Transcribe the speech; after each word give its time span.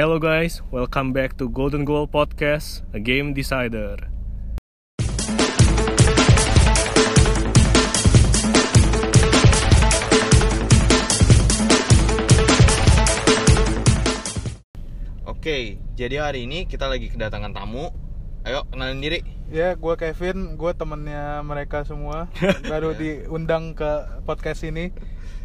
Hello 0.00 0.16
guys, 0.16 0.64
welcome 0.72 1.12
back 1.12 1.36
to 1.36 1.44
Golden 1.52 1.84
Goal 1.84 2.08
Podcast, 2.08 2.88
a 2.96 3.00
game 3.04 3.36
decider. 3.36 4.08
Oke, 15.28 15.76
jadi 16.00 16.16
hari 16.24 16.48
ini 16.48 16.64
kita 16.64 16.88
lagi 16.88 17.12
kedatangan 17.12 17.52
tamu. 17.52 17.92
Ayo 18.48 18.64
kenalin 18.72 19.04
diri. 19.04 19.20
Ya, 19.52 19.76
gue 19.76 19.94
Kevin, 20.00 20.56
gue 20.56 20.72
temennya 20.80 21.44
mereka 21.44 21.84
semua 21.84 22.32
Baru 22.72 22.96
diundang 22.96 23.76
ke 23.76 24.24
podcast 24.24 24.64
ini 24.64 24.96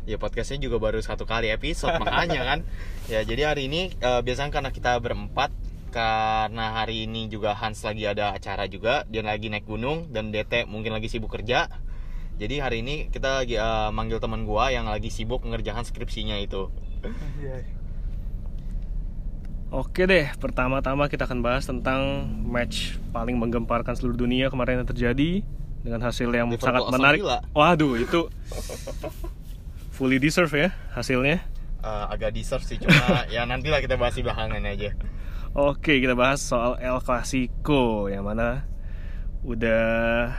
Ya 0.06 0.22
podcastnya 0.22 0.62
juga 0.62 0.78
baru 0.78 1.02
satu 1.02 1.26
kali 1.26 1.50
episode 1.50 1.98
makanya 2.02 2.42
kan. 2.46 2.60
Ya 3.10 3.26
jadi 3.26 3.54
hari 3.54 3.70
ini 3.70 3.94
eh, 3.98 4.22
biasanya 4.22 4.54
karena 4.54 4.70
kita 4.70 4.98
berempat 5.02 5.50
karena 5.90 6.82
hari 6.82 7.08
ini 7.08 7.32
juga 7.32 7.56
Hans 7.56 7.82
lagi 7.88 8.04
ada 8.04 8.36
acara 8.36 8.68
juga 8.68 9.08
dia 9.08 9.24
lagi 9.24 9.48
naik 9.48 9.64
gunung 9.64 10.12
dan 10.12 10.28
DT 10.28 10.68
mungkin 10.68 10.92
lagi 10.92 11.08
sibuk 11.08 11.32
kerja 11.32 11.72
jadi 12.36 12.60
hari 12.60 12.84
ini 12.84 13.08
kita 13.08 13.44
lagi 13.44 13.56
eh, 13.56 13.90
manggil 13.96 14.20
teman 14.20 14.44
gua 14.44 14.68
yang 14.68 14.92
lagi 14.92 15.08
sibuk 15.08 15.44
mengerjakan 15.48 15.88
skripsinya 15.88 16.36
itu. 16.44 16.68
Oke 19.72 20.08
deh, 20.08 20.32
pertama-tama 20.40 21.08
kita 21.08 21.28
akan 21.28 21.40
bahas 21.44 21.68
tentang 21.68 22.28
match 22.44 23.00
paling 23.12 23.36
menggemparkan 23.40 23.96
seluruh 23.96 24.16
dunia 24.16 24.48
kemarin 24.52 24.84
yang 24.84 24.88
terjadi 24.88 25.44
dengan 25.84 26.00
hasil 26.04 26.28
yang 26.32 26.52
Liverpool 26.52 26.68
sangat 26.68 26.92
menarik. 26.92 27.20
Villa. 27.24 27.40
Waduh, 27.56 27.94
itu 28.00 28.28
fully 29.96 30.20
deserve 30.20 30.52
ya 30.52 30.70
hasilnya. 30.92 31.40
Eh, 31.80 32.06
agak 32.12 32.34
deserve 32.34 32.62
sih 32.62 32.76
cuma 32.76 32.92
ya 33.34 33.46
nantilah 33.46 33.80
kita 33.80 33.96
bahas 33.96 34.14
di 34.14 34.22
belakangan 34.22 34.60
aja 34.66 34.92
Oke, 35.56 36.04
kita 36.04 36.12
bahas 36.14 36.44
soal 36.44 36.76
El 36.78 37.00
Clasico 37.00 38.12
yang 38.12 38.28
mana 38.28 38.68
udah 39.42 40.34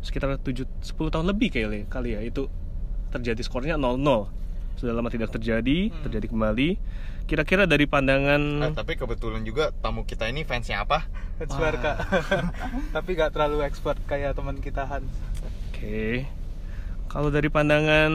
sekitar 0.00 0.34
7 0.34 0.66
10 0.82 1.12
tahun 1.12 1.26
lebih 1.26 1.52
kali 1.52 1.80
kali 1.86 2.16
ya 2.16 2.20
itu 2.20 2.50
terjadi 3.08 3.38
skornya 3.40 3.76
0-0. 3.76 4.02
Sudah 4.74 4.94
lama 4.94 5.06
tidak 5.08 5.30
terjadi, 5.30 5.90
Hmm. 5.90 6.02
terjadi 6.02 6.26
kembali. 6.26 6.70
Kira-kira 7.24 7.68
dari 7.68 7.84
pandangan 7.84 8.40
Eh, 8.64 8.72
tapi 8.72 8.96
kebetulan 8.96 9.44
juga 9.44 9.68
tamu 9.74 10.02
kita 10.02 10.26
ini 10.26 10.42
fansnya 10.42 10.80
apa 10.82 11.04
Fans 11.36 11.52
Barca 11.52 12.00
Tapi 12.96 13.10
gak 13.12 13.36
terlalu 13.36 13.60
expert 13.62 14.00
kayak 14.08 14.32
teman 14.32 14.56
kita 14.58 14.88
Hans 14.88 15.12
Oke. 15.68 16.24
Kalau 17.06 17.28
dari 17.28 17.46
pandangan 17.46 18.10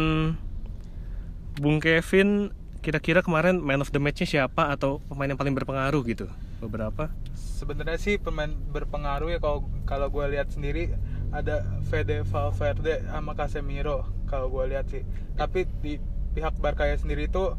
Bung 1.56 1.78
Kevin, 1.78 2.50
kira-kira 2.80 3.22
kemarin 3.22 3.60
man 3.60 3.80
of 3.80 3.90
the 3.90 4.00
match-nya 4.00 4.26
siapa 4.26 4.70
atau 4.70 5.00
pemain 5.06 5.28
yang 5.28 5.38
paling 5.38 5.54
berpengaruh 5.54 6.02
gitu? 6.04 6.26
Beberapa? 6.60 7.14
Sebenarnya 7.36 7.96
sih 7.96 8.18
pemain 8.18 8.50
berpengaruh 8.50 9.30
ya 9.30 9.40
kalau 9.40 9.64
kalau 9.86 10.08
gue 10.10 10.26
lihat 10.30 10.50
sendiri 10.50 10.92
ada 11.30 11.64
Fede 11.88 12.22
Valverde 12.24 13.06
sama 13.06 13.34
Casemiro 13.34 14.04
kalau 14.26 14.50
gue 14.50 14.68
lihat 14.68 14.90
sih. 14.90 15.06
Tapi 15.34 15.64
di 15.80 15.96
pihak 16.34 16.58
Barca 16.58 16.84
ya 16.84 16.98
sendiri 16.98 17.28
itu 17.28 17.56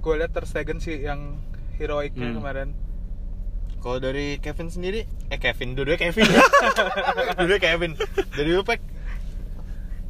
gue 0.00 0.14
lihat 0.16 0.32
Ter 0.32 0.44
Stegen 0.44 0.80
sih 0.80 0.98
yang 0.98 1.38
heroiknya 1.76 2.32
Hmm. 2.32 2.36
kemarin. 2.36 2.68
Kalau 3.78 4.00
dari 4.00 4.40
Kevin 4.40 4.72
sendiri, 4.72 5.04
eh 5.28 5.36
Kevin, 5.36 5.76
dua 5.76 5.94
Kevin 5.94 6.24
ya. 6.24 6.40
dua 7.44 7.60
Kevin. 7.60 7.92
Dari 8.32 8.50
lu 8.50 8.64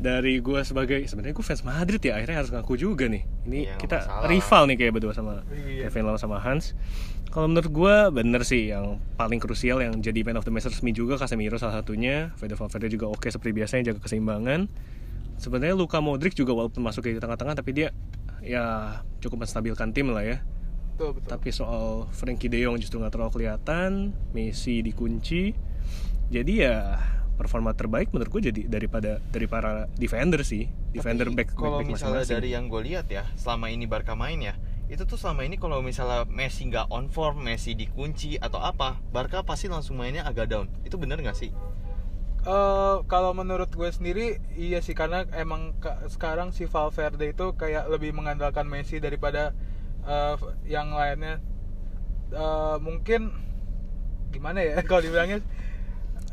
Dari 0.04 0.36
gue 0.38 0.60
sebagai 0.60 1.00
sebenarnya 1.08 1.32
gue 1.32 1.40
fans 1.42 1.64
Madrid 1.64 1.96
ya 1.98 2.20
akhirnya 2.20 2.44
harus 2.44 2.52
ngaku 2.52 2.76
juga 2.76 3.08
nih. 3.08 3.24
Ini 3.48 3.56
Iya, 3.56 3.64
nggak 3.72 3.80
kita 3.80 3.96
masalah. 3.98 4.28
rival 4.28 4.62
nih 4.68 4.76
kayak 4.76 4.92
berdua 4.92 5.12
sama 5.16 5.32
Iya. 5.48 5.88
Kevin 5.88 6.04
lawan 6.04 6.20
sama 6.20 6.36
Hans. 6.38 6.76
Kalau 7.32 7.48
menurut 7.48 7.66
gue 7.66 7.94
bener 8.14 8.44
sih 8.44 8.68
yang 8.68 9.00
paling 9.16 9.40
krusial 9.40 9.80
yang 9.80 9.96
jadi 9.98 10.20
man 10.22 10.36
of 10.36 10.44
the 10.44 10.52
match 10.52 10.68
resmi 10.68 10.92
juga 10.92 11.16
Casemiro 11.16 11.56
salah 11.56 11.80
satunya. 11.80 12.30
Fede 12.36 12.52
Valverde 12.52 12.86
juga 12.86 13.08
oke 13.08 13.26
seperti 13.26 13.50
biasanya 13.50 13.90
jaga 13.90 14.04
keseimbangan. 14.04 14.68
Sebenarnya 15.34 15.74
Luka 15.74 15.98
Modric 15.98 16.36
juga 16.36 16.52
walaupun 16.52 16.78
masuk 16.78 17.02
ke 17.02 17.16
tengah-tengah 17.16 17.56
tapi 17.56 17.72
dia 17.72 17.88
ya 18.38 19.00
cukup 19.18 19.42
menstabilkan 19.42 19.90
tim 19.90 20.12
lah 20.12 20.22
ya. 20.22 20.38
Betul 20.94 21.16
betul. 21.18 21.26
Tapi 21.32 21.48
soal 21.50 22.06
Frankie 22.12 22.46
De 22.46 22.60
Jong 22.60 22.78
justru 22.78 23.00
nggak 23.00 23.18
terlalu 23.18 23.32
kelihatan, 23.34 24.14
Messi 24.30 24.78
dikunci. 24.78 25.56
Jadi 26.30 26.52
ya 26.62 27.02
performa 27.34 27.70
terbaik 27.70 28.10
menurut 28.10 28.30
gue 28.30 28.48
jadi 28.48 28.60
daripada 28.64 29.18
dari 29.26 29.44
para 29.44 29.90
defender 29.94 30.40
sih, 30.42 30.64
defender 30.90 31.26
Tapi 31.26 31.36
back 31.36 31.48
kalau 31.52 31.78
back, 31.78 31.78
back 31.80 31.90
misalnya 31.90 32.22
masing-masing. 32.22 32.36
dari 32.36 32.48
yang 32.50 32.64
gue 32.66 32.82
lihat 32.84 33.06
ya 33.08 33.24
selama 33.34 33.68
ini 33.68 33.84
Barca 33.84 34.14
main 34.14 34.38
ya 34.38 34.54
itu 34.84 35.02
tuh 35.02 35.16
selama 35.16 35.42
ini 35.42 35.56
kalau 35.56 35.80
misalnya 35.80 36.22
Messi 36.26 36.64
nggak 36.64 36.88
on 36.88 37.08
form 37.08 37.42
Messi 37.42 37.72
dikunci 37.72 38.36
atau 38.36 38.60
apa 38.60 39.00
Barca 39.08 39.40
pasti 39.40 39.66
langsung 39.66 39.96
mainnya 39.96 40.22
agak 40.22 40.46
down 40.46 40.68
itu 40.82 40.94
bener 40.94 41.18
nggak 41.18 41.34
sih 41.34 41.50
Eh, 42.44 42.96
kalau 43.06 43.32
menurut 43.32 43.72
gue 43.72 43.88
sendiri 43.88 44.36
iya 44.52 44.84
sih 44.84 44.92
karena 44.92 45.24
emang 45.32 45.72
ka- 45.80 46.04
sekarang 46.06 46.52
si 46.52 46.68
Valverde 46.68 47.32
itu 47.32 47.56
kayak 47.56 47.88
lebih 47.88 48.12
mengandalkan 48.12 48.68
Messi 48.68 49.00
daripada 49.00 49.56
eh, 50.04 50.36
yang 50.68 50.92
lainnya. 50.92 51.40
Eh, 52.28 52.76
mungkin 52.78 53.32
gimana 54.28 54.60
ya 54.60 54.76
kalau 54.84 55.00
dibilangnya 55.00 55.40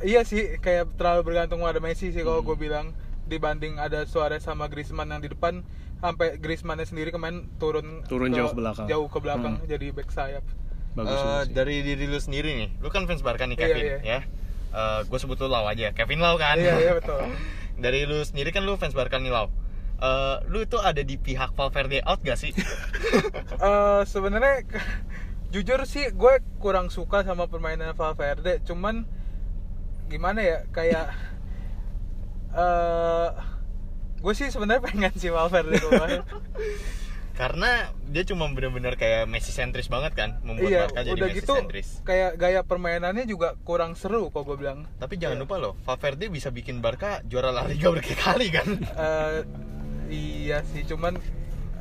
iya 0.04 0.22
sih 0.22 0.58
kayak 0.58 0.96
terlalu 0.96 1.22
bergantung 1.26 1.60
pada 1.60 1.78
Messi 1.78 2.10
sih 2.10 2.22
kalau 2.22 2.40
Hmm. 2.40 2.48
gue 2.48 2.58
bilang 2.60 2.86
dibanding 3.26 3.78
ada 3.78 4.04
Suarez 4.04 4.42
sama 4.42 4.68
Griezmann 4.68 5.08
yang 5.08 5.20
di 5.20 5.28
depan 5.28 5.64
sampai 5.98 6.36
Griezmannnya 6.36 6.84
sendiri 6.84 7.10
kemarin 7.10 7.48
turun 7.56 8.02
Turun 8.06 8.30
jauh 8.30 8.50
ke 8.50 8.58
belakang. 8.58 8.86
jauh 8.86 9.08
ke 9.08 9.20
belakang 9.20 9.54
Hmm. 9.56 9.66
jadi 9.66 9.92
back 9.92 10.10
sayap 10.10 10.44
Bagus 10.92 11.14
Eh, 11.14 11.24
sih. 11.46 11.54
dari 11.54 11.76
diri 11.82 12.06
lu 12.06 12.18
sendiri 12.18 12.52
nih 12.58 12.70
lu 12.78 12.88
kan 12.88 13.06
fans 13.06 13.22
Barca 13.22 13.46
nih 13.46 13.54
Iya, 13.54 13.64
Kevin 13.64 13.84
iya. 13.86 13.98
ya 14.02 14.20
gue 15.04 15.18
sebut 15.18 15.38
lu 15.38 15.48
Lau 15.48 15.64
aja 15.64 15.92
Kevin 15.92 16.20
Lau 16.20 16.36
kan 16.36 16.56
iya 16.56 16.76
iya 16.78 16.94
betul 16.94 17.22
dari 17.84 18.04
lu 18.04 18.20
sendiri 18.22 18.50
kan 18.50 18.62
lu 18.62 18.76
fans 18.76 18.92
Barca 18.92 19.16
nih 19.16 19.30
Lau 19.30 19.48
Eh, 19.98 20.38
lu 20.50 20.60
itu 20.60 20.76
ada 20.76 20.98
di 21.00 21.14
pihak 21.16 21.54
Valverde 21.54 22.02
out 22.02 22.20
gak 22.20 22.34
sih? 22.36 22.50
Eh 23.62 24.02
sebenarnya 24.04 24.66
jujur 25.48 25.86
sih 25.86 26.10
gue 26.10 26.34
kurang 26.58 26.88
suka 26.88 27.22
sama 27.22 27.46
permainan 27.46 27.94
Valverde 27.94 28.58
cuman 28.62 29.06
gimana 30.12 30.40
ya 30.42 30.58
kayak 30.70 31.08
eh 32.52 33.28
gue 34.20 34.34
sih 34.36 34.52
sebenarnya 34.52 34.84
pengen 34.84 35.14
si 35.16 35.32
Valverde 35.32 35.80
keluar 35.80 36.10
Karena 37.32 37.90
dia 38.06 38.22
cuma 38.28 38.46
bener-bener 38.52 38.94
kayak 38.94 39.26
Messi 39.26 39.50
sentris 39.50 39.88
banget 39.88 40.14
kan 40.14 40.38
Membuat 40.44 40.68
iya 40.68 40.80
Barca 40.86 41.02
jadi 41.02 41.16
udah 41.16 41.28
Messi 41.32 41.40
gitu 41.42 41.54
sentris 41.56 41.88
kayak 42.04 42.38
gaya 42.38 42.62
permainannya 42.62 43.26
juga 43.26 43.56
kurang 43.64 43.96
seru 43.96 44.30
kok 44.30 44.46
gue 44.46 44.60
bilang 44.60 44.86
Tapi 45.00 45.16
jangan 45.18 45.40
Iya. 45.40 45.44
lupa 45.48 45.56
loh, 45.58 45.74
Valverde 45.82 46.28
bisa 46.28 46.52
bikin 46.52 46.84
Barca 46.84 47.24
juara 47.24 47.50
La 47.50 47.66
Liga 47.66 47.90
berkali-kali 47.90 48.48
kan. 48.52 48.68
Eh, 48.78 49.40
iya 50.12 50.62
sih 50.70 50.84
cuman 50.84 51.18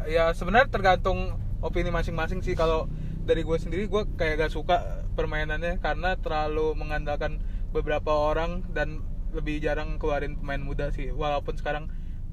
ya 0.06 0.32
sebenarnya 0.32 0.70
tergantung 0.70 1.34
opini 1.60 1.92
masing-masing 1.92 2.40
sih 2.40 2.54
kalau 2.54 2.88
dari 3.20 3.44
gue 3.44 3.58
sendiri 3.58 3.84
gue 3.84 4.02
kayak 4.16 4.40
gak 4.40 4.52
suka 4.54 4.80
permainannya 5.12 5.76
karena 5.76 6.16
terlalu 6.16 6.72
mengandalkan 6.72 7.36
beberapa 7.70 8.10
orang 8.10 8.66
dan 8.70 9.02
lebih 9.30 9.62
jarang 9.62 9.94
keluarin 9.96 10.34
pemain 10.34 10.58
muda 10.58 10.90
sih 10.90 11.14
walaupun 11.14 11.54
sekarang 11.54 11.86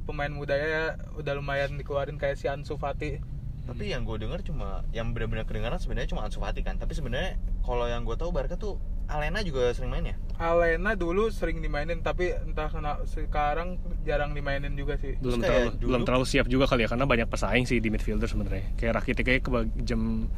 pemain 0.03 0.31
mudanya 0.31 0.67
ya 0.67 0.85
udah 1.13 1.33
lumayan 1.35 1.77
dikeluarin 1.77 2.17
kayak 2.17 2.39
si 2.39 2.47
Ansu 2.47 2.75
Fati 2.75 3.21
Tapi 3.67 3.91
yang 3.91 4.07
gue 4.07 4.15
dengar 4.15 4.39
cuma 4.47 4.87
yang 4.95 5.11
benar-benar 5.11 5.43
kedengaran 5.43 5.75
sebenarnya 5.75 6.15
cuma 6.15 6.23
Ansu 6.23 6.39
Fati 6.39 6.63
kan. 6.63 6.79
Tapi 6.79 6.95
sebenarnya 6.95 7.35
kalau 7.59 7.83
yang 7.83 8.07
gue 8.07 8.15
tahu 8.15 8.31
Barca 8.31 8.55
tuh 8.55 8.79
Alena 9.11 9.43
juga 9.43 9.75
sering 9.75 9.91
main 9.91 10.07
ya. 10.07 10.15
Alena 10.39 10.95
dulu 10.95 11.27
sering 11.27 11.59
dimainin 11.59 11.99
tapi 11.99 12.31
entah 12.31 12.71
kenapa 12.71 13.03
sekarang 13.03 13.75
jarang 14.07 14.31
dimainin 14.31 14.71
juga 14.71 14.95
sih 14.95 15.19
belum 15.19 15.43
terlalu 15.43 15.69
dulu- 15.75 15.89
belum 15.91 16.01
terlalu 16.07 16.25
siap 16.25 16.47
juga 16.47 16.63
kali 16.63 16.87
ya 16.87 16.89
karena 16.89 17.03
banyak 17.03 17.27
pesaing 17.27 17.67
sih 17.67 17.83
di 17.83 17.91
midfielder 17.91 18.31
sebenarnya. 18.31 18.71
Kayak 18.79 19.03
Rakitic 19.03 19.23
kayak 19.27 19.43
jam 19.83 20.31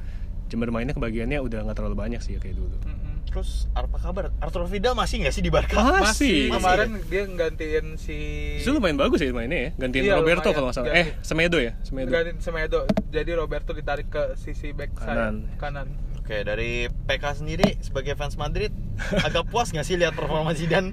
jam 0.50 0.58
bermainnya 0.58 0.98
kebagiannya 0.98 1.38
udah 1.38 1.70
nggak 1.70 1.78
terlalu 1.78 1.96
banyak 2.02 2.26
sih 2.26 2.34
ya 2.34 2.42
kayak 2.42 2.58
dulu. 2.58 2.74
Mm-mm. 2.82 3.09
Terus 3.30 3.70
apa 3.72 3.94
kabar? 3.96 4.34
Arturo 4.40 4.66
Vidal 4.66 4.98
masih 4.98 5.22
nggak 5.22 5.32
sih 5.32 5.40
di 5.40 5.48
Barca? 5.48 5.78
Masih 5.78 6.02
Masih. 6.02 6.38
kemarin 6.52 6.90
dia 7.06 7.24
nggantiin 7.24 7.86
si 7.96 8.18
Itu 8.58 8.74
lumayan 8.74 8.98
bagus 8.98 9.22
ya 9.22 9.30
mainnya 9.30 9.70
ya. 9.70 9.72
Gantiin 9.78 10.04
Iya, 10.04 10.18
Roberto 10.18 10.42
lumayan. 10.42 10.56
kalau 10.56 10.66
nggak 10.68 10.76
salah. 10.76 10.88
Ganti. 10.90 11.00
Eh, 11.00 11.08
Semedo 11.22 11.58
ya, 11.58 11.72
Semedo. 11.80 12.10
Gantiin 12.10 12.38
Semedo. 12.40 12.80
Jadi 13.08 13.32
Roberto 13.32 13.72
ditarik 13.72 14.10
ke 14.10 14.34
sisi 14.36 14.74
back 14.74 14.98
Kanan. 14.98 15.46
sayap 15.46 15.62
kanan. 15.62 15.88
Oke, 16.20 16.42
dari 16.42 16.72
PK 16.86 17.24
sendiri 17.36 17.78
sebagai 17.80 18.14
fans 18.14 18.34
Madrid 18.34 18.74
agak 19.26 19.46
puas 19.46 19.70
nggak 19.70 19.82
sih 19.84 19.94
lihat 19.94 20.14
performa 20.14 20.50
Zidane? 20.52 20.90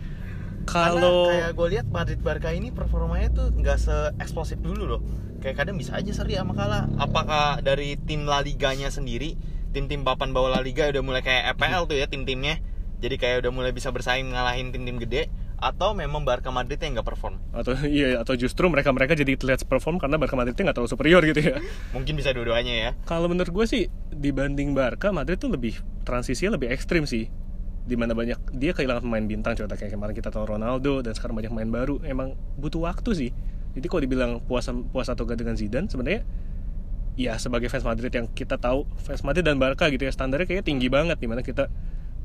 Kalau 0.66 1.30
Karena 1.30 1.46
kayak 1.46 1.52
gue 1.54 1.68
lihat 1.70 1.86
Madrid 1.86 2.20
Barca 2.20 2.50
ini 2.50 2.68
performanya 2.68 3.28
tuh 3.30 3.46
nggak 3.50 3.78
se 3.78 3.96
eksplosif 4.18 4.58
dulu 4.58 4.84
loh. 4.86 5.00
Kayak 5.38 5.62
kadang 5.62 5.76
bisa 5.76 5.94
aja 5.94 6.10
seri 6.10 6.34
sama 6.34 6.52
kalah. 6.52 6.90
Apakah 6.96 7.62
dari 7.62 7.94
tim 7.96 8.24
La 8.24 8.42
Liganya 8.42 8.90
sendiri, 8.90 9.38
tim-tim 9.76 10.00
papan 10.08 10.32
bawah 10.32 10.56
La 10.56 10.64
Liga 10.64 10.88
udah 10.88 11.04
mulai 11.04 11.20
kayak 11.20 11.52
EPL 11.52 11.84
tuh 11.84 12.00
ya 12.00 12.08
tim-timnya. 12.08 12.64
Jadi 12.96 13.20
kayak 13.20 13.44
udah 13.44 13.52
mulai 13.52 13.76
bisa 13.76 13.92
bersaing 13.92 14.32
ngalahin 14.32 14.72
tim-tim 14.72 14.96
gede 14.96 15.28
atau 15.60 15.92
memang 15.92 16.24
Barca 16.24 16.48
Madrid 16.48 16.80
yang 16.80 16.96
nggak 16.96 17.08
perform. 17.12 17.36
Atau 17.52 17.76
iya 17.84 18.24
atau 18.24 18.32
justru 18.40 18.64
mereka 18.72 18.88
mereka 18.96 19.12
jadi 19.12 19.36
terlihat 19.36 19.68
perform 19.68 20.00
karena 20.00 20.16
Barca 20.16 20.32
Madridnya 20.32 20.72
nggak 20.72 20.76
terlalu 20.80 20.92
superior 20.96 21.20
gitu 21.28 21.40
ya. 21.44 21.60
Mungkin 21.96 22.16
bisa 22.16 22.32
dua-duanya 22.32 22.72
ya. 22.72 22.90
Kalau 23.04 23.28
menurut 23.28 23.52
gue 23.52 23.66
sih 23.68 23.82
dibanding 24.16 24.72
Barca 24.72 25.12
Madrid 25.12 25.36
tuh 25.36 25.52
lebih 25.52 25.76
transisinya 26.08 26.56
lebih 26.56 26.72
ekstrim 26.72 27.04
sih. 27.04 27.28
Di 27.86 28.00
mana 28.00 28.16
banyak 28.16 28.56
dia 28.56 28.72
kehilangan 28.72 29.04
pemain 29.04 29.28
bintang 29.28 29.60
contoh 29.60 29.76
kayak 29.76 29.92
kemarin 29.92 30.16
kita 30.16 30.32
tahu 30.32 30.56
Ronaldo 30.56 31.04
dan 31.04 31.12
sekarang 31.12 31.36
banyak 31.36 31.52
main 31.52 31.68
baru. 31.68 32.00
Emang 32.00 32.32
butuh 32.56 32.80
waktu 32.80 33.12
sih. 33.12 33.30
Jadi 33.76 33.92
kalau 33.92 34.02
dibilang 34.08 34.32
puas 34.40 34.64
puas 34.88 35.08
atau 35.12 35.28
gak 35.28 35.36
dengan 35.36 35.52
Zidane 35.52 35.84
sebenarnya 35.84 36.24
ya 37.16 37.40
sebagai 37.40 37.66
fans 37.66 37.82
Madrid 37.82 38.12
yang 38.12 38.28
kita 38.28 38.60
tahu 38.60 38.84
fans 39.00 39.24
Madrid 39.24 39.42
dan 39.42 39.56
Barca 39.56 39.88
gitu 39.88 40.04
ya 40.04 40.12
standarnya 40.12 40.44
kayaknya 40.44 40.64
tinggi 40.64 40.88
banget 40.92 41.16
di 41.16 41.26
mana 41.26 41.40
kita 41.40 41.72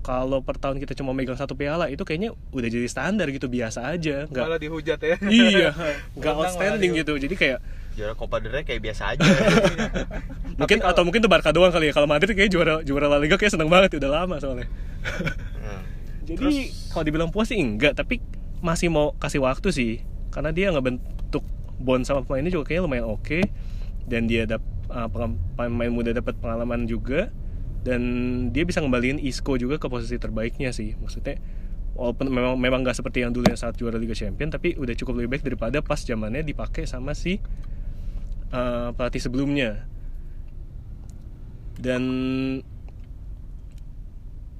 kalau 0.01 0.41
per 0.41 0.57
tahun 0.57 0.81
kita 0.81 0.97
cuma 0.97 1.13
megang 1.13 1.37
satu 1.37 1.53
piala 1.53 1.85
itu 1.87 2.01
kayaknya 2.01 2.33
udah 2.51 2.69
jadi 2.69 2.87
standar 2.89 3.29
gitu 3.29 3.45
biasa 3.45 3.85
aja 3.87 4.25
nggak 4.27 4.43
malah 4.43 4.59
dihujat 4.59 4.99
ya. 4.99 5.15
Iya 5.21 5.69
nggak 6.17 6.33
outstanding 6.33 6.91
gitu 6.97 7.13
jadi 7.15 7.35
kayak 7.37 7.59
juara 7.91 8.13
Copa 8.17 8.41
del 8.41 8.51
Rey 8.51 8.63
kayak 8.65 8.81
biasa 8.81 9.13
aja. 9.13 9.21
Mungkin 10.59 10.79
kalau- 10.81 10.91
atau 10.91 11.03
mungkin 11.05 11.21
tuh 11.21 11.31
Barca 11.31 11.53
doang 11.53 11.69
kali 11.69 11.89
ya 11.89 11.93
kalau 11.93 12.09
Madrid 12.09 12.33
kayak 12.33 12.49
juara 12.49 12.73
juara 12.81 13.07
La 13.07 13.21
Liga 13.21 13.37
kayak 13.37 13.53
seneng 13.53 13.69
banget 13.69 13.95
udah 14.01 14.11
lama 14.11 14.35
soalnya. 14.41 14.67
Hmm. 15.61 15.81
jadi 16.27 16.71
kalau 16.89 17.03
dibilang 17.05 17.29
puas 17.29 17.47
sih 17.47 17.59
enggak 17.61 17.93
tapi 17.93 18.19
masih 18.59 18.89
mau 18.89 19.13
kasih 19.17 19.41
waktu 19.41 19.69
sih 19.69 19.91
karena 20.33 20.49
dia 20.49 20.69
ngebentuk 20.73 21.43
bond 21.77 22.05
sama 22.05 22.21
pemainnya 22.25 22.53
juga 22.53 22.69
kayaknya 22.69 22.85
lumayan 22.85 23.05
oke 23.09 23.39
dan 24.05 24.25
dia 24.25 24.45
dap 24.45 24.61
uh, 24.91 25.07
pemain 25.55 25.91
muda 25.91 26.11
dapat 26.11 26.35
pengalaman 26.37 26.85
juga 26.85 27.31
dan 27.81 28.01
dia 28.53 28.61
bisa 28.61 28.77
ngembaliin 28.83 29.17
Isco 29.17 29.57
juga 29.57 29.81
ke 29.81 29.87
posisi 29.89 30.19
terbaiknya 30.21 30.69
sih. 30.69 30.93
Maksudnya 30.99 31.41
walaupun 31.97 32.29
memang 32.29 32.55
memang 32.59 32.79
nggak 32.85 32.99
seperti 32.99 33.25
yang 33.25 33.33
dulu 33.33 33.49
yang 33.49 33.59
saat 33.59 33.75
juara 33.75 33.97
Liga 33.97 34.15
Champion 34.15 34.47
tapi 34.53 34.77
udah 34.77 34.93
cukup 34.95 35.23
lebih 35.23 35.39
baik 35.39 35.43
daripada 35.47 35.81
pas 35.81 35.99
zamannya 35.99 36.45
dipakai 36.45 36.85
sama 36.85 37.17
si 37.17 37.41
uh, 38.53 38.93
pelatih 38.93 39.23
sebelumnya. 39.23 39.87
Dan 41.81 42.03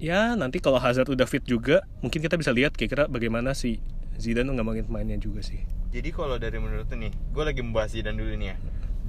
ya 0.01 0.33
nanti 0.33 0.57
kalau 0.57 0.81
Hazard 0.81 1.13
udah 1.13 1.29
fit 1.29 1.45
juga 1.45 1.85
mungkin 2.01 2.17
kita 2.25 2.33
bisa 2.33 2.49
lihat 2.49 2.73
kira-kira 2.73 3.05
bagaimana 3.05 3.53
si 3.53 3.77
Zidane 4.17 4.49
ngembangin 4.49 4.89
pemainnya 4.89 5.17
juga 5.21 5.45
sih. 5.45 5.61
Jadi 5.91 6.09
kalau 6.15 6.39
dari 6.39 6.55
menurut 6.55 6.87
nih, 6.87 7.11
gue 7.11 7.43
lagi 7.43 7.61
membahas 7.61 7.91
Zidane 7.93 8.15
dulu 8.15 8.33
nih 8.37 8.49
ya. 8.53 8.57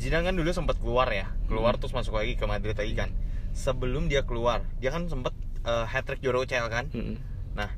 Zidane 0.00 0.24
kan 0.28 0.34
dulu 0.34 0.50
sempat 0.50 0.80
keluar 0.80 1.08
ya, 1.12 1.30
keluar 1.46 1.76
terus 1.78 1.92
masuk 1.92 2.18
lagi 2.18 2.34
ke 2.34 2.44
Madrid 2.44 2.74
lagi 2.74 2.94
kan. 2.94 3.10
Sebelum 3.52 4.08
dia 4.08 4.24
keluar, 4.24 4.64
dia 4.80 4.88
kan 4.90 5.06
sempat 5.06 5.36
uh, 5.68 5.84
hat 5.84 6.08
trick 6.08 6.24
juara 6.24 6.40
UCL 6.42 6.68
kan. 6.72 6.88
Mm-mm. 6.90 7.16
Nah, 7.52 7.68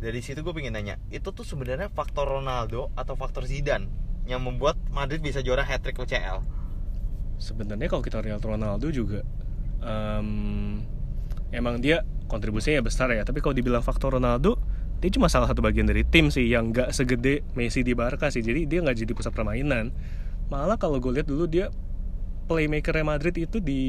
dari 0.00 0.24
situ 0.24 0.40
gue 0.40 0.54
pengen 0.56 0.74
nanya, 0.74 0.96
itu 1.12 1.28
tuh 1.30 1.44
sebenarnya 1.44 1.92
faktor 1.92 2.28
Ronaldo 2.28 2.88
atau 2.96 3.14
faktor 3.14 3.44
Zidane 3.44 3.86
yang 4.24 4.40
membuat 4.40 4.80
Madrid 4.90 5.20
bisa 5.20 5.44
juara 5.44 5.62
hat 5.62 5.84
trick 5.84 6.00
UCL? 6.00 6.58
sebenarnya 7.38 7.86
kalau 7.86 8.02
kita 8.02 8.18
lihat 8.20 8.42
Ronaldo 8.42 8.90
juga 8.90 9.22
em, 9.80 10.82
emang 11.54 11.78
dia 11.78 12.02
kontribusinya 12.26 12.82
besar 12.84 13.14
ya 13.14 13.22
tapi 13.22 13.40
kalau 13.40 13.54
dibilang 13.54 13.80
faktor 13.80 14.18
Ronaldo 14.18 14.58
dia 14.98 15.14
cuma 15.14 15.30
salah 15.30 15.46
satu 15.46 15.62
bagian 15.62 15.86
dari 15.86 16.02
tim 16.02 16.28
sih 16.28 16.50
yang 16.50 16.74
nggak 16.74 16.90
segede 16.90 17.46
Messi 17.54 17.86
di 17.86 17.94
Barca 17.94 18.28
sih 18.34 18.42
jadi 18.42 18.66
dia 18.66 18.82
nggak 18.82 18.98
jadi 19.06 19.12
pusat 19.14 19.30
permainan 19.30 19.94
malah 20.48 20.80
kalau 20.80 20.96
gue 21.00 21.12
lihat 21.20 21.28
dulu 21.28 21.44
dia 21.44 21.68
playmaker 22.48 22.96
Madrid 23.04 23.36
itu 23.36 23.60
di 23.60 23.82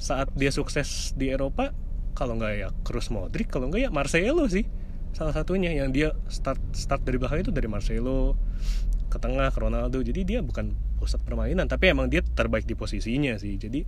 saat 0.00 0.32
dia 0.34 0.48
sukses 0.50 1.12
di 1.14 1.30
Eropa 1.30 1.70
kalau 2.16 2.36
nggak 2.40 2.52
ya 2.56 2.68
Cruz 2.82 3.12
Modric 3.12 3.52
kalau 3.52 3.68
nggak 3.68 3.88
ya 3.88 3.90
Marcelo 3.92 4.48
sih. 4.48 4.64
Salah 5.12 5.36
satunya 5.36 5.68
yang 5.76 5.92
dia 5.92 6.16
start 6.32 6.58
start 6.72 7.04
dari 7.04 7.20
belakang 7.20 7.44
itu 7.44 7.52
dari 7.52 7.68
Marcelo 7.68 8.34
ke 9.12 9.20
tengah 9.20 9.52
ke 9.52 9.58
Ronaldo. 9.60 10.00
Jadi 10.00 10.24
dia 10.24 10.40
bukan 10.40 10.72
pusat 10.96 11.20
permainan 11.20 11.68
tapi 11.68 11.92
emang 11.92 12.08
dia 12.08 12.24
terbaik 12.24 12.64
di 12.64 12.72
posisinya 12.72 13.36
sih. 13.36 13.60
Jadi 13.60 13.80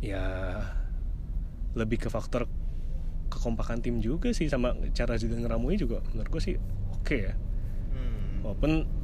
ya 0.00 0.56
lebih 1.76 2.00
ke 2.00 2.08
faktor 2.08 2.48
kekompakan 3.30 3.78
tim 3.84 4.02
juga 4.02 4.32
sih 4.34 4.50
sama 4.50 4.74
cara 4.96 5.14
Zidane 5.14 5.46
ngeramui 5.46 5.78
juga 5.78 6.02
menurut 6.10 6.28
gue 6.34 6.42
sih 6.42 6.54
oke 6.90 7.16
ya. 7.16 7.34
Hmm. 7.94 8.42
walaupun 8.42 8.99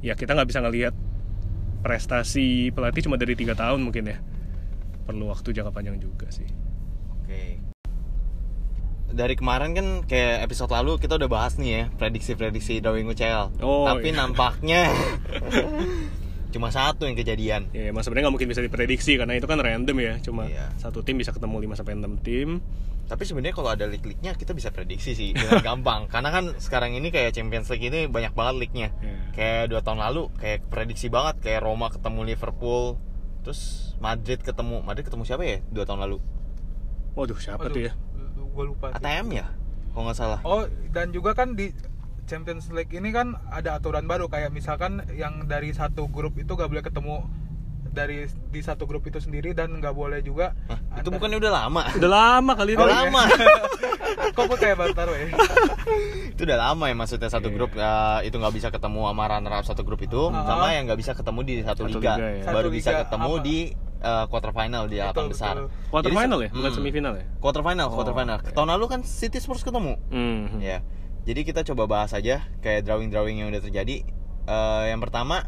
ya 0.00 0.14
kita 0.14 0.32
nggak 0.32 0.48
bisa 0.48 0.60
ngelihat 0.60 0.94
prestasi 1.78 2.70
pelatih 2.70 3.06
cuma 3.06 3.14
dari 3.14 3.34
tiga 3.34 3.54
tahun 3.54 3.80
mungkin 3.80 4.04
ya 4.06 4.18
perlu 5.04 5.30
waktu 5.30 5.50
jangka 5.50 5.70
panjang 5.70 5.98
juga 5.98 6.28
sih 6.28 6.46
Oke. 7.18 7.60
Dari 9.08 9.34
kemarin 9.34 9.72
kan 9.72 9.86
kayak 10.04 10.44
episode 10.44 10.68
lalu 10.68 10.96
kita 10.96 11.16
udah 11.16 11.28
bahas 11.28 11.56
nih 11.56 11.70
ya 11.70 11.84
prediksi-prediksi 11.96 12.80
drawing 12.80 13.08
UCL. 13.08 13.60
Oh, 13.60 13.84
Tapi 13.84 14.12
iya. 14.12 14.16
nampaknya 14.16 14.80
cuma 16.56 16.68
satu 16.68 17.04
yang 17.04 17.12
kejadian. 17.12 17.68
ya 17.72 17.92
emang 17.92 18.00
sebenarnya 18.00 18.28
nggak 18.28 18.34
mungkin 18.36 18.48
bisa 18.48 18.60
diprediksi 18.60 19.16
karena 19.16 19.36
itu 19.36 19.44
kan 19.44 19.60
random 19.60 19.96
ya 19.96 20.14
cuma 20.20 20.48
Iya. 20.48 20.72
satu 20.80 21.04
tim 21.04 21.20
bisa 21.20 21.32
ketemu 21.32 21.60
5 21.68 21.78
sampai 21.80 21.94
enam 21.96 22.16
tim 22.16 22.60
Tapi 23.08 23.24
sebenarnya 23.24 23.56
kalau 23.56 23.72
ada 23.72 23.88
league-league-nya 23.88 24.36
kita 24.36 24.52
bisa 24.52 24.68
prediksi 24.68 25.16
sih 25.16 25.32
dengan 25.32 25.64
gampang. 25.74 26.06
Karena 26.12 26.28
kan 26.28 26.44
sekarang 26.60 26.92
ini 26.92 27.08
kayak 27.08 27.32
Champions 27.32 27.72
League 27.72 27.88
ini 27.88 28.04
banyak 28.04 28.36
banget 28.36 28.54
league-nya. 28.60 28.88
Iya. 29.00 29.16
Kayak 29.32 29.62
dua 29.72 29.80
tahun 29.80 30.00
lalu 30.04 30.22
kayak 30.36 30.68
prediksi 30.68 31.08
banget 31.08 31.40
kayak 31.40 31.64
Roma 31.64 31.88
ketemu 31.88 32.20
Liverpool, 32.28 33.00
terus 33.40 33.92
Madrid 33.98 34.44
ketemu 34.44 34.84
Madrid 34.84 35.08
ketemu 35.08 35.24
siapa 35.24 35.42
ya 35.42 35.58
dua 35.72 35.88
tahun 35.88 36.04
lalu? 36.04 36.18
waduh 37.18 37.34
siapa 37.34 37.66
Aduh, 37.66 37.74
tuh 37.74 37.82
ya 37.90 37.92
gue 38.38 38.64
lupa 38.74 38.94
sih. 38.94 39.02
ATM 39.02 39.26
ya? 39.34 39.46
Kalau 39.90 40.02
nggak 40.06 40.18
salah. 40.18 40.40
Oh, 40.46 40.66
dan 40.94 41.10
juga 41.10 41.34
kan 41.34 41.54
di 41.54 41.70
Champions 42.26 42.70
League 42.70 42.90
ini 42.90 43.10
kan 43.10 43.38
ada 43.50 43.78
aturan 43.78 44.06
baru 44.06 44.26
kayak 44.26 44.50
misalkan 44.50 45.02
yang 45.14 45.46
dari 45.46 45.70
satu 45.72 46.06
grup 46.10 46.36
itu 46.36 46.54
gak 46.54 46.68
boleh 46.68 46.84
ketemu 46.84 47.24
dari 47.88 48.22
di 48.28 48.60
satu 48.60 48.84
grup 48.84 49.02
itu 49.02 49.18
sendiri 49.18 49.50
dan 49.50 49.72
nggak 49.74 49.90
boleh 49.90 50.20
juga 50.20 50.52
Hah, 50.66 50.78
itu 50.94 51.02
antar- 51.02 51.14
bukannya 51.14 51.38
udah 51.38 51.52
lama? 51.54 51.82
udah 51.90 52.10
lama 52.10 52.52
kali 52.54 52.70
itu 52.70 52.80
Udah 52.80 52.94
lama. 53.02 53.22
kok 54.36 54.44
gue 54.44 54.58
kayak 54.58 54.76
Bantar 54.76 55.06
ya 55.08 55.18
itu 56.32 56.40
udah 56.40 56.58
lama 56.60 56.84
ya 56.84 56.94
maksudnya 56.94 57.26
satu 57.26 57.48
Iya. 57.48 57.54
grup 57.54 57.70
ya, 57.72 57.92
itu 58.22 58.34
nggak 58.34 58.54
bisa 58.54 58.68
ketemu 58.68 59.00
sama 59.04 59.24
runner 59.26 59.52
up 59.52 59.64
satu 59.64 59.82
grup 59.82 60.00
itu 60.00 60.20
Ah. 60.28 60.44
sama 60.44 60.66
yang 60.70 60.84
nggak 60.84 60.96
bisa 60.96 61.12
ketemu 61.12 61.40
di 61.42 61.54
satu, 61.60 61.82
Satu 61.82 61.98
liga, 61.98 62.12
liga, 62.14 62.28
ya. 62.38 62.44
baru 62.46 62.68
Satu 62.68 62.76
bisa 62.76 62.90
liga 62.90 63.00
ketemu 63.02 63.30
sama- 63.30 63.44
di 63.44 63.56
uh, 63.98 64.24
quarter 64.26 64.52
final 64.52 64.82
di 64.84 64.96
delapan 64.96 65.24
besar 65.26 65.54
betul. 65.56 65.68
quarter 65.88 66.08
Jadi 66.08 66.18
final 66.18 66.38
ya 66.38 66.50
bukan 66.50 66.62
hmm, 66.64 66.78
semifinal 66.78 67.12
ya 67.14 67.24
quarter 67.38 67.62
final 67.62 67.86
quarter 67.88 68.12
Oh, 68.12 68.16
final 68.16 68.36
oke. 68.38 68.50
tahun 68.52 68.68
lalu 68.70 68.84
kan 68.86 69.00
City 69.02 69.38
Spurs 69.38 69.60
ketemu 69.60 69.98
Hmm. 70.08 70.60
ya 70.60 70.78
jadi 71.24 71.40
kita 71.42 71.60
coba 71.64 71.84
bahas 71.86 72.12
aja 72.12 72.40
kayak 72.58 72.82
drawing 72.82 73.08
drawing 73.08 73.36
yang 73.36 73.48
udah 73.48 73.60
terjadi 73.60 74.06
Eh, 74.44 74.84
yang 74.86 74.96
pertama 74.98 75.44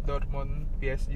Dortmund 0.00 0.64
PSG 0.78 1.12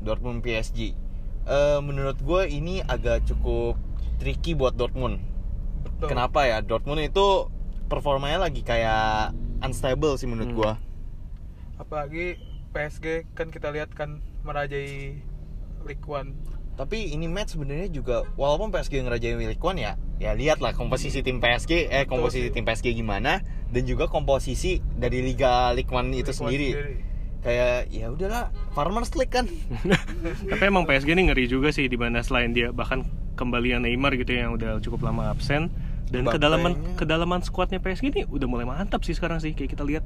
Dortmund 0.00 0.40
PSG 0.40 0.94
Eh, 1.40 1.80
menurut 1.80 2.20
gue 2.20 2.42
ini 2.46 2.78
agak 2.80 3.24
cukup 3.24 3.74
tricky 4.16 4.52
buat 4.52 4.72
Dortmund 4.72 5.18
Betul. 5.80 6.12
kenapa 6.12 6.44
ya 6.44 6.60
Dortmund 6.60 7.00
itu 7.00 7.48
performanya 7.88 8.38
lagi 8.38 8.60
kayak 8.60 9.32
unstable 9.58 10.14
sih 10.14 10.28
menurut 10.28 10.48
Hmm. 10.48 10.56
gua 10.56 10.72
apalagi 11.76 12.36
PSG 12.70 13.24
kan 13.32 13.48
kita 13.48 13.72
lihat 13.72 13.90
kan 13.90 14.20
merajai 14.40 15.16
League 15.82 16.06
One 16.06 16.36
Tapi 16.70 17.12
ini 17.12 17.28
match 17.28 17.58
sebenarnya 17.58 17.88
juga 17.88 18.24
walaupun 18.36 18.70
PSG 18.70 19.00
ngerajain 19.00 19.36
Ligue 19.36 19.52
1 19.52 19.76
ya, 19.76 19.92
ya 20.16 20.32
lihatlah 20.32 20.72
komposisi 20.72 21.20
tim 21.20 21.36
PSG 21.36 21.88
eh 21.88 22.04
Betul 22.04 22.08
komposisi 22.08 22.48
sih. 22.48 22.54
tim 22.54 22.64
PSG 22.64 22.94
gimana 22.94 23.40
dan 23.68 23.82
juga 23.84 24.08
komposisi 24.08 24.80
dari 24.94 25.20
Liga 25.20 25.72
Ligue 25.72 25.88
1 25.88 26.08
itu 26.14 26.24
League 26.24 26.30
One 26.30 26.32
sendiri. 26.32 26.68
Kayak 27.40 27.88
ya 27.88 28.06
udahlah 28.12 28.52
Farmers 28.76 29.16
League 29.16 29.32
kan. 29.32 29.48
Tapi 30.52 30.62
emang 30.68 30.84
PSG 30.84 31.16
ini 31.16 31.32
ngeri 31.32 31.48
juga 31.48 31.72
sih 31.72 31.88
di 31.88 31.96
mana 31.96 32.20
selain 32.20 32.52
dia 32.52 32.68
bahkan 32.70 33.06
kembalian 33.40 33.88
Neymar 33.88 34.12
gitu 34.20 34.36
yang 34.36 34.60
udah 34.60 34.76
cukup 34.84 35.08
lama 35.08 35.32
absen 35.32 35.72
dan 36.10 36.26
kedalaman 36.26 36.76
kedalaman 36.98 37.40
skuadnya 37.40 37.78
PSG 37.80 38.12
ini 38.12 38.22
udah 38.28 38.44
mulai 38.50 38.66
mantap 38.66 39.00
sih 39.06 39.14
sekarang 39.14 39.40
sih 39.40 39.54
kayak 39.54 39.72
kita 39.78 39.86
lihat 39.86 40.04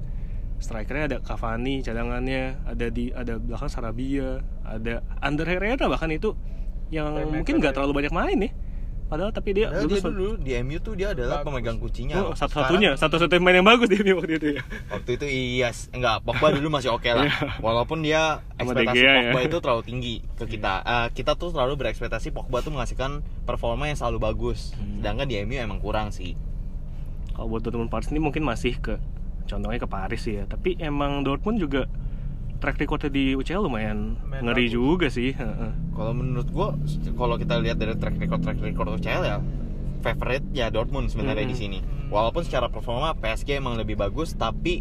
strikernya 0.62 1.04
ada 1.10 1.18
Cavani 1.24 1.82
cadangannya 1.82 2.60
ada 2.68 2.86
di 2.92 3.10
ada 3.10 3.40
belakang 3.40 3.72
Sarabia 3.72 4.44
ada 4.62 5.02
Ander 5.18 5.48
Herrera 5.48 5.90
bahkan 5.90 6.12
itu 6.12 6.36
yang 6.92 7.10
Playmaker 7.16 7.34
mungkin 7.34 7.54
nggak 7.58 7.72
ya. 7.72 7.76
terlalu 7.80 7.92
banyak 8.04 8.12
main 8.14 8.36
nih 8.38 8.52
padahal 9.04 9.30
tapi 9.30 9.52
dia 9.52 9.68
Padahal 9.68 9.84
dulu 9.84 9.94
dia 9.94 10.02
dulu 10.06 10.30
di 10.36 10.50
MU 10.60 10.78
tuh 10.78 10.94
dia 10.94 11.08
adalah 11.10 11.38
Bagus. 11.38 11.46
pemegang 11.46 11.76
kuncinya. 11.76 12.14
oh, 12.16 12.24
loh. 12.24 12.34
satu-satunya 12.34 12.96
Sekarang- 12.96 13.00
satu-satunya 13.00 13.40
main 13.40 13.56
yang 13.56 13.66
bagus 13.66 13.88
dia 13.88 14.12
waktu 14.12 14.34
itu 14.34 14.48
ya 14.56 14.62
Waktu 14.88 15.10
itu 15.14 15.26
iya, 15.26 15.68
enggak 15.90 16.16
Pogba 16.22 16.46
dulu 16.50 16.68
masih 16.70 16.90
oke 16.90 17.08
lah. 17.08 17.24
Iya. 17.30 17.60
Walaupun 17.60 17.98
dia 18.00 18.22
Sama 18.40 18.60
ekspektasi 18.60 18.96
Gea 18.96 19.04
ya. 19.04 19.14
Pogba 19.28 19.40
itu 19.42 19.56
terlalu 19.58 19.82
tinggi 19.84 20.14
ke 20.34 20.44
kita. 20.46 20.74
Eh, 20.80 21.06
kita 21.12 21.32
tuh 21.34 21.48
selalu 21.50 21.72
berekspektasi 21.76 22.28
Pogba 22.30 22.58
tuh 22.58 22.70
menghasilkan 22.70 23.10
performa 23.42 23.86
yang 23.86 23.96
selalu 23.96 24.18
bagus. 24.18 24.72
Hmm. 24.72 24.98
Sedangkan 24.98 25.26
di 25.26 25.36
MU 25.40 25.54
emang 25.54 25.78
kurang 25.78 26.08
sih. 26.08 26.32
kalau 27.30 27.50
buat 27.50 27.60
Dortmund 27.60 27.90
Paris 27.90 28.08
ini 28.08 28.18
mungkin 28.18 28.40
masih 28.40 28.78
ke 28.78 28.94
contohnya 29.44 29.76
ke 29.76 29.84
Paris 29.84 30.22
sih 30.22 30.38
ya 30.38 30.46
tapi 30.46 30.78
emang 30.78 31.20
Dortmund 31.20 31.58
juga 31.58 31.90
track 32.64 32.76
recordnya 32.78 33.10
di 33.10 33.24
UCL 33.32 33.60
lumayan 33.60 34.16
Main 34.22 34.40
ngeri 34.42 34.66
bagus. 34.66 34.72
juga 34.72 35.06
sih 35.08 35.30
heeh. 35.30 35.72
Kalau 35.92 36.12
menurut 36.12 36.48
gua, 36.48 36.72
kalau 37.12 37.36
kita 37.36 37.60
lihat 37.60 37.76
dari 37.76 37.92
track 37.92 38.16
record 38.16 38.40
track 38.40 38.58
record 38.58 38.88
UCL 38.90 39.22
ya, 39.22 39.36
favorite 40.00 40.46
ya 40.50 40.68
Dortmund 40.68 41.06
sebenarnya 41.06 41.44
Hmm. 41.44 41.52
di 41.52 41.56
sini. 41.56 41.78
Walaupun 42.08 42.40
secara 42.40 42.66
performa 42.66 43.12
PSG 43.12 43.54
emang 43.54 43.76
lebih 43.76 43.94
bagus, 43.94 44.32
tapi 44.32 44.80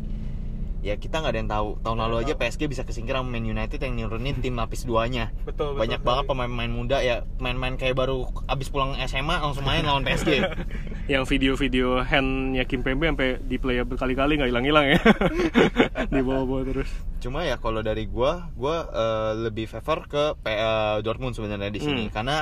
ya 0.83 0.93
kita 0.95 1.17
nggak 1.17 1.31
ada 1.31 1.39
yang 1.39 1.47
tahu. 1.49 1.69
Tahun 1.79 1.95
lalu 1.97 2.15
aja 2.19 2.33
PSG 2.35 2.67
bisa 2.67 2.83
kesingkir 2.83 3.15
sama 3.15 3.25
Man 3.25 3.47
United 3.47 3.79
yang 3.79 3.95
nurunin 3.95 4.35
tim 4.37 4.53
lapis 4.53 4.83
duanya. 4.83 5.31
Betul, 5.47 5.73
betul 5.73 5.79
Banyak 5.79 6.01
banget 6.03 6.23
pemain-pemain 6.27 6.69
muda 6.69 6.97
ya, 6.99 7.23
main-main 7.39 7.73
kayak 7.73 7.95
baru 7.95 8.27
abis 8.45 8.67
pulang 8.67 8.99
SMA 9.01 9.39
langsung 9.39 9.63
main 9.63 9.81
lawan 9.81 10.03
PSG. 10.03 10.43
yang 11.13 11.23
video-video 11.23 11.99
handnya 11.99 12.63
Kim 12.63 12.79
Pembe 12.79 13.07
sampai 13.07 13.39
di 13.39 13.55
play 13.55 13.79
berkali-kali 13.81 14.35
nggak 14.35 14.49
hilang-hilang 14.49 14.85
ya 14.87 14.99
di 16.13 16.21
bawah-bawah 16.21 16.63
terus 16.65 16.87
Cuma 17.19 17.43
ya 17.43 17.55
kalau 17.55 17.79
dari 17.79 18.03
gua, 18.03 18.51
gua 18.53 18.83
eh, 18.87 19.31
lebih 19.41 19.63
favor 19.65 20.07
ke 20.07 20.35
P- 20.37 20.51
eh, 20.53 20.97
Dortmund 20.99 21.31
sebenarnya 21.33 21.67
di 21.67 21.79
sini 21.79 22.07
Hmm. 22.07 22.13
karena 22.13 22.37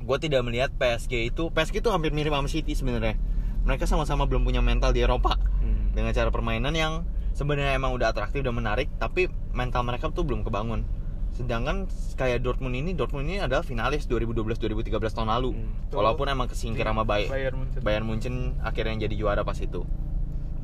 gua 0.00 0.16
tidak 0.16 0.40
melihat 0.42 0.72
PSG 0.72 1.28
itu 1.28 1.48
PSG 1.48 1.80
itu 1.80 1.88
hampir 1.88 2.08
mirip 2.10 2.32
sama 2.32 2.48
City 2.48 2.72
sebenarnya. 2.72 3.16
Mereka 3.60 3.84
sama-sama 3.84 4.24
belum 4.24 4.40
punya 4.40 4.60
mental 4.60 4.92
di 4.92 5.00
Eropa 5.00 5.36
Hmm. 5.60 5.92
dengan 5.92 6.12
cara 6.12 6.28
permainan 6.28 6.72
yang 6.72 7.04
sebenarnya 7.40 7.72
emang 7.72 7.96
udah 7.96 8.12
atraktif 8.12 8.44
dan 8.44 8.52
menarik, 8.52 8.92
tapi 8.94 9.26
mental 9.50 9.80
mereka 9.80 10.12
tuh 10.12 10.22
belum 10.22 10.44
kebangun. 10.44 10.84
Sedangkan 11.32 11.88
kayak 12.14 12.44
Dortmund 12.44 12.76
ini, 12.76 12.92
Dortmund 12.92 13.24
ini 13.24 13.40
adalah 13.40 13.64
finalis 13.64 14.04
2012-2013 14.04 14.92
tahun 15.10 15.32
lalu. 15.32 15.56
Hmm. 15.56 15.72
Walaupun 15.88 16.28
emang 16.28 16.46
kesingkir 16.46 16.84
sama 16.84 17.02
Bay- 17.02 17.32
Bayern 17.32 17.56
Munchen. 17.56 17.80
Bayern 17.80 18.04
Munchen 18.04 18.34
akhirnya 18.60 19.08
jadi 19.08 19.14
juara 19.16 19.40
pas 19.40 19.56
itu. 19.56 19.80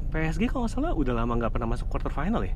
PSG 0.07 0.47
kalau 0.47 0.65
nggak 0.65 0.73
salah 0.73 0.93
udah 0.93 1.15
lama 1.15 1.33
nggak 1.35 1.51
pernah 1.51 1.67
masuk 1.67 1.89
quarter 1.89 2.09
final 2.09 2.41
ya 2.41 2.55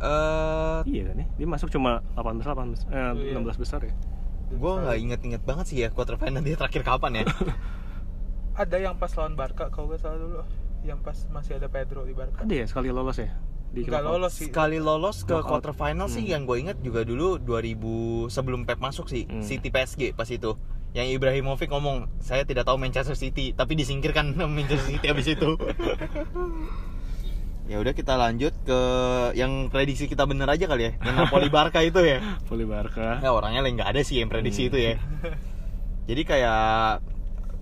Eh, 0.00 0.80
iya 0.88 1.12
kan 1.12 1.16
ya 1.20 1.26
dia 1.36 1.44
masuk 1.46 1.68
cuma 1.68 2.00
18 2.16 2.40
18 2.40 2.88
eh, 2.88 3.36
Iya. 3.36 3.36
16 3.36 3.60
besar 3.60 3.84
ya 3.84 3.92
gue 4.48 4.72
nggak 4.80 4.96
inget-inget 4.98 5.42
banget 5.44 5.66
sih 5.68 5.78
ya 5.78 5.92
quarter 5.92 6.16
final 6.16 6.40
dia 6.40 6.56
terakhir 6.56 6.82
kapan 6.82 7.20
ya. 7.20 7.24
Ada 8.64 8.76
yang 8.80 8.96
pas 8.96 9.12
lawan 9.12 9.36
Barca 9.36 9.68
kalau 9.68 9.92
gak 9.92 10.00
salah 10.02 10.18
dulu, 10.18 10.40
yang 10.82 10.98
pas 10.98 11.14
masih 11.28 11.54
ada 11.54 11.66
Pedro 11.66 12.02
di 12.02 12.12
Barca. 12.12 12.38
ada 12.38 12.50
ya 12.50 12.64
sekali 12.64 12.88
lolos 12.88 13.16
ya 13.16 13.30
di 13.70 13.82
Nggak 13.82 14.02
lolos 14.02 14.32
sih. 14.34 14.44
Sekali 14.46 14.78
lolos 14.78 15.20
ke 15.20 15.30
Knockout. 15.30 15.62
quarter 15.62 15.72
final 15.72 16.06
sih 16.06 16.20
Hmm. 16.20 16.28
yang 16.28 16.40
gue 16.42 16.56
inget 16.58 16.76
juga 16.80 17.02
dulu 17.02 17.38
2000 17.38 18.26
sebelum 18.28 18.64
Pep 18.64 18.76
masuk 18.76 19.06
sih 19.06 19.24
Hmm. 19.24 19.40
City 19.40 19.68
PSG 19.68 20.10
pas 20.10 20.26
itu. 20.26 20.54
Yang 20.90 21.06
Ibrahimovic 21.14 21.68
ngomong 21.68 22.08
saya 22.18 22.42
tidak 22.42 22.64
tahu 22.64 22.76
Manchester 22.76 23.14
City 23.14 23.52
tapi 23.52 23.74
disingkirkan 23.74 24.32
Manchester 24.48 24.90
City 24.90 25.06
abis 25.06 25.26
itu. 25.30 25.54
ya 27.70 27.78
udah 27.78 27.92
kita 27.94 28.12
lanjut 28.16 28.50
ke 28.60 28.80
yang 29.32 29.70
prediksi 29.70 30.04
kita 30.04 30.26
bener 30.26 30.46
aja 30.46 30.66
kali 30.66 30.82
ya. 30.84 30.90
Yang 30.98 31.14
Napoli 31.16 31.48
Barca 31.48 31.78
itu 31.80 32.00
ya. 32.00 32.18
Poli 32.42 32.64
Barca 32.64 33.20
Ya 33.20 33.30
orangnya 33.30 33.60
lah 33.60 33.70
nggak 33.70 33.88
ada 33.88 34.00
sih 34.02 34.18
yang 34.18 34.26
prediksi 34.26 34.62
Hmm. 34.62 34.66
itu 34.66 34.76
ya. 34.80 34.94
Jadi 36.10 36.22
kayak 36.26 36.98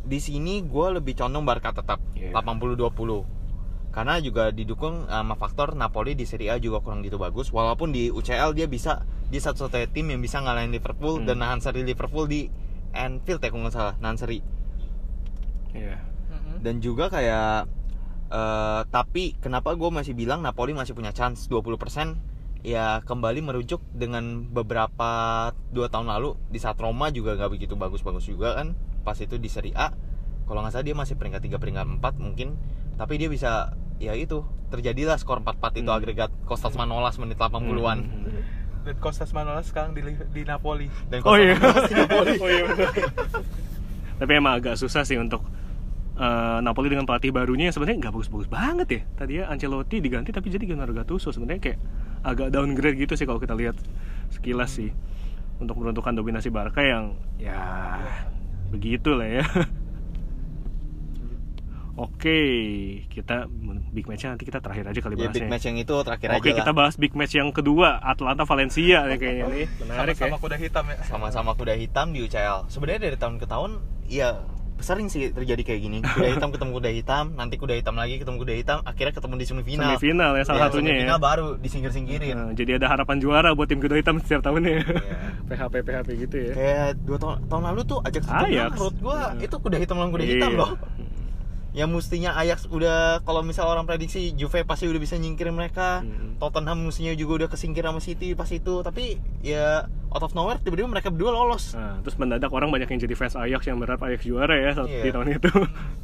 di 0.09 0.19
sini 0.19 0.65
gue 0.65 0.87
lebih 0.91 1.13
condong 1.15 1.45
Barca 1.45 1.71
tetap 1.71 2.01
Iya. 2.13 2.33
80-20 2.33 3.37
karena 3.89 4.17
juga 4.19 4.49
didukung 4.49 5.05
sama 5.05 5.35
faktor 5.35 5.73
Napoli 5.75 6.13
di 6.13 6.25
Serie 6.25 6.49
A 6.49 6.57
juga 6.57 6.79
kurang 6.79 7.01
gitu 7.01 7.17
bagus 7.17 7.49
walaupun 7.49 7.91
di 7.91 8.09
UCL 8.09 8.53
dia 8.53 8.65
bisa 8.65 9.03
di 9.27 9.37
satu-satunya 9.37 9.89
tim 9.89 10.09
yang 10.09 10.19
bisa 10.19 10.39
ngalahin 10.39 10.71
Liverpool 10.71 11.21
Hmm. 11.21 11.27
dan 11.27 11.37
nahan 11.39 11.61
seri 11.61 11.83
Liverpool 11.83 12.25
di 12.25 12.49
Anfield 12.91 13.39
ya 13.39 13.49
kalau 13.49 13.63
nggak 13.63 13.75
salah 13.75 13.95
nahan 13.99 14.17
seri 14.17 14.39
Iya. 15.71 16.01
Mm-mm. 16.31 16.57
dan 16.61 16.75
juga 16.79 17.09
kayak 17.09 17.69
eh, 18.29 18.81
tapi 18.89 19.37
kenapa 19.37 19.73
gue 19.73 19.91
masih 19.91 20.13
bilang 20.13 20.41
Napoli 20.41 20.73
masih 20.73 20.93
punya 20.93 21.13
chance 21.13 21.45
20% 21.47 22.17
ya 22.61 23.01
kembali 23.01 23.41
merujuk 23.41 23.79
dengan 23.89 24.43
beberapa 24.45 25.11
dua 25.71 25.87
tahun 25.87 26.11
lalu 26.11 26.35
di 26.49 26.59
saat 26.59 26.75
Roma 26.77 27.09
juga 27.09 27.35
nggak 27.35 27.51
begitu 27.51 27.75
bagus-bagus 27.75 28.27
juga 28.27 28.59
kan 28.59 28.75
pas 29.09 29.17
itu 29.17 29.41
di 29.41 29.49
Serie 29.49 29.73
A 29.73 29.89
kalau 30.45 30.61
nggak 30.61 30.77
salah 30.77 30.85
dia 30.85 30.93
masih 30.93 31.17
peringkat 31.17 31.41
3 31.49 31.57
peringkat 31.57 31.87
4 31.97 32.05
mungkin 32.21 32.61
tapi 33.01 33.17
dia 33.17 33.33
bisa 33.33 33.73
ya 33.97 34.13
itu 34.13 34.45
terjadilah 34.69 35.17
skor 35.17 35.41
4-4 35.41 35.81
itu 35.81 35.89
Hmm. 35.89 35.97
agregat 35.97 36.29
Kostas 36.45 36.77
Manolas 36.77 37.17
menit 37.17 37.41
80-an 37.41 37.99
Hmm. 38.05 38.45
Dan 38.85 38.97
Kostas 39.01 39.33
Manolas 39.33 39.69
sekarang 39.69 39.93
di, 39.93 40.01
di 40.05 40.43
Napoli. 40.45 40.89
dan 41.09 41.21
Oh 41.25 41.37
iya. 41.37 41.57
Di 41.59 41.95
Napoli. 41.99 42.33
oh 42.45 42.49
iya. 42.49 42.65
Tapi 44.17 44.33
emang 44.33 44.57
agak 44.57 44.81
susah 44.81 45.05
sih 45.05 45.19
untuk 45.21 45.45
eh, 46.17 46.59
Napoli 46.61 46.89
dengan 46.89 47.05
pelatih 47.05 47.29
barunya 47.29 47.69
yang 47.69 47.75
sebenarnya 47.75 48.09
nggak 48.09 48.15
bagus-bagus 48.17 48.49
banget 48.49 48.89
ya. 48.89 49.03
Tadi 49.15 49.33
ya 49.41 49.45
Ancelotti 49.49 50.01
diganti 50.01 50.31
tapi 50.33 50.49
jadi 50.49 50.65
Gennaro 50.65 50.95
Gattuso 50.95 51.31
sebenarnya 51.31 51.61
kayak 51.61 51.79
agak 52.25 52.49
downgrade 52.49 52.97
gitu 52.97 53.13
sih 53.13 53.27
kalau 53.29 53.39
kita 53.39 53.53
lihat 53.55 53.77
sekilas 54.33 54.73
sih 54.75 54.91
untuk 55.59 55.79
menentukan 55.79 56.15
dominasi 56.15 56.49
Barca 56.49 56.81
yang 56.81 57.19
ya 57.37 57.99
begitu 58.69 59.17
lah 59.17 59.29
ya. 59.29 59.45
Oke, 61.99 62.39
kita 63.11 63.51
big 63.91 64.07
match 64.07 64.23
nanti 64.31 64.47
kita 64.47 64.63
terakhir 64.63 64.87
aja 64.87 65.01
kali 65.03 65.19
ya 65.19 65.27
bahasnya. 65.27 65.43
big 65.43 65.51
match 65.51 65.65
yang 65.67 65.79
itu 65.83 65.95
terakhir 66.07 66.29
Oke, 66.39 66.55
aja 66.55 66.59
kita 66.63 66.71
lah 66.71 66.79
bahas 66.79 66.95
big 66.95 67.11
match 67.19 67.35
yang 67.35 67.51
kedua 67.51 67.99
Atlanta 67.99 68.47
Valencia 68.47 69.03
nih 69.11 69.19
kayaknya 69.19 69.45
nih. 69.51 69.67
Menarik 69.83 70.15
Sama-sama 70.15 70.39
ya. 70.39 70.43
kuda 70.47 70.57
hitam 70.63 70.85
ya. 70.87 70.97
sama-sama 71.03 71.51
kuda 71.59 71.75
hitam 71.75 72.07
di 72.15 72.23
UCL 72.23 72.71
sebenarnya 72.71 73.01
dari 73.11 73.17
tahun 73.19 73.43
ke 73.43 73.47
tahun 73.51 73.71
ya 74.07 74.39
sering 74.81 75.07
sih 75.07 75.29
terjadi 75.29 75.63
kayak 75.65 75.81
gini 75.81 75.99
kuda 76.15 76.29
hitam 76.31 76.49
ketemu 76.49 76.71
kuda 76.73 76.91
hitam 76.93 77.25
nanti 77.33 77.55
kuda 77.55 77.75
hitam 77.75 77.93
lagi 77.93 78.17
ketemu 78.17 78.37
kuda 78.39 78.55
hitam 78.55 78.79
akhirnya 78.83 79.13
ketemu 79.13 79.35
di 79.35 79.45
semifinal 79.45 79.87
Semifinal 79.91 80.31
ya 80.33 80.45
salah 80.45 80.61
satunya 80.65 80.89
ya. 80.89 80.95
semifinal 80.97 81.19
baru 81.19 81.49
disingkir-singkirin 81.57 82.31
Nah, 82.31 82.51
jadi 82.53 82.71
ada 82.77 82.87
harapan 82.89 83.17
juara 83.19 83.51
buat 83.53 83.67
tim 83.67 83.79
kuda 83.79 83.97
hitam 83.97 84.19
setiap 84.19 84.41
tahunnya. 84.41 84.71
Iya. 84.73 84.85
PHP 85.49 85.75
PHP 85.83 86.09
gitu 86.21 86.37
ya. 86.41 86.53
kayak 86.53 86.89
dua 87.01 87.17
tahun 87.17 87.37
tahun 87.47 87.63
lalu 87.67 87.81
tuh 87.85 87.99
Ajax 88.01 88.23
Ajax. 88.25 88.47
Ajax 88.47 88.71
menurut 88.73 88.97
gua 88.99 89.19
Hmm. 89.29 89.41
itu 89.41 89.57
kuda 89.57 89.77
hitam 89.77 89.97
lawan 89.97 90.11
kuda 90.11 90.25
hitam 90.25 90.51
Iya. 90.51 90.59
loh 90.59 90.73
yang 91.71 91.91
mestinya 91.91 92.33
Ajax 92.35 92.65
udah 92.67 92.99
kalau 93.23 93.41
misal 93.41 93.67
orang 93.67 93.85
prediksi 93.85 94.33
Juve 94.33 94.65
pasti 94.65 94.85
udah 94.85 94.99
bisa 94.99 95.15
nyingkirin 95.15 95.53
mereka 95.53 96.01
Hmm. 96.01 96.35
Tottenham 96.37 96.81
mestinya 96.85 97.13
juga 97.13 97.33
udah 97.37 97.49
kesingkir 97.49 97.83
sama 97.83 97.99
City 97.99 98.33
pas 98.33 98.49
itu 98.49 98.75
tapi 98.81 99.17
ya 99.41 99.87
out 100.09 100.21
of 100.21 100.33
nowhere 100.33 100.57
tiba-tiba 100.57 100.87
mereka 100.87 101.09
berdua 101.09 101.31
lolos 101.31 101.73
Nah, 101.73 102.01
terus 102.01 102.17
mendadak 102.17 102.49
orang 102.49 102.69
banyak 102.69 102.87
yang 102.87 103.01
jadi 103.01 103.15
fans 103.15 103.35
Ajax 103.35 103.63
yang 103.65 103.77
berharap 103.77 104.01
Ajax 104.03 104.23
juara 104.23 104.53
ya 104.53 104.73
saat 104.73 104.89
Iya. 104.89 105.03
di 105.03 105.11
tahun 105.11 105.29
itu. 105.33 105.51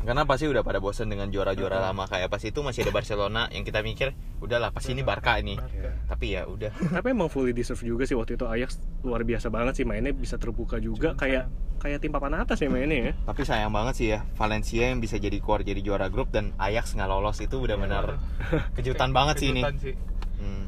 karena 0.01 0.23
pasti 0.23 0.45
udah 0.45 0.61
pada 0.61 0.77
bosen 0.77 1.07
dengan 1.07 1.29
juara-juara 1.29 1.81
lama 1.83 2.05
kayak 2.05 2.29
pas 2.29 2.39
itu 2.39 2.61
masih 2.61 2.83
ada 2.83 2.93
Barcelona 2.93 3.49
yang 3.49 3.63
kita 3.63 3.81
mikir 3.81 4.13
udahlah 4.39 4.69
pasti 4.69 4.93
ini 4.93 5.01
Barca 5.01 5.37
ini 5.37 5.57
Barca. 5.57 5.91
tapi 6.07 6.33
ya 6.33 6.45
udah 6.45 6.69
Tapi 6.97 7.07
emang 7.11 7.27
fully 7.27 7.51
deserve 7.51 7.81
juga 7.81 8.05
sih 8.05 8.13
waktu 8.13 8.35
itu 8.35 8.45
Ajax 8.45 8.77
luar 9.01 9.23
biasa 9.23 9.49
banget 9.49 9.73
sih 9.75 9.85
mainnya 9.85 10.11
bisa 10.11 10.37
terbuka 10.37 10.77
juga 10.77 11.11
Cuma 11.11 11.21
kayak 11.21 11.45
kayak 11.77 11.99
tim 11.99 12.09
papan 12.11 12.33
atas 12.39 12.57
ya 12.59 12.69
mainnya 12.69 12.97
ya. 12.99 13.13
tapi 13.25 13.41
sayang 13.43 13.69
banget 13.69 13.95
sih 13.95 14.09
ya 14.11 14.25
Valencia 14.35 14.85
yang 14.87 15.01
bisa 15.01 15.17
jadi 15.17 15.37
keluar 15.37 15.61
jadi 15.61 15.81
juara 15.81 16.09
grup 16.09 16.29
dan 16.29 16.53
Ajax 16.57 16.93
nggak 16.93 17.05
lolos 17.07 17.37
itu 17.39 17.57
udah 17.57 17.77
benar 17.77 18.17
kejutan 18.77 19.11
banget 19.11 19.37
sih 19.39 19.49
ini 19.51 19.61
Kejutan 19.61 19.77
sih. 19.81 19.95
Hmm. 20.37 20.65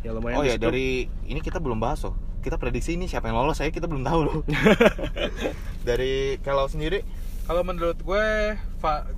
Ya 0.00 0.10
lumayan 0.10 0.38
oh 0.38 0.44
ya 0.44 0.54
dari 0.54 1.06
ini 1.24 1.38
kita 1.38 1.58
belum 1.58 1.78
bahas 1.78 2.02
loh 2.02 2.14
kita 2.38 2.56
prediksi 2.56 2.94
ini 2.94 3.10
siapa 3.10 3.28
yang 3.28 3.38
lolos 3.38 3.58
saya 3.58 3.74
kita 3.74 3.90
belum 3.90 4.06
tahu 4.06 4.20
loh 4.24 4.38
dari 5.88 6.38
kalau 6.42 6.66
sendiri 6.70 7.02
Kalau 7.48 7.64
menurut 7.64 7.96
gue, 8.04 8.60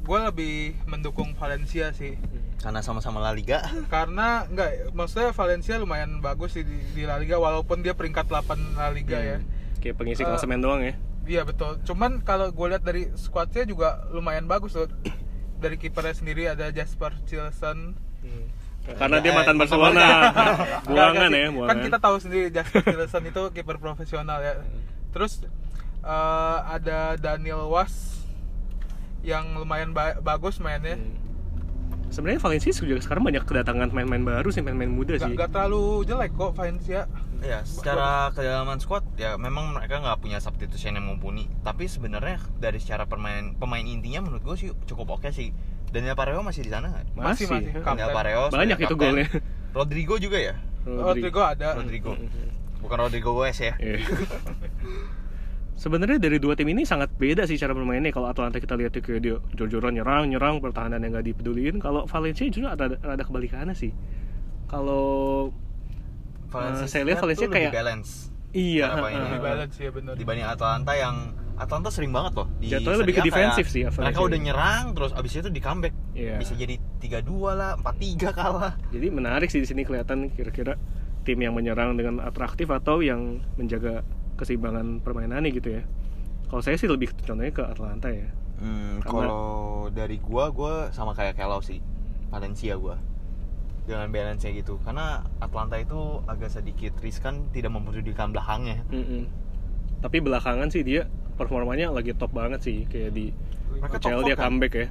gue 0.06 0.18
lebih 0.30 0.78
mendukung 0.86 1.34
Valencia 1.34 1.90
sih. 1.90 2.14
karena 2.62 2.78
sama-sama 2.78 3.18
La 3.18 3.34
Liga 3.34 3.58
Karena 3.90 4.46
enggak, 4.46 4.94
maksudnya 4.94 5.34
Valencia 5.34 5.74
lumayan 5.82 6.22
bagus 6.22 6.54
sih 6.54 6.62
di, 6.62 6.78
di 6.94 7.02
La 7.10 7.18
Liga 7.18 7.42
walaupun 7.42 7.82
dia 7.82 7.90
peringkat 7.90 8.30
8 8.30 8.78
La 8.78 8.94
Liga 8.94 9.18
ya. 9.18 9.42
Hmm. 9.42 9.82
Kayak 9.82 9.98
pengisi 9.98 10.22
klasemen 10.22 10.62
doang 10.62 10.78
ya. 10.78 10.94
Iya 11.26 11.42
betul. 11.42 11.82
Cuman 11.82 12.22
kalau 12.22 12.54
gue 12.54 12.66
lihat 12.70 12.86
dari 12.86 13.10
squadnya 13.18 13.66
juga 13.66 14.06
lumayan 14.14 14.46
bagus 14.46 14.78
loh. 14.78 14.86
Dari 15.58 15.74
kipernya 15.74 16.14
sendiri 16.14 16.46
ada 16.46 16.70
Jasper 16.70 17.10
Cilson. 17.26 17.98
Karena 18.82 19.16
Ya, 19.16 19.22
dia 19.22 19.32
mantan 19.32 19.56
Barcelona. 19.56 20.06
buangan 20.82 21.28
Nggak, 21.28 21.30
ya, 21.30 21.44
Kan 21.44 21.54
buangan. 21.54 21.78
kita 21.82 21.98
tahu 21.98 22.16
sendiri 22.18 22.46
Jasper 22.48 22.82
Cilson 22.82 23.24
itu 23.24 23.42
kiper 23.52 23.76
profesional 23.76 24.40
ya. 24.40 24.54
Terus 25.10 25.44
eh, 26.00 26.58
ada 26.66 27.14
Daniel 27.14 27.66
Was 27.66 28.24
yang 29.20 29.52
lumayan 29.54 29.90
ba- 29.90 30.16
bagus 30.18 30.58
mainnya. 30.58 30.96
Hmm. 30.96 31.16
Sebenarnya 32.10 32.40
Valencia 32.40 32.74
juga 32.74 32.98
sekarang 32.98 33.22
banyak 33.22 33.44
kedatangan 33.44 33.86
pemain-pemain 33.86 34.24
baru 34.34 34.50
sih, 34.50 34.58
pemain-pemain 34.60 34.90
muda 34.90 35.14
Gak, 35.14 35.22
sih. 35.22 35.34
gak 35.36 35.50
terlalu 35.50 35.82
jelek 36.04 36.32
kok 36.34 36.52
Valencia. 36.52 37.06
ya 37.40 37.64
secara 37.64 38.28
kedalaman 38.30 38.76
squad 38.76 39.00
ya 39.16 39.32
memang 39.34 39.72
mereka 39.72 39.96
nggak 39.96 40.20
punya 40.20 40.36
substitution 40.38 40.92
yang 40.92 41.08
mumpuni 41.08 41.48
tapi 41.64 41.88
sebenarnya 41.88 42.36
dari 42.54 42.76
secara 42.76 43.08
pemain 43.08 43.56
pemain 43.56 43.80
intinya 43.80 44.20
menurut 44.20 44.44
gue 44.44 44.56
sih 44.58 44.68
cukup 44.84 45.16
oke 45.16 45.32
sih 45.32 45.48
Daniel 45.90 46.14
Pareo 46.14 46.40
masih 46.40 46.62
di 46.62 46.70
sana 46.70 46.86
nggak? 46.88 47.04
Masih, 47.12 47.46
masih. 47.46 47.70
Kapten. 47.76 47.98
Daniel 47.98 48.10
Pareo 48.10 48.42
Banyak 48.48 48.78
itu 48.78 48.94
golnya. 48.94 49.26
Rodrigo 49.76 50.14
juga 50.16 50.38
ya 50.40 50.54
Rodrigo 50.82 51.40
ada. 51.40 51.74
Rodrigo 51.74 52.14
bukan 52.80 52.96
Rodrigo 52.98 53.30
Wes 53.36 53.58
ya 53.58 53.74
Iya. 53.76 54.00
Sebenarnya 55.76 56.20
dari 56.20 56.36
dua 56.36 56.52
tim 56.52 56.68
ini 56.68 56.84
sangat 56.84 57.08
beda 57.10 57.48
sih 57.48 57.56
cara 57.56 57.72
bermainnya. 57.72 58.12
Kalau 58.12 58.28
Atlanta 58.28 58.60
kita 58.60 58.76
lihat 58.76 58.92
tuh 58.92 59.00
kayak 59.00 59.20
dia 59.20 59.40
jor-joran 59.54 59.96
nyerang, 59.96 60.28
nyerang, 60.28 60.60
pertahanan 60.60 61.00
yang 61.00 61.16
nggak 61.16 61.24
dipeduliin. 61.26 61.80
Kalau 61.80 62.04
Valencia 62.04 62.44
justru 62.44 62.68
ada 62.68 63.00
ada 63.00 63.22
kebalikannya 63.24 63.72
sih. 63.72 63.88
Kalau 64.68 65.48
Valencia 66.52 66.84
Eh, 66.84 66.90
saya 66.90 67.02
lihat 67.08 67.24
Valencia 67.24 67.48
lebih 67.48 67.56
kayak- 67.56 67.72
balance 67.72 68.10
Iya, 68.50 68.92
lebih 68.92 69.40
balance 69.40 69.76
ya 69.78 69.88
benar 69.88 70.14
dibanding 70.14 70.44
Atalanta 70.44 70.92
yang 70.92 71.16
Atalanta 71.60 71.92
sering 71.92 72.08
banget 72.08 72.32
loh 72.34 72.48
di 72.56 72.72
Jatuhnya 72.72 73.04
lebih 73.04 73.14
ke 73.14 73.22
defensif 73.22 73.68
sih, 73.68 73.84
average-nya. 73.84 74.00
mereka 74.08 74.20
udah 74.24 74.38
nyerang 74.40 74.84
terus 74.96 75.12
abis 75.12 75.32
itu 75.36 75.50
di 75.52 75.60
comeback 75.60 75.92
Iya. 76.16 76.40
bisa 76.40 76.56
jadi 76.56 76.80
3-2 76.98 77.52
lah 77.52 77.76
4-3 77.76 78.32
kalah 78.32 78.72
Jadi 78.88 79.06
menarik 79.12 79.52
sih 79.52 79.60
di 79.60 79.68
sini 79.68 79.84
kelihatan 79.84 80.32
kira-kira 80.32 80.80
tim 81.22 81.36
yang 81.36 81.52
menyerang 81.52 81.94
dengan 81.94 82.18
atraktif 82.18 82.72
atau 82.72 83.04
yang 83.04 83.44
menjaga 83.54 84.00
keseimbangan 84.34 85.04
permainannya 85.04 85.52
gitu 85.52 85.76
ya. 85.76 85.82
Kalau 86.48 86.64
saya 86.64 86.74
sih 86.74 86.88
lebih 86.88 87.12
contohnya 87.20 87.52
ke 87.52 87.60
Atlanta 87.60 88.08
ya. 88.08 88.26
Hmm, 88.56 89.04
kalau 89.04 89.88
dari 89.88 90.16
gua 90.16 90.48
gua 90.48 90.88
sama 90.90 91.12
kayak 91.12 91.36
Kelau 91.36 91.60
sih 91.60 91.80
Valencia 92.28 92.76
gua 92.76 92.96
dengan 93.84 94.08
balance 94.08 94.44
nya 94.44 94.52
gitu 94.54 94.80
karena 94.80 95.24
Atlanta 95.40 95.76
itu 95.76 96.20
agak 96.24 96.48
sedikit 96.48 96.92
riskan 97.00 97.48
tidak 97.50 97.72
mempedulikan 97.72 98.30
belakangnya 98.30 98.80
Mm-mm. 98.88 99.24
Tapi 100.00 100.20
belakangan 100.20 100.68
sih 100.68 100.80
dia 100.80 101.08
performanya 101.40 101.88
lagi 101.88 102.12
top 102.12 102.30
banget 102.30 102.60
sih 102.60 102.84
kayak 102.84 103.10
di 103.10 103.32
Mereka 103.72 103.96
top 103.96 104.04
UCL 104.04 104.12
form 104.12 104.26
dia 104.26 104.36
kan? 104.36 104.44
comeback 104.46 104.72
ya. 104.74 104.86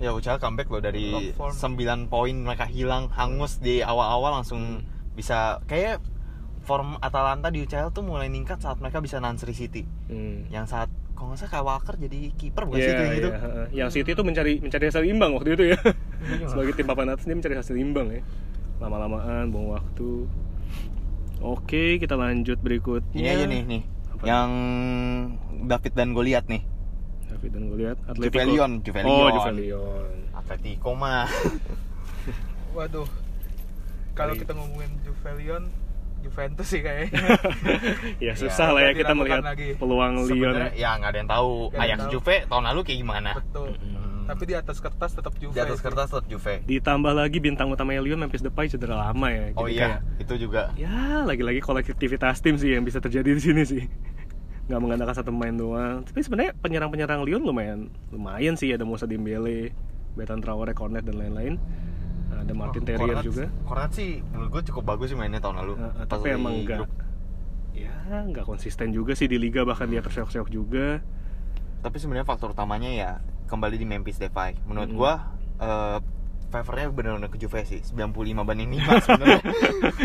ya 0.00 0.10
UCL 0.10 0.38
comeback 0.38 0.68
loh 0.68 0.82
dari 0.82 1.06
Top 1.08 1.54
form. 1.54 1.78
9 1.78 2.10
poin 2.10 2.34
mereka 2.36 2.66
hilang 2.66 3.06
hangus 3.08 3.56
di 3.56 3.78
awal-awal 3.80 4.34
langsung 4.36 4.82
bisa 5.12 5.62
kayak 5.64 6.02
form 6.60 6.98
Atalanta 6.98 7.48
di 7.48 7.60
UCL 7.60 7.90
tuh 7.90 8.02
mulai 8.02 8.26
meningkat 8.26 8.58
saat 8.58 8.78
mereka 8.78 8.98
bisa 8.98 9.16
Nansri 9.16 9.52
City 9.52 9.86
Hmm. 10.06 10.46
yang 10.48 10.64
saat 10.64 10.86
kalau 11.12 11.30
nggak 11.30 11.40
salah 11.40 11.52
kayak 11.52 11.66
Walker 11.68 11.94
jadi 11.96 12.18
kiper 12.32 12.62
bukan 12.64 12.78
sih 12.78 12.88
itu 12.88 12.98
yang 13.00 13.14
gitu 13.14 13.28
heeh. 13.30 13.66
Yang 13.72 13.90
City 13.92 14.10
tuh 14.12 14.24
mencari 14.24 14.52
mencari 14.58 14.84
hasil 14.84 15.02
imbang 15.04 15.30
waktu 15.32 15.50
itu 15.52 15.64
ya. 15.68 15.78
Iya. 16.24 16.46
Sebagai 16.46 16.72
tim 16.72 16.84
papan 16.84 17.06
atas 17.08 17.22
dia 17.22 17.34
mencari 17.34 17.54
hasil 17.54 17.74
imbang 17.74 18.10
ya. 18.10 18.22
Lama-lamaan 18.78 19.46
buang 19.48 19.70
waktu. 19.72 20.26
Oke, 21.38 21.98
kita 21.98 22.14
lanjut 22.14 22.58
berikutnya. 22.58 23.18
ini 23.18 23.28
aja 23.28 23.44
nih 23.44 23.62
nih 23.64 23.82
Apa? 24.22 24.24
yang 24.24 24.50
David 25.66 25.92
dan 25.92 26.08
Goliat 26.12 26.46
nih 26.46 26.62
David 27.26 27.50
dan 27.50 27.62
gue 27.64 27.78
lihat 27.80 27.98
Atletico. 28.04 28.28
Juvelion, 28.28 28.72
Juvelion. 28.80 29.10
Oh, 29.10 29.28
Juvelion. 29.34 30.08
Atletico 30.30 30.90
mah 30.92 31.26
waduh 32.76 33.08
kalau 34.12 34.32
kita 34.32 34.52
ngomongin 34.52 34.94
Juvelion 35.02 35.64
Juventus 36.22 36.70
sih 36.70 36.78
kayaknya 36.78 37.18
ya 38.24 38.32
susah 38.32 38.70
lah 38.70 38.80
ya 38.80 38.92
kita 38.94 39.10
melihat 39.10 39.42
lagi. 39.42 39.74
peluang 39.74 40.22
Lyon 40.22 40.54
ya. 40.54 40.68
ya 40.70 40.90
nggak 40.94 41.10
ada 41.10 41.18
yang 41.18 41.26
tahu 41.26 41.50
Ajax 41.74 41.98
tahu. 41.98 42.10
Juve 42.14 42.36
tahun 42.46 42.64
lalu 42.70 42.80
kayak 42.86 42.98
gimana 43.02 43.30
betul 43.34 43.68
Hmm. 43.74 44.01
Tapi 44.24 44.42
di 44.44 44.54
atas 44.54 44.78
kertas 44.78 45.10
tetap 45.12 45.32
Juve 45.34 45.52
di 45.52 45.60
atas 45.60 45.76
sih. 45.76 45.84
kertas 45.84 46.06
tetap 46.08 46.26
Juve 46.26 46.54
Ditambah 46.62 47.12
lagi 47.12 47.38
bintang 47.38 47.68
utama 47.68 47.92
Lyon 47.92 48.18
Memphis 48.18 48.40
Depay 48.40 48.66
cedera 48.66 48.96
lama 49.02 49.26
ya. 49.26 49.50
oh 49.52 49.64
Jadi 49.64 49.72
iya 49.72 49.82
kayak, 49.82 50.00
itu 50.18 50.34
juga 50.40 50.62
ya 50.74 50.92
lagi-lagi 51.22 51.58
kolektivitas 51.58 52.38
tim 52.38 52.54
sih 52.54 52.70
yang 52.70 52.82
bisa 52.82 52.98
terjadi 52.98 53.30
di 53.30 53.42
sini 53.42 53.62
sih. 53.62 53.84
Nggak 54.62 54.78
mengandalkan 54.78 55.16
satu 55.16 55.30
pemain 55.30 55.52
doang. 55.52 55.96
Tapi 56.02 56.20
sebenarnya 56.20 56.52
penyerang-penyerang 56.56 57.20
Lyon 57.22 57.42
lumayan 57.42 57.80
lumayan 58.08 58.54
sih 58.54 58.70
ada 58.70 58.82
Moussa 58.82 59.04
Dembele, 59.04 59.74
Bertrand 60.12 60.38
Traore, 60.38 60.70
Cornet 60.72 61.02
dan 61.02 61.16
lain-lain. 61.16 61.58
Ada 62.32 62.52
Martin 62.52 62.80
Oh, 62.80 62.86
Terrier 62.86 63.00
Cornet- 63.12 63.24
juga. 63.24 63.44
Cornet 63.62 63.90
sih 63.92 64.10
menurut 64.24 64.48
gue 64.50 64.62
cukup 64.68 64.82
bagus 64.86 65.06
sih 65.08 65.16
mainnya 65.16 65.38
tahun 65.38 65.56
lalu 65.58 65.72
Uh, 65.74 66.06
tapi 66.06 66.26
emang 66.30 66.54
enggak 66.56 66.78
grup. 66.80 66.90
ya 67.72 67.92
nggak 68.22 68.44
konsisten 68.44 68.90
juga 68.90 69.12
sih 69.12 69.24
di 69.24 69.36
liga 69.36 69.62
bahkan 69.62 69.86
dia 69.86 69.98
terseok-seok 69.98 70.48
juga 70.48 71.00
tapi 71.80 71.96
sebenarnya 71.96 72.22
faktor 72.22 72.50
utamanya 72.50 72.86
ya 72.86 73.10
kembali 73.46 73.76
di 73.76 73.86
Memphis 73.86 74.18
Depay. 74.18 74.54
Menurut 74.64 74.90
Mm. 74.90 74.96
gua 74.96 75.12
eh 75.58 75.98
favornya 76.52 76.92
benar-benar 76.92 77.32
ke 77.32 77.40
Juve 77.40 77.64
sih. 77.64 77.80
95 77.80 78.44
banding 78.44 78.68
5 78.76 79.00
sebenarnya. 79.08 79.40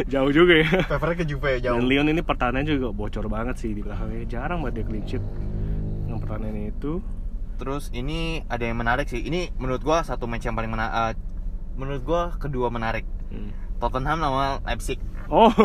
Jauh 0.07 0.31
juga 0.31 0.53
ya. 0.63 0.69
Favornya 0.87 1.17
ke 1.19 1.25
Juve 1.27 1.51
jauh. 1.59 1.75
Dan 1.75 1.85
Lyon 1.91 2.07
ini 2.07 2.23
pertahanan 2.23 2.63
juga 2.63 2.95
bocor 2.95 3.27
banget 3.27 3.59
sih 3.59 3.75
di 3.75 3.83
belakangnya. 3.83 4.23
Jarang 4.31 4.63
banget 4.63 4.79
dia 4.79 4.85
clean 4.87 5.03
sheet 5.03 5.23
yang 6.07 6.23
pertahanannya 6.23 6.71
itu. 6.71 7.03
Terus 7.57 7.91
ini 7.91 8.45
ada 8.47 8.63
yang 8.63 8.79
menarik 8.79 9.11
sih. 9.11 9.19
Ini 9.19 9.51
menurut 9.59 9.83
gua 9.83 10.07
satu 10.07 10.23
match 10.23 10.47
yang 10.47 10.55
paling 10.55 10.71
menarik 10.71 11.19
menurut 11.75 12.01
gua 12.07 12.31
kedua 12.37 12.71
menarik. 12.71 13.03
Hmm. 13.27 13.51
Tottenham 13.77 14.17
sama 14.23 14.57
Leipzig. 14.63 14.97
Oh. 15.27 15.51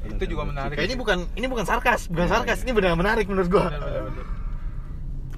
Itu 0.00 0.24
juga 0.24 0.48
menarik 0.48 0.80
Kayak 0.80 0.88
ini 0.88 0.96
bukan 0.96 1.18
ini 1.36 1.44
bukan 1.44 1.68
sarkas, 1.68 2.08
bukan 2.08 2.24
sarkas, 2.24 2.64
ini 2.64 2.72
benar 2.72 2.96
menarik 2.96 3.28
menurut 3.28 3.52
gua. 3.52 3.68
Benar, 3.68 3.84
benar, 3.84 4.02
benar. 4.08 4.24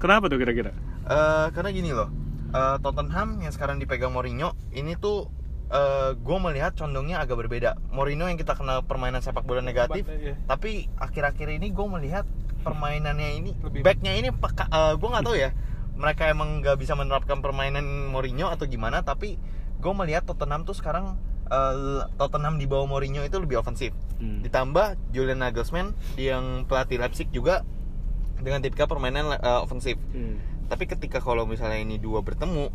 Kenapa 0.03 0.27
tuh 0.27 0.35
kira-kira 0.37 0.75
Eh, 1.03 1.47
karena 1.51 1.71
gini 1.71 1.91
loh, 1.91 2.07
eh, 2.49 2.77
Tottenham 2.79 3.39
yang 3.39 3.51
sekarang 3.51 3.75
dipegang 3.75 4.11
Mourinho 4.11 4.55
ini 4.71 4.95
tuh 4.95 5.27
eh 5.67 6.13
gue 6.13 6.37
melihat 6.37 6.71
condongnya 6.73 7.17
agak 7.17 7.33
berbeda. 7.35 7.75
Mourinho 7.89 8.23
yang 8.23 8.37
kita 8.37 8.53
kenal 8.53 8.83
permainan 8.83 9.19
sepak 9.19 9.41
bola 9.41 9.57
negatif, 9.59 10.05
Iya. 10.05 10.37
tapi 10.45 10.85
akhir-akhir 10.95 11.49
ini 11.51 11.73
gue 11.73 11.87
melihat 11.89 12.29
permainannya 12.61 13.29
ini, 13.33 13.51
Lebih- 13.57 13.81
backnya 13.81 14.13
ini 14.13 14.29
peka, 14.29 14.69
gue 14.95 15.09
nggak 15.09 15.25
tahu 15.25 15.33
ya, 15.33 15.49
mereka 15.93 16.29
emang 16.29 16.61
nggak 16.61 16.77
bisa 16.77 16.93
menerapkan 16.93 17.41
permainan 17.41 17.83
Mourinho 18.07 18.47
atau 18.47 18.63
gimana, 18.63 19.01
tapi 19.01 19.41
gue 19.75 19.93
melihat 19.93 20.23
Tottenham 20.23 20.61
tuh 20.63 20.73
sekarang 20.73 21.17
eh, 21.45 22.01
Tottenham 22.15 22.55
di 22.55 22.65
bawah 22.65 22.85
Mourinho 22.85 23.19
itu 23.19 23.35
lebih 23.35 23.57
ofensif. 23.57 23.91
Hmm. 24.15 24.39
Ditambah 24.39 24.95
Julian 25.09 25.41
Nagelsmann 25.41 25.91
yang 26.15 26.63
pelatih 26.63 26.97
Leipzig 26.97 27.27
juga 27.29 27.65
dengan 28.43 28.59
tipikal 28.59 28.85
permainan 28.85 29.39
eh, 29.39 29.59
ofensif. 29.63 29.97
Hmm. 30.11 30.37
Tapi 30.67 30.85
ketika 30.85 31.23
kalau 31.23 31.47
misalnya 31.47 31.79
ini 31.79 31.97
dua 31.97 32.19
bertemu, 32.21 32.69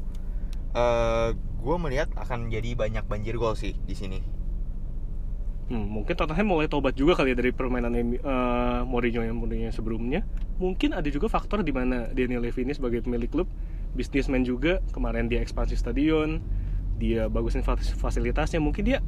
eh 0.75 1.29
gue 1.37 1.77
melihat 1.77 2.09
akan 2.15 2.49
jadi 2.49 2.79
banyak 2.79 3.05
banjir 3.05 3.37
gol 3.37 3.59
sih 3.59 3.77
di 3.85 3.93
sini. 3.93 4.21
Hmm, 5.69 5.85
mungkin 5.85 6.17
Tottenham 6.17 6.49
mulai 6.49 6.65
tobat 6.65 6.97
juga 6.97 7.13
kali 7.13 7.33
ya 7.33 7.37
dari 7.37 7.53
permainan 7.53 7.93
eh, 7.93 8.81
Mourinho 8.89 9.21
yang 9.21 9.37
Mourinho 9.37 9.69
sebelumnya. 9.69 10.25
Mungkin 10.57 10.97
ada 10.97 11.05
juga 11.13 11.29
faktor 11.29 11.61
di 11.61 11.77
mana 11.77 12.09
Daniel 12.09 12.41
Levy 12.41 12.65
ini 12.65 12.73
sebagai 12.73 13.05
pemilik 13.05 13.29
klub, 13.29 13.45
bisnismen 13.93 14.49
juga, 14.49 14.81
kemarin 14.97 15.29
dia 15.29 15.45
ekspansi 15.45 15.77
stadion, 15.77 16.41
dia 16.97 17.29
bagusin 17.29 17.61
fas- 17.61 17.93
fasilitasnya, 17.95 18.65
mungkin 18.65 18.89
dia 18.89 18.99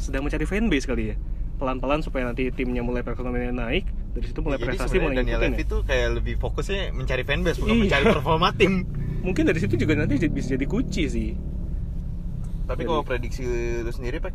sedang 0.00 0.24
mencari 0.24 0.48
fanbase 0.48 0.88
kali 0.88 1.12
ya. 1.12 1.16
Pelan-pelan 1.60 2.00
supaya 2.00 2.28
nanti 2.28 2.48
timnya 2.48 2.80
mulai 2.80 3.04
perekonomiannya 3.04 3.52
naik, 3.52 3.84
dari 4.16 4.26
situ 4.26 4.40
mulai 4.40 4.56
Jadi 4.56 4.66
prestasi 4.66 4.96
mulai 4.96 5.16
Daniel 5.18 5.40
Levy 5.42 5.60
ya. 5.60 5.68
tuh 5.68 5.80
kayak 5.82 6.08
lebih 6.14 6.34
fokusnya 6.36 6.80
mencari 6.90 7.22
fanbase 7.22 7.58
bukan 7.58 7.68
Iya. 7.70 7.82
mencari 7.84 8.04
performa 8.10 8.48
tim. 8.50 8.72
Mungkin 9.26 9.44
dari 9.44 9.58
situ 9.58 9.76
juga 9.76 9.92
nanti 9.94 10.16
bisa 10.26 10.48
jadi 10.50 10.64
kunci 10.64 11.04
sih. 11.06 11.30
Tapi 12.64 12.80
Jadi- 12.80 12.88
kalau 12.88 13.02
prediksi 13.02 13.42
lu 13.78 13.90
sendiri, 13.90 14.18
Pak, 14.18 14.34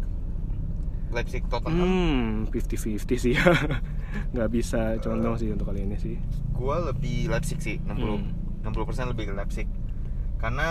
Leipzig 1.12 1.44
Tottenham, 1.46 1.84
Hmm, 1.84 2.32
50-50 2.48 3.18
sih 3.18 3.34
ya. 3.34 3.44
Nggak 4.32 4.50
bisa 4.50 4.96
condong 5.00 5.36
sih 5.36 5.50
untuk 5.50 5.66
kali 5.66 5.84
ini 5.84 5.98
sih. 5.98 6.16
gue 6.52 6.76
lebih 6.86 7.26
Leipzig 7.28 7.58
sih, 7.58 7.82
60 7.82 8.22
Hmm. 8.22 8.32
60% 8.64 9.10
lebih 9.10 9.28
ke 9.28 9.34
Leipzig. 9.34 9.66
Karena 10.38 10.70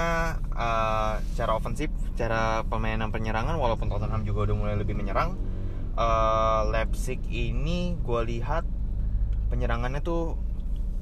eh, 0.49 1.15
secara 1.29 1.53
ofensif, 1.53 1.91
secara 2.09 2.63
permainan 2.63 3.11
penyerangan 3.11 3.55
walaupun 3.55 3.87
Tottenham 3.87 4.23
juga 4.23 4.47
udah 4.47 4.57
mulai 4.57 4.75
lebih 4.75 4.95
menyerang, 4.95 5.35
eh, 5.93 6.61
Leipzig 6.69 7.19
ini 7.27 7.95
gue 7.97 8.21
lihat 8.29 8.63
penyerangannya 9.51 10.01
tuh 10.01 10.39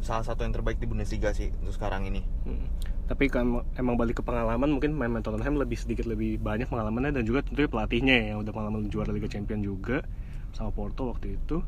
salah 0.00 0.24
satu 0.24 0.46
yang 0.46 0.54
terbaik 0.54 0.80
di 0.80 0.86
Bundesliga 0.88 1.30
sih 1.36 1.52
untuk 1.60 1.76
sekarang 1.76 2.08
ini. 2.08 2.24
Hmm. 2.48 2.66
Tapi 3.08 3.28
kan 3.32 3.64
emang 3.76 3.96
balik 3.96 4.20
ke 4.20 4.22
pengalaman 4.24 4.68
mungkin 4.68 4.92
main-main 4.92 5.24
Tottenham 5.24 5.56
lebih 5.56 5.80
sedikit 5.80 6.04
lebih 6.04 6.40
banyak 6.40 6.68
pengalamannya 6.68 7.20
dan 7.20 7.24
juga 7.24 7.40
tentunya 7.44 7.68
pelatihnya 7.68 8.14
ya 8.14 8.26
yang 8.34 8.38
udah 8.44 8.52
pengalaman 8.52 8.88
juara 8.92 9.10
Liga 9.12 9.28
Champion 9.28 9.64
juga 9.64 10.04
sama 10.52 10.72
Porto 10.72 11.12
waktu 11.12 11.36
itu. 11.40 11.60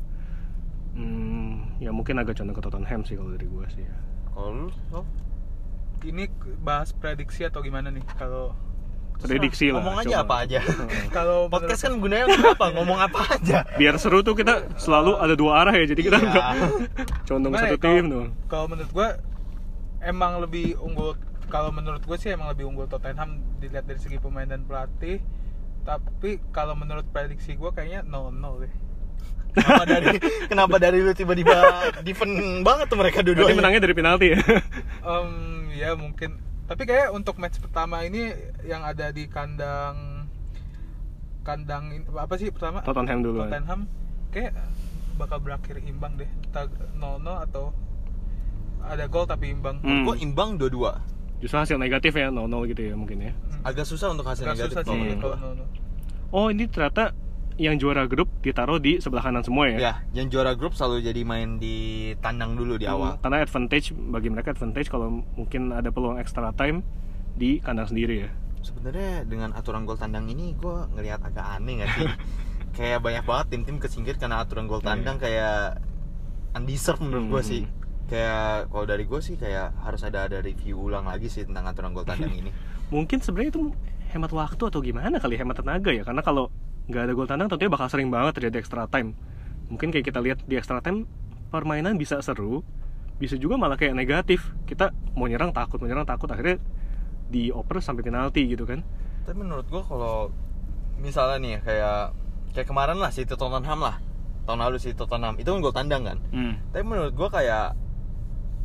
Hmm, 0.91 1.79
ya 1.79 1.95
mungkin 1.95 2.19
agak 2.19 2.35
condong 2.35 2.57
ke 2.57 2.63
Tottenham 2.67 3.01
sih 3.07 3.15
kalau 3.15 3.31
dari 3.31 3.47
gua 3.47 3.65
sih 3.71 3.81
ya. 3.85 3.95
Kalau 4.31 4.49
lu, 4.51 4.67
lo? 4.91 5.01
ini 6.01 6.25
bahas 6.65 6.93
prediksi 6.97 7.45
atau 7.45 7.61
gimana 7.61 7.93
nih 7.93 8.01
kalau 8.17 8.57
Prediksi 9.21 9.69
lah. 9.69 9.79
Ngomong 9.79 9.97
aja 9.99 10.15
coba. 10.15 10.23
apa 10.23 10.35
aja. 10.41 10.59
Kalau 11.15 11.37
Podcast 11.45 11.81
kan 11.81 11.93
gunanya 11.95 12.25
untuk 12.27 12.45
apa? 12.51 12.65
Ngomong 12.73 12.99
apa 12.99 13.19
aja. 13.31 13.57
Biar 13.79 13.95
seru 13.95 14.19
tuh 14.19 14.33
kita 14.33 14.53
selalu 14.75 15.15
ada 15.15 15.33
dua 15.33 15.61
arah 15.61 15.73
ya 15.73 15.85
jadi 15.87 16.01
kita 16.01 16.17
Iya. 16.17 16.27
nggak 16.27 16.49
condong 17.27 17.53
satu 17.53 17.75
ya, 17.75 17.79
tim 17.79 18.03
tuh. 18.07 18.25
Kalau 18.45 18.65
menurut 18.67 18.91
gue 18.91 19.07
emang 20.01 20.33
lebih 20.39 20.75
unggul 20.77 21.13
kalau 21.47 21.69
menurut 21.69 22.01
gue 22.01 22.15
sih 22.15 22.29
emang 22.29 22.47
lebih 22.47 22.65
unggul 22.65 22.85
Tottenham 22.85 23.29
dilihat 23.57 23.83
dari 23.83 23.99
segi 23.99 24.17
pemain 24.17 24.45
dan 24.45 24.63
pelatih. 24.63 25.19
Tapi 25.81 26.37
kalau 26.49 26.73
menurut 26.73 27.05
prediksi 27.05 27.53
gue 27.53 27.69
kayaknya 27.69 28.01
0-0 28.03 28.33
deh. 28.59 28.73
Kenapa 29.51 29.83
dari 29.83 30.15
kenapa 30.47 30.75
dari 30.77 30.97
lu 30.97 31.11
tiba-tiba 31.11 31.57
defend 31.99 32.31
banget 32.61 32.87
tuh 32.87 32.95
mereka 32.95 33.19
Berarti 33.19 33.27
dua-duanya? 33.35 33.57
menangnya 33.57 33.81
dari 33.81 33.93
penalti 33.93 34.27
ya. 34.31 34.39
Em, 35.03 35.29
ya 35.73 35.91
mungkin. 35.93 36.39
Tapi 36.71 36.87
kayak 36.87 37.11
untuk 37.11 37.35
match 37.35 37.59
pertama 37.59 37.99
ini 38.07 38.31
yang 38.63 38.79
ada 38.87 39.11
di 39.11 39.27
kandang 39.27 40.23
kandang 41.43 42.07
apa 42.15 42.39
sih 42.39 42.47
pertama? 42.47 42.79
Tottenham 42.79 43.19
dulu. 43.19 43.43
Tottenham 43.43 43.91
kayak 44.31 44.55
bakal 45.19 45.43
berakhir 45.43 45.83
imbang 45.83 46.15
deh. 46.15 46.31
Entah 46.47 46.71
0-0 46.95 47.27
atau 47.27 47.75
ada 48.87 49.03
gol 49.11 49.27
tapi 49.27 49.51
imbang. 49.51 49.83
Hmm. 49.83 50.07
Gue 50.07 50.23
imbang 50.23 50.55
dua-dua. 50.55 51.03
Justru 51.43 51.59
hasil 51.59 51.75
negatif 51.75 52.15
ya 52.15 52.31
0-0 52.31 52.47
gitu 52.71 52.81
ya 52.87 52.95
mungkin 52.95 53.19
ya. 53.19 53.35
Hmm. 53.35 53.67
Agak 53.67 53.83
susah 53.83 54.07
untuk 54.15 54.23
hasil 54.31 54.47
Agak 54.47 54.71
negatif 54.71 54.75
susah 54.79 54.83
sih 54.87 54.95
kalau 54.95 55.03
menurut 55.03 55.19
kalau 55.19 55.35
gua. 55.35 55.59
0-0. 56.31 56.39
Oh 56.39 56.47
ini 56.47 56.63
ternyata 56.71 57.11
yang 57.61 57.77
juara 57.77 58.03
grup 58.03 58.25
ditaruh 58.41 58.77
di 58.77 58.97
sebelah 58.97 59.21
kanan 59.21 59.45
semua 59.45 59.69
ya. 59.69 59.77
Ya, 59.77 59.93
yang 60.11 60.27
juara 60.27 60.57
grup 60.57 60.73
selalu 60.73 61.05
jadi 61.05 61.21
main 61.21 61.55
di 61.55 61.77
tandang 62.17 62.57
dulu 62.57 62.75
di 62.75 62.89
awal. 62.89 63.21
Karena 63.21 63.39
advantage 63.39 63.93
bagi 63.93 64.27
mereka 64.27 64.51
advantage 64.51 64.89
kalau 64.89 65.07
mungkin 65.37 65.69
ada 65.69 65.87
peluang 65.87 66.17
extra 66.17 66.49
time 66.51 66.81
di 67.31 67.61
kandang 67.61 67.85
sendiri 67.85 68.25
ya. 68.25 68.29
Sebenarnya 68.61 69.23
dengan 69.23 69.53
aturan 69.53 69.85
gol 69.85 69.95
tandang 69.95 70.25
ini 70.25 70.53
gue 70.53 70.75
ngelihat 70.91 71.21
agak 71.21 71.45
aneh 71.53 71.81
gak 71.81 71.89
sih? 71.93 72.09
kayak 72.77 72.99
banyak 72.99 73.23
banget 73.23 73.45
tim-tim 73.49 73.77
kesingkir 73.77 74.15
karena 74.15 74.41
aturan 74.41 74.65
gol 74.65 74.81
tandang 74.81 75.17
kayak 75.17 75.77
undeserved 76.51 77.01
menurut 77.01 77.25
gue 77.29 77.41
Hmm. 77.41 77.51
sih. 77.51 77.63
Kayak 78.05 78.67
kalau 78.67 78.85
dari 78.85 79.03
gue 79.05 79.19
sih 79.19 79.35
kayak 79.35 79.71
harus 79.79 80.01
ada 80.01 80.25
ada 80.25 80.41
review 80.41 80.75
ulang 80.81 81.05
lagi 81.05 81.25
sih 81.25 81.47
tentang 81.47 81.63
aturan 81.63 81.91
gol 81.91 82.03
tandang 82.03 82.33
ini. 82.37 82.51
Mungkin 82.89 83.21
sebenarnya 83.21 83.51
itu 83.51 83.61
hemat 84.11 84.31
waktu 84.31 84.59
atau 84.61 84.79
gimana 84.79 85.15
kali 85.15 85.35
hemat 85.35 85.55
tenaga 85.57 85.89
ya 85.89 86.03
karena 86.03 86.19
kalau 86.19 86.51
nggak 86.91 87.07
ada 87.07 87.13
gol 87.13 87.23
tandang 87.25 87.47
tentunya 87.47 87.71
bakal 87.71 87.87
sering 87.87 88.11
banget 88.11 88.35
terjadi 88.35 88.59
extra 88.59 88.83
time. 88.85 89.15
Mungkin 89.67 89.89
kayak 89.89 90.05
kita 90.05 90.19
lihat 90.19 90.43
di 90.43 90.53
extra 90.53 90.83
time 90.83 91.07
permainan 91.47 91.95
bisa 91.95 92.19
seru, 92.19 92.67
bisa 93.15 93.35
juga 93.35 93.55
malah 93.55 93.79
kayak 93.79 93.95
negatif. 93.95 94.51
Kita 94.65 94.91
mau 95.15 95.25
nyerang 95.25 95.49
takut, 95.49 95.79
mau 95.79 95.87
nyerang 95.87 96.03
takut 96.03 96.27
akhirnya 96.27 96.59
dioper 97.27 97.79
sampai 97.79 98.03
penalti 98.03 98.43
gitu 98.45 98.67
kan. 98.67 98.83
Tapi 99.23 99.37
menurut 99.37 99.63
gue 99.65 99.79
kalau 99.79 100.35
misalnya 100.99 101.39
nih 101.39 101.51
ya, 101.51 101.59
kayak 101.63 102.01
kayak 102.51 102.67
kemarin 102.67 102.99
lah 102.99 103.09
si 103.09 103.23
Tottenham 103.23 103.79
lah 103.79 104.03
tahun 104.43 104.59
lalu 104.59 104.77
si 104.77 104.91
Tottenham 104.91 105.37
itu 105.37 105.47
kan 105.47 105.59
gol 105.59 105.71
tandang 105.71 106.03
kan. 106.03 106.17
Hmm. 106.29 106.59
Tapi 106.69 106.83
menurut 106.83 107.15
gue 107.15 107.29
kayak 107.31 107.79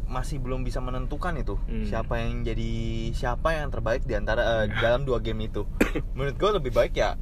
masih 0.06 0.38
belum 0.38 0.62
bisa 0.62 0.78
menentukan 0.78 1.34
itu 1.34 1.58
Hmm. 1.66 1.82
siapa 1.82 2.22
yang 2.22 2.42
jadi 2.42 2.70
siapa 3.10 3.58
yang 3.58 3.74
terbaik 3.74 4.06
di 4.06 4.14
antara 4.14 4.62
eh, 4.62 4.66
dalam 4.82 5.02
dua 5.02 5.18
game 5.18 5.46
itu. 5.46 5.66
menurut 6.14 6.34
gue 6.34 6.50
lebih 6.58 6.72
baik 6.72 6.94
ya 6.94 7.18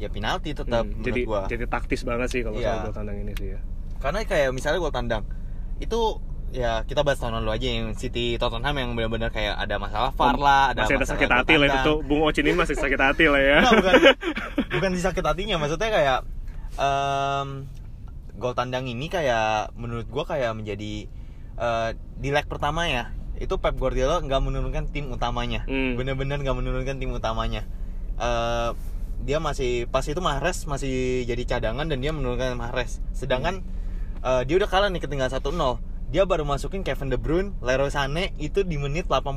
ya 0.00 0.08
penalti 0.08 0.50
tetap 0.50 0.82
Hmm, 0.82 1.04
jadi 1.04 1.20
gua. 1.22 1.44
jadi 1.44 1.64
taktis 1.66 2.00
banget 2.00 2.28
sih 2.28 2.40
kalau 2.40 2.56
Iya. 2.56 2.72
soal 2.72 2.80
gol 2.82 2.94
tandang 2.96 3.18
ini 3.18 3.32
sih 3.34 3.52
ya. 3.52 3.60
Karena 3.98 4.24
kayak 4.24 4.48
misalnya 4.50 4.80
gol 4.80 4.90
tandang 4.90 5.22
itu 5.76 6.00
ya 6.50 6.82
kita 6.82 7.00
bahas 7.00 7.16
tahun 7.16 7.38
lalu 7.38 7.50
aja 7.52 7.66
yang 7.70 7.92
City 7.94 8.34
Tottenham 8.34 8.74
yang 8.74 8.90
benar-benar 8.92 9.28
kayak 9.28 9.54
ada 9.54 9.76
masalah 9.76 10.10
VAR 10.10 10.34
lah, 10.34 10.64
ada 10.72 10.82
masih 10.82 10.96
ada 10.96 11.04
masalah 11.04 11.14
sakit 11.14 11.30
hati 11.30 11.54
lah 11.54 11.66
itu 11.78 11.92
Bung 12.02 12.20
Ocin 12.22 12.42
ini 12.42 12.56
masih 12.56 12.74
sakit 12.74 12.98
hati 12.98 13.24
lah 13.26 13.38
ya. 13.38 13.58
Enggak, 13.60 13.76
bukan 13.76 13.94
bukan 14.74 14.90
di 14.90 15.00
sakit 15.00 15.22
hatinya 15.22 15.56
maksudnya 15.58 15.90
kayak 15.90 16.18
em, 16.74 17.48
gol 18.34 18.52
tandang 18.52 18.84
ini 18.84 19.06
kayak 19.06 19.70
menurut 19.74 20.06
gua 20.06 20.24
kayak 20.24 20.50
menjadi 20.52 21.06
eh, 21.54 21.88
di 22.16 22.28
leg 22.30 22.46
pertama 22.46 22.84
ya 22.84 23.12
itu 23.36 23.54
Pep 23.54 23.72
Guardiola 23.74 24.18
nggak 24.18 24.40
menurunkan 24.40 24.84
tim 24.88 25.08
utamanya 25.08 25.64
Hmm. 25.64 25.94
bener-bener 25.94 26.36
nggak 26.38 26.56
menurunkan 26.56 26.96
tim 26.96 27.10
utamanya 27.10 27.62
Eh, 28.16 28.70
dia 29.20 29.38
masih 29.38 29.84
pas 29.86 30.02
itu 30.02 30.18
Mahrez 30.18 30.64
masih 30.64 31.24
jadi 31.24 31.42
cadangan 31.46 31.84
dan 31.84 32.00
dia 32.00 32.10
menurunkan 32.10 32.56
Mahrez 32.56 32.98
sedangkan 33.12 33.60
eh, 34.20 34.42
dia 34.44 34.56
udah 34.56 34.68
kalah 34.68 34.88
nih 34.88 35.00
ketinggalan 35.00 35.32
1-0 35.32 35.88
dia 36.10 36.26
baru 36.26 36.42
masukin 36.42 36.82
Kevin 36.82 37.06
De 37.06 37.14
Bruyne, 37.14 37.54
Leroy 37.62 37.86
Sané 37.86 38.34
itu 38.34 38.66
di 38.66 38.74
menit 38.74 39.06
88 39.06 39.30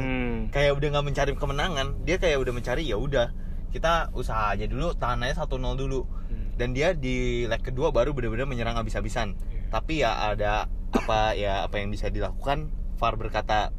Hmm. 0.00 0.48
kayak 0.48 0.72
udah 0.72 0.88
nggak 0.90 1.04
mencari 1.04 1.32
kemenangan 1.36 1.86
dia 2.02 2.16
kayak 2.16 2.40
udah 2.40 2.52
mencari 2.52 2.82
ya 2.82 2.96
udah 2.96 3.36
kita 3.68 4.08
usaha 4.16 4.56
aja 4.56 4.64
dulu 4.64 4.96
tahan 4.96 5.20
aja 5.22 5.44
1-0 5.44 5.76
dulu 5.76 6.08
Hmm. 6.26 6.56
dan 6.56 6.72
dia 6.72 6.96
di 6.96 7.44
leg 7.44 7.60
kedua 7.60 7.92
baru 7.92 8.16
benar-benar 8.16 8.48
menyerang 8.48 8.76
habis-habisan 8.76 9.36
Iya. 9.36 9.68
tapi 9.68 10.00
ya 10.00 10.32
ada 10.32 10.52
apa 10.88 11.36
ya 11.36 11.68
apa 11.68 11.76
yang 11.76 11.92
bisa 11.92 12.08
dilakukan 12.08 12.72
VAR 12.96 13.14
berkata 13.14 13.76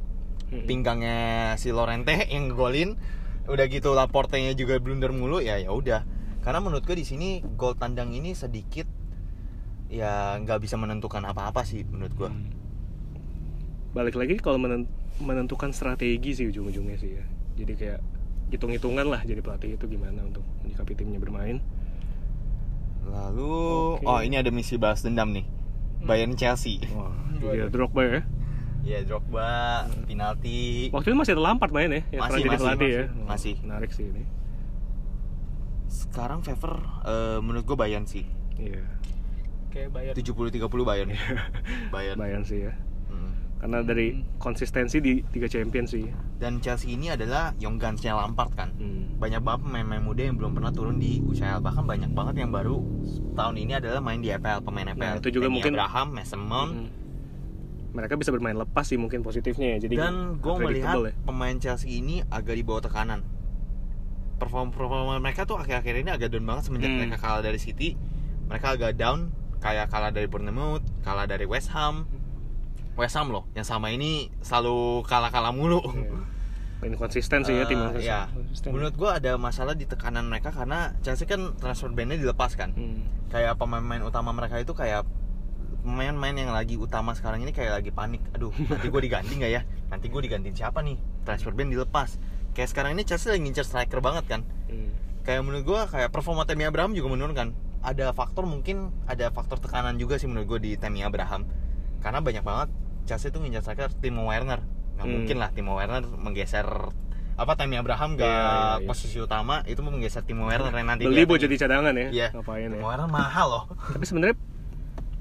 Hmm. 0.47 0.63
pinggangnya 0.63 1.17
si 1.57 1.73
Lorente 1.73 2.13
yang 2.29 2.47
ngegolin 2.47 2.95
udah 3.47 3.65
gitu 3.65 3.91
Laportenya 3.91 4.51
juga 4.53 4.77
blunder 4.77 5.09
mulu 5.09 5.39
ya 5.39 5.55
ya 5.55 5.71
udah 5.71 6.03
karena 6.39 6.59
menurut 6.59 6.83
gue 6.83 6.95
di 6.95 7.03
sini 7.03 7.29
gol 7.55 7.73
tandang 7.73 8.11
ini 8.11 8.31
sedikit 8.31 8.87
ya 9.87 10.35
nggak 10.37 10.59
bisa 10.59 10.75
menentukan 10.75 11.23
apa-apa 11.23 11.63
sih 11.63 11.83
menurut 11.83 12.13
gue 12.13 12.29
Hmm. 12.29 12.51
Balik 13.89 14.13
lagi 14.13 14.37
kalau 14.37 14.55
menen- 14.55 14.85
menentukan 15.17 15.71
strategi 15.71 16.29
sih 16.31 16.45
ujung-ujungnya 16.45 16.95
sih 16.95 17.17
ya. 17.17 17.25
Jadi 17.55 17.73
kayak 17.73 17.99
hitung-hitungan 18.47 19.07
lah 19.07 19.23
jadi 19.23 19.41
pelatih 19.41 19.73
itu 19.73 19.89
gimana 19.89 20.21
untuk 20.21 20.45
menyikapi 20.61 20.93
timnya 20.93 21.17
bermain. 21.17 21.57
lalu 23.07 23.47
Oke. 23.95 24.05
oh 24.05 24.19
ini 24.19 24.35
ada 24.35 24.51
misi 24.51 24.75
balas 24.75 24.99
dendam 24.99 25.31
nih 25.31 25.47
Bayern 26.03 26.35
Chelsea 26.35 26.83
Wah, 26.91 27.07
Waduh. 27.39 27.55
dia 27.55 27.67
Drogba 27.71 28.03
ya. 28.03 28.21
Ya 28.87 29.03
Drogba 29.03 29.49
penalti 30.07 30.87
Waktu 30.89 31.07
itu 31.09 31.17
masih 31.17 31.33
ada 31.33 31.43
Lampard 31.43 31.69
main 31.69 31.89
ya, 31.89 32.01
yang 32.09 32.23
Masih, 32.23 32.41
masih, 32.41 32.57
pelatih 32.57 32.89
ya. 32.89 33.03
masih. 33.03 33.25
Masih. 33.27 33.55
Menarik 33.61 33.91
sih 33.91 34.05
ini. 34.05 34.23
sekarang 35.87 36.39
Fever 36.41 36.73
eh, 37.03 37.39
menurut 37.39 37.63
gue 37.65 37.77
Bayern 37.77 38.03
sih 38.03 38.27
Iya. 38.55 38.83
kayak 39.69 39.89
bayar 39.91 40.13
70-30 40.13 40.57
Bayern 40.81 41.09
Bayern 41.93 42.17
Bayern 42.17 42.43
sih 42.43 42.65
ya. 42.65 42.73
Mm. 43.07 43.31
Karena 43.57 43.77
dari 43.81 44.07
konsistensi 44.37 44.97
di 44.97 45.21
tiga 45.23 45.45
champion 45.45 45.85
sih. 45.85 46.05
dan 46.37 46.59
Chelsea 46.59 46.91
ini 46.91 47.09
adalah 47.09 47.49
young 47.57 47.75
guns-nya 47.75 48.13
Lampard 48.13 48.53
kan 48.53 48.69
Hmm. 48.71 49.17
banyak 49.17 49.41
banget 49.41 49.61
pemain-pemain 49.63 50.03
muda 50.03 50.21
yang 50.21 50.37
belum 50.37 50.53
pernah 50.53 50.69
turun 50.69 50.97
di 50.97 51.17
UCL 51.19 51.57
bahkan 51.59 51.81
banyak 51.81 52.11
banget 52.11 52.35
yang 52.37 52.51
baru 52.51 52.77
tahun 53.33 53.55
ini 53.57 53.73
adalah 53.75 53.97
main 53.99 54.21
di 54.21 54.29
EPL 54.29 54.61
pemain 54.61 54.85
EPL 54.87 55.01
Nah, 55.01 55.17
itu 55.17 55.29
juga 55.31 55.49
mungkin- 55.49 55.73
Abraham, 55.73 56.07
Mason 56.13 56.37
Mount 56.39 56.73
Hmm. 56.75 56.89
Mereka 57.89 58.15
bisa 58.15 58.29
bermain 58.29 58.53
lepas 58.53 58.83
sih 58.83 58.95
mungkin 58.95 59.21
positifnya 59.21 59.75
ya. 59.75 59.77
Jadi 59.79 59.95
dan 59.95 60.37
gue 60.37 60.53
melihat 60.59 60.95
ya. 61.01 61.13
pemain 61.21 61.55
Chelsea 61.55 61.97
ini 61.97 62.21
agak 62.27 62.53
di 62.53 62.61
bawah 62.61 62.81
tekanan 62.81 63.23
performa 64.37 64.69
performa 64.69 65.17
mereka 65.17 65.43
tuh 65.43 65.57
akhir-akhir 65.57 65.95
ini 65.97 66.09
agak 66.11 66.29
down 66.29 66.45
banget 66.45 66.63
semenjak 66.63 66.87
Hmm. 66.87 66.99
mereka 67.01 67.17
kalah 67.17 67.41
dari 67.41 67.57
City 67.57 67.97
mereka 68.45 68.77
agak 68.77 68.93
down 68.93 69.33
kayak 69.57 69.89
kalah 69.89 70.13
dari 70.13 70.29
Bournemouth 70.29 70.85
kalah 71.01 71.25
dari 71.25 71.43
West 71.43 71.73
Ham 71.73 72.05
West 72.93 73.17
Ham 73.17 73.29
loh 73.29 73.49
yang 73.51 73.65
sama 73.65 73.89
ini 73.89 74.29
selalu 74.39 75.01
kalah-kalah 75.03 75.49
mulu 75.49 75.81
Iya. 75.81 76.21
Inkonsisten 76.85 77.41
sih 77.41 77.57
ya 77.57 77.65
tim 77.65 77.81
ya. 77.97 78.29
menurut 78.67 78.93
gue 78.93 79.09
ada 79.09 79.33
masalah 79.35 79.73
di 79.73 79.83
tekanan 79.83 80.29
mereka 80.29 80.53
karena 80.53 80.93
Chelsea 81.01 81.25
kan 81.25 81.57
transfer 81.57 81.89
bandnya 81.89 82.21
dilepas 82.21 82.53
kan 82.53 82.69
Hmm. 82.69 83.09
kayak 83.27 83.57
pemain-pemain 83.57 84.05
utama 84.05 84.29
mereka 84.29 84.61
itu 84.61 84.71
kayak 84.71 85.01
pemain-pemain 85.79 86.35
yang 86.35 86.51
lagi 86.51 86.75
utama 86.75 87.11
sekarang 87.11 87.39
ini 87.39 87.49
kayak 87.49 87.75
lagi 87.75 87.89
panik 87.89 88.21
aduh 88.31 88.49
nanti 88.51 88.87
gue 88.87 89.01
diganti 89.01 89.33
nggak 89.33 89.51
ya 89.51 89.61
nanti 89.87 90.05
gue 90.05 90.21
digantiin 90.21 90.53
siapa 90.53 90.79
nih 90.79 90.95
transfer 91.21 91.51
band 91.51 91.69
dilepas 91.69 92.17
kayak 92.51 92.67
sekarang 92.67 92.91
ini 92.91 93.03
Chelsea 93.03 93.29
lagi 93.29 93.41
ngincer 93.41 93.65
striker 93.65 93.99
banget 93.99 94.25
kan 94.27 94.41
Hmm. 94.67 94.91
kayak 95.21 95.41
menurut 95.41 95.63
gue 95.63 95.79
kayak 95.87 96.09
performa 96.09 96.43
Tammy 96.43 96.63
Abraham 96.63 96.91
juga 96.91 97.07
menurun 97.09 97.31
kan 97.31 97.49
ada 97.79 98.11
faktor 98.11 98.43
mungkin 98.43 98.91
ada 99.05 99.29
faktor 99.29 99.57
tekanan 99.57 99.95
juga 99.95 100.15
sih 100.15 100.25
menurut 100.25 100.47
gue 100.49 100.59
di 100.61 100.71
Tammy 100.75 101.01
Abraham 101.01 101.47
karena 101.97 102.19
banyak 102.19 102.41
banget 102.41 102.67
Chelsea 103.05 103.29
itu 103.29 103.37
ngincer 103.37 103.63
striker 103.63 103.93
Timo 103.93 104.25
Werner 104.25 104.59
nggak 104.93 105.03
Hmm. 105.03 105.13
mungkin 105.13 105.37
lah 105.37 105.49
Timo 105.49 105.71
Werner 105.73 106.03
menggeser 106.03 106.67
apa 107.37 107.53
Tammy 107.53 107.77
Abraham 107.77 108.17
gak 108.17 108.25
Iya, 108.25 108.33
iya, 108.33 108.67
iya. 108.75 108.87
posisi 108.89 109.17
utama 109.17 109.61
itu 109.63 109.77
mau 109.79 109.93
menggeser 109.93 110.25
Timo 110.25 110.49
Werner 110.49 110.73
yang 110.73 110.89
nanti 110.89 111.05
Beli 111.05 111.21
buat 111.21 111.37
jadi 111.37 111.53
cadangan 111.55 111.93
ya. 111.93 112.07
Iya. 112.09 112.27
Ngapain 112.33 112.65
ya? 112.65 112.69
Timo 112.73 112.87
Werner 112.87 113.07
mahal 113.07 113.47
loh 113.47 113.63
Tapi 113.87 114.03
sebenarnya 114.03 114.35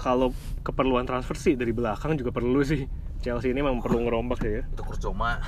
kalau 0.07 0.31
keperluan 0.63 1.03
transfer 1.03 1.35
sih 1.35 1.59
dari 1.59 1.75
belakang 1.75 2.15
juga 2.15 2.31
perlu 2.31 2.63
sih. 2.63 2.87
Chelsea 3.19 3.51
ini 3.51 3.59
memang 3.59 3.83
perlu 3.83 4.07
ngerombak 4.07 4.39
ya. 4.45 4.63
itu 4.63 4.83
Kurcoma 4.85 5.41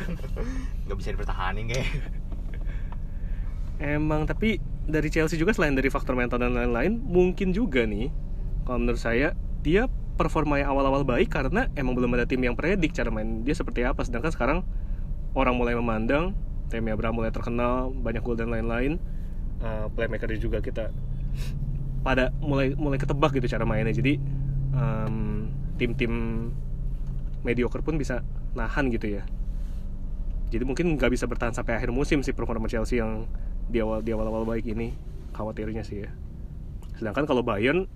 nggak 0.88 0.96
bisa 0.98 1.12
dipertahanin 1.14 1.68
kayak 1.68 1.86
Emang 3.78 4.24
tapi 4.24 4.58
dari 4.88 5.12
Chelsea 5.12 5.36
juga 5.36 5.52
selain 5.52 5.76
dari 5.76 5.92
faktor 5.92 6.16
mental 6.16 6.40
dan 6.40 6.56
lain-lain, 6.56 6.96
mungkin 6.96 7.52
juga 7.52 7.84
nih 7.84 8.08
kalau 8.64 8.80
menurut 8.80 9.02
saya 9.02 9.36
dia 9.60 9.86
performanya 10.14 10.70
awal-awal 10.70 11.02
baik 11.02 11.28
karena 11.28 11.68
emang 11.74 11.98
belum 11.98 12.14
ada 12.16 12.24
tim 12.24 12.40
yang 12.40 12.54
predik 12.54 12.94
cara 12.96 13.12
main 13.12 13.44
dia 13.44 13.52
seperti 13.52 13.84
apa. 13.84 14.00
Sedangkan 14.06 14.32
sekarang 14.32 14.58
orang 15.36 15.54
mulai 15.58 15.74
memandang, 15.76 16.32
Tammy 16.70 16.94
Abraham 16.94 17.20
mulai 17.20 17.34
terkenal, 17.34 17.90
banyak 17.92 18.22
gol 18.24 18.38
dan 18.38 18.48
lain-lain. 18.48 18.96
Uh, 19.60 19.90
playmaker 19.92 20.30
juga 20.38 20.62
kita 20.62 20.90
pada 22.04 22.30
mulai 22.38 22.76
mulai 22.76 23.00
ketebak 23.00 23.32
gitu 23.34 23.48
cara 23.48 23.64
mainnya. 23.64 23.96
Jadi 23.96 24.20
em, 24.76 25.48
tim-tim 25.80 26.12
mediocre 27.42 27.80
pun 27.80 27.96
bisa 27.96 28.20
nahan 28.52 28.92
gitu 28.92 29.18
ya. 29.18 29.24
Jadi 30.52 30.62
mungkin 30.68 30.94
nggak 31.00 31.10
bisa 31.10 31.24
bertahan 31.24 31.56
sampai 31.56 31.80
akhir 31.80 31.90
musim 31.90 32.20
sih 32.20 32.36
performa 32.36 32.68
Chelsea 32.68 33.00
yang 33.00 33.26
di 33.66 33.80
awal 33.80 34.04
di 34.04 34.12
awal-awal 34.12 34.44
baik 34.44 34.68
ini 34.68 34.92
khawatirnya 35.32 35.82
sih 35.82 36.04
ya. 36.06 36.10
Sedangkan 37.00 37.24
kalau 37.24 37.42
Bayern 37.42 37.88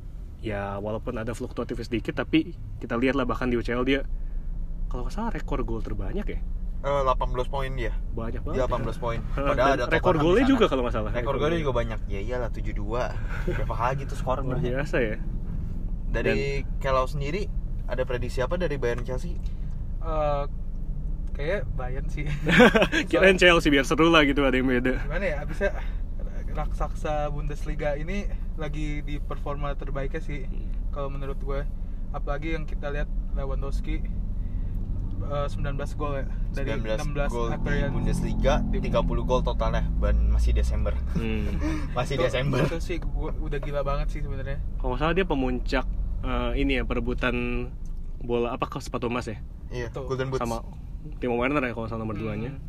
ya 0.42 0.79
walaupun 0.79 1.18
ada 1.18 1.35
fluktuatif 1.35 1.83
sedikit 1.83 2.18
tapi 2.18 2.55
kita 2.79 2.94
lihat 2.94 3.18
lah 3.18 3.27
bahkan 3.27 3.51
di 3.51 3.59
UCL 3.59 3.83
dia 3.87 4.07
kalau 4.88 5.07
nggak 5.07 5.14
salah 5.14 5.31
rekor 5.35 5.66
gol 5.66 5.83
terbanyak 5.83 6.27
ya 6.27 6.40
18 6.82 7.50
poin 7.50 7.70
dia. 7.74 7.92
Banyak 8.14 8.42
banget. 8.46 8.54
dia 8.54 8.64
ya. 8.70 8.94
18 8.94 9.02
poin. 9.02 9.20
Padahal 9.50 9.72
ada 9.74 9.84
rekor 9.90 10.14
golnya 10.14 10.44
juga 10.46 10.64
kalau 10.70 10.86
nggak 10.86 10.94
salah. 10.94 11.10
rekor 11.10 11.36
golnya 11.42 11.58
juga 11.58 11.74
banyak. 11.74 11.98
Ya 12.06 12.20
iyalah 12.22 12.50
72 12.54 12.78
berapa 13.58 13.74
kali 13.74 13.94
gitu 14.06 14.14
skor 14.14 14.40
luar 14.46 14.58
berarti 14.62 14.70
biasa 14.70 14.96
ya. 15.02 15.16
dari 16.08 16.64
kalau 16.80 17.04
sendiri 17.04 17.50
ada 17.90 18.04
prediksi 18.06 18.40
apa 18.40 18.56
dari 18.56 18.78
Bayern 18.78 19.02
Chelsea? 19.02 19.36
Eh, 20.00 20.44
kayak 21.34 21.66
Bayern 21.74 22.06
sih. 22.06 22.30
Kirain 23.10 23.36
Chelsea 23.36 23.68
biar 23.74 23.84
seru 23.84 24.08
lah 24.08 24.22
gitu 24.22 24.46
ada 24.46 24.54
yang 24.54 24.70
beda. 24.70 25.02
gimana 25.02 25.24
ya 25.26 25.36
abisnya 25.42 25.70
raksasa 26.54 27.30
Bundesliga 27.30 27.94
ini 27.94 28.26
lagi 28.58 29.02
di 29.06 29.22
performa 29.22 29.74
terbaiknya 29.74 30.22
sih 30.22 30.46
kalau 30.94 31.10
menurut 31.10 31.38
gue. 31.42 31.60
Apalagi 32.08 32.56
yang 32.56 32.64
kita 32.64 32.88
lihat 32.88 33.10
Lewandowski 33.36 34.00
eh, 35.28 35.46
19 35.46 35.60
gol 35.94 36.12
ya 36.14 36.24
dari 36.52 36.68
19 36.72 37.12
16 37.12 37.28
gol 37.28 37.48
di. 37.52 37.88
Bundesliga 37.88 38.54
30 38.64 38.88
gol 39.22 39.40
totalnya 39.40 39.84
dan 39.98 40.28
masih 40.28 40.52
Desember 40.52 40.96
Hmm. 41.12 41.46
masih 41.96 42.14
Itu- 42.14 42.24
Desember 42.24 42.60
itu 42.62 42.78
sih 42.78 42.96
gua, 42.98 43.30
udah 43.34 43.58
gila 43.58 43.80
banget 43.82 44.06
sih 44.08 44.20
sebenarnya 44.20 44.58
Kalau 44.76 44.90
nggak 44.90 45.00
salah 45.00 45.14
dia 45.14 45.24
pemuncak 45.24 45.84
eh, 46.20 46.52
ini 46.56 46.72
ya 46.74 46.82
perebutan 46.82 47.68
bola 48.18 48.50
apa 48.50 48.66
kok 48.66 48.80
sepatu 48.80 49.06
emas 49.06 49.26
ya 49.26 49.38
iya 49.68 49.86
Betul. 49.88 50.08
Golden 50.08 50.28
Boots 50.28 50.40
sama 50.40 50.64
Timo 51.16 51.36
Werner 51.36 51.62
ya 51.62 51.72
kalau 51.72 51.86
salah 51.86 52.02
nomor 52.02 52.14
duanya. 52.14 52.50
Hmm. 52.50 52.66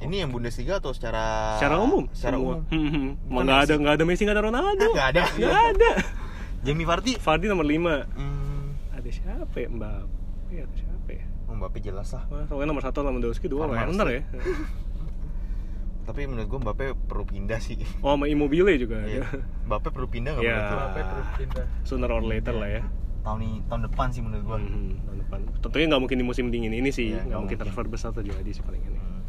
ini 0.00 0.16
yang 0.18 0.30
Bundesliga 0.30 0.78
atau 0.78 0.90
secara 0.90 1.56
Secara 1.56 1.76
umum. 1.76 2.08
secara 2.10 2.36
umum 2.36 2.64
Hmm, 2.66 2.88
hmm. 2.88 3.08
Emang 3.26 3.44
nggak 3.44 3.60
ada 3.62 3.74
nggak 3.76 3.94
ada 3.94 4.04
Messi 4.04 4.22
nggak 4.22 4.32
ada 4.32 4.44
Ronaldo. 4.44 4.86
nggak 4.88 5.08
ada 5.10 5.22
Nggak 5.36 5.60
ada. 5.74 5.90
Jamie 6.60 6.84
Vardy 6.84 7.12
Vardy 7.16 7.46
nomor 7.46 7.64
5 7.64 8.16
hmm, 8.16 8.64
Ada 8.94 9.08
siapa 9.10 9.56
ya? 9.56 9.68
Ada 9.68 9.90
siapa 10.46 10.54
ya? 10.54 10.64
Mbappe 11.60 11.78
jelas 11.78 12.08
lah 12.10 12.24
soalnya 12.46 12.66
nomor 12.66 12.80
satu 12.80 13.00
Lewandowski 13.00 13.46
dua 13.46 13.68
Werner 13.68 14.08
ya. 14.10 14.22
tapi 16.00 16.24
menurut 16.24 16.48
gua 16.48 16.60
Mbappe 16.64 16.84
perlu 17.04 17.24
pindah 17.24 17.60
sih 17.60 17.78
Oh 18.04 18.10
sama 18.10 18.26
Immobile 18.26 18.74
juga 18.76 18.98
Iya. 19.00 19.22
ada. 19.22 19.44
Mbappe 19.64 19.88
perlu 19.90 20.08
pindah 20.08 20.32
nggak 20.32 20.42
Iya. 20.42 20.56
menurut? 20.56 20.74
Mbappe 20.74 21.00
terus 21.04 21.28
pindah 21.36 21.64
Sooner 21.84 22.10
or 22.10 22.22
later 22.22 22.54
lah 22.54 22.70
ya. 22.70 22.82
tahun 23.20 23.38
ini 23.38 23.60
tahun 23.68 23.82
depan 23.84 24.06
sih 24.08 24.20
menurut 24.20 24.42
gua 24.42 24.56
Hmm, 24.56 24.96
tahun 24.98 25.18
depan. 25.20 25.38
Tentunya 25.60 25.86
nggak 25.86 26.00
mungkin 26.00 26.16
di 26.16 26.24
musim 26.24 26.44
dingin 26.48 26.72
ini 26.72 26.88
sih, 26.88 27.12
Iya, 27.12 27.20
nggak 27.20 27.24
nggak 27.26 27.36
mungkin 27.36 27.40
mungkin. 27.52 27.58
transfer 27.68 27.84
besar 27.86 28.10
terjadi 28.10 28.48
sih 28.50 28.64
paling 28.64 28.80
ini. 28.80 28.96
Hmm. 28.96 29.20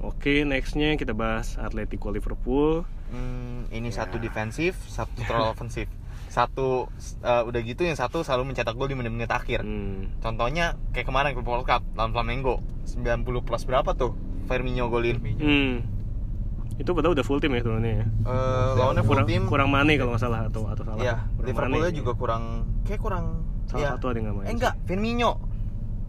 Oke, 0.00 0.42
nextnya 0.42 0.94
kita 0.94 1.10
bahas 1.12 1.54
Atletico 1.56 2.10
Liverpool. 2.10 2.82
Hmm, 3.08 3.62
ini 3.68 3.88
Ya. 3.88 4.02
satu 4.02 4.18
defensif, 4.18 4.74
satu 4.84 5.14
terlalu 5.24 5.48
ofensif. 5.48 5.86
Satu 6.38 6.86
eh, 7.26 7.42
udah 7.42 7.60
gitu 7.66 7.82
yang 7.82 7.98
satu 7.98 8.22
selalu 8.22 8.54
mencetak 8.54 8.78
gol 8.78 8.86
di 8.86 8.94
menit-menit 8.94 9.26
akhir. 9.26 9.66
Hmm. 9.66 10.14
Contohnya 10.22 10.78
kayak 10.94 11.10
kemarin 11.10 11.34
ke 11.34 11.42
World 11.42 11.66
Cup 11.66 11.82
lawan 11.98 12.14
Flamengo 12.14 12.62
90 12.86 13.26
plus 13.42 13.62
berapa 13.66 13.90
tuh 13.98 14.14
Firmino 14.46 14.86
golin. 14.86 15.18
Hmm. 15.18 15.82
Itu 16.78 16.94
padahal 16.94 17.18
udah 17.18 17.26
full 17.26 17.42
tim 17.42 17.58
ya 17.58 17.66
turunnya 17.66 17.92
ya. 18.02 18.06
Eh, 18.06 18.70
lawannya 18.78 19.02
full 19.02 19.18
kurang, 19.18 19.26
tim. 19.26 19.42
kurang 19.50 19.68
Mane 19.74 19.98
kalau 19.98 20.14
nggak 20.14 20.22
salah 20.22 20.46
atau 20.46 20.70
atau 20.70 20.86
salah. 20.86 21.02
Iya, 21.02 21.16
Liverpoolnya 21.42 21.90
juga 21.90 22.14
kurang 22.14 22.42
kayak 22.86 23.02
kurang 23.02 23.26
Salah 23.68 23.84
iya. 23.84 23.90
satu 23.94 24.06
ada 24.08 24.16
yang 24.16 24.26
nggak 24.32 24.36
main. 24.40 24.46
Eh 24.48 24.54
enggak, 24.56 24.74
Firmino. 24.88 25.30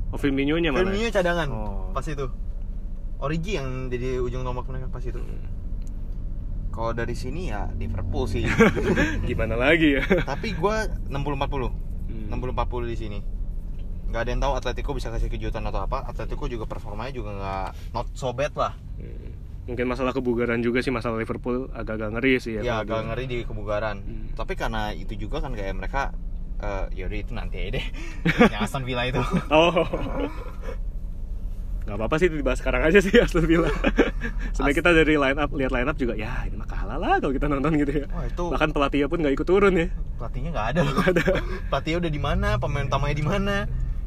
Oh, 0.09 0.17
Firmino-nya 0.17 0.71
mana? 0.71 0.87
Firmino 0.87 1.11
cadangan. 1.11 1.47
Oh. 1.51 1.91
Pas 1.91 2.05
itu. 2.07 2.25
Origi 3.19 3.59
yang 3.59 3.91
jadi 3.91 4.23
ujung 4.23 4.47
tombak 4.47 4.63
mereka 4.71 4.87
pas 4.87 5.03
itu. 5.03 5.19
Hmm. 5.19 5.58
Kalau 6.69 6.91
dari 6.93 7.15
sini 7.17 7.49
ya 7.49 7.67
Liverpool 7.75 8.29
sih. 8.29 8.45
Gimana 9.29 9.57
lagi 9.57 9.99
ya? 9.99 10.03
Tapi 10.23 10.53
gua 10.55 10.85
60-40. 11.09 11.09
Hmm. 11.09 12.27
60-40 12.33 12.91
di 12.93 12.97
sini. 12.97 13.19
Nggak 14.09 14.21
ada 14.25 14.29
yang 14.29 14.41
tahu 14.41 14.53
Atletico 14.57 14.91
bisa 14.97 15.13
kasih 15.13 15.29
kejutan 15.29 15.65
atau 15.69 15.85
apa. 15.85 16.05
Atletico 16.09 16.49
juga 16.49 16.65
performanya 16.65 17.13
juga 17.13 17.29
nggak 17.37 17.67
not 17.93 18.07
so 18.13 18.33
bad 18.33 18.53
lah. 18.57 18.73
Hmm. 18.97 19.33
Mungkin 19.69 19.85
masalah 19.85 20.17
kebugaran 20.17 20.65
juga 20.65 20.81
sih 20.81 20.89
masalah 20.89 21.21
Liverpool 21.21 21.69
agak-agak 21.69 22.17
ngeri 22.17 22.33
sih 22.41 22.57
ya. 22.57 22.61
Ya, 22.65 22.75
agak 22.81 23.05
ngeri 23.05 23.25
di 23.29 23.37
kebugaran. 23.45 24.01
Hmm. 24.01 24.27
Tapi 24.33 24.57
karena 24.57 24.93
itu 24.97 25.13
juga 25.13 25.45
kan 25.45 25.53
kayak 25.53 25.77
mereka 25.77 26.13
eh 26.59 26.85
yaudah 26.99 27.19
itu 27.21 27.31
nanti 27.37 27.55
aja 27.61 27.69
deh. 27.77 27.85
yang 28.53 28.61
Aston 28.65 28.83
Villa 28.83 29.05
itu. 29.05 29.21
Oh. 29.53 29.85
Gak 31.89 31.97
apa-apa 31.97 32.15
sih 32.15 32.29
dibahas 32.29 32.61
sekarang 32.61 32.81
aja 32.85 33.01
sih 33.01 33.09
Aston 33.23 33.43
Villa. 33.43 33.73
Sebenarnya 34.53 34.77
kita 34.77 34.89
dari 34.93 35.17
line 35.17 35.37
up 35.37 35.49
lihat 35.49 35.71
line 35.73 35.89
up 35.89 35.97
juga 35.97 36.13
ya 36.13 36.45
ini 36.45 36.53
mah 36.53 36.69
kalah 36.69 36.95
lah 36.95 37.17
kalau 37.17 37.33
kita 37.33 37.49
nonton 37.49 37.73
gitu 37.75 37.91
ya. 37.91 38.05
Wah, 38.13 38.23
itu 38.23 38.43
Bahkan 38.45 38.69
pelatihnya 38.69 39.07
pun 39.09 39.17
nggak 39.19 39.33
ikut 39.33 39.47
turun 39.47 39.73
ya. 39.73 39.87
pelatihnya 40.21 40.49
nggak 40.53 40.67
ada. 40.69 40.81
Pelatihnya 41.73 41.97
udah 41.97 42.11
di 42.11 42.21
mana, 42.21 42.49
pemain 42.61 42.85
utamanya 42.85 43.15
di 43.17 43.25
mana. 43.25 43.55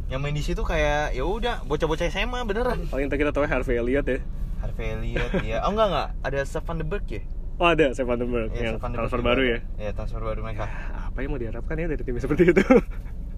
Yang 0.06 0.20
main 0.20 0.34
di 0.36 0.44
situ 0.44 0.62
kayak 0.62 1.10
ya 1.10 1.24
udah 1.24 1.66
bocah-bocah 1.66 2.06
SMA 2.06 2.38
beneran. 2.44 2.86
Paling 2.86 3.08
kita 3.08 3.34
tahu 3.34 3.48
Harvey 3.48 3.74
Elliott 3.74 4.06
ya. 4.06 4.18
Harvey 4.62 4.86
Elliott 4.94 5.32
ya. 5.50 5.66
Oh 5.66 5.74
enggak 5.74 5.88
enggak, 5.90 6.08
ada 6.22 6.40
Stefan 6.46 6.78
de 6.78 6.86
Berg 6.86 7.02
ya? 7.10 7.22
Oh 7.60 7.68
ada 7.68 7.92
Sepp 7.94 8.08
Vandenberg 8.08 8.50
Iya, 8.56 8.74
yang 8.74 8.80
transfer 8.80 9.20
baru 9.22 9.42
ya. 9.44 9.58
ada. 9.60 9.78
Iya, 9.78 9.90
transfer 9.94 10.18
baru 10.18 10.40
mereka. 10.42 10.66
Apa 11.06 11.18
yang 11.20 11.30
mau 11.30 11.38
diharapkan 11.38 11.76
ya 11.76 11.86
dari 11.86 12.02
tim 12.02 12.16
seperti 12.18 12.50
itu? 12.50 12.64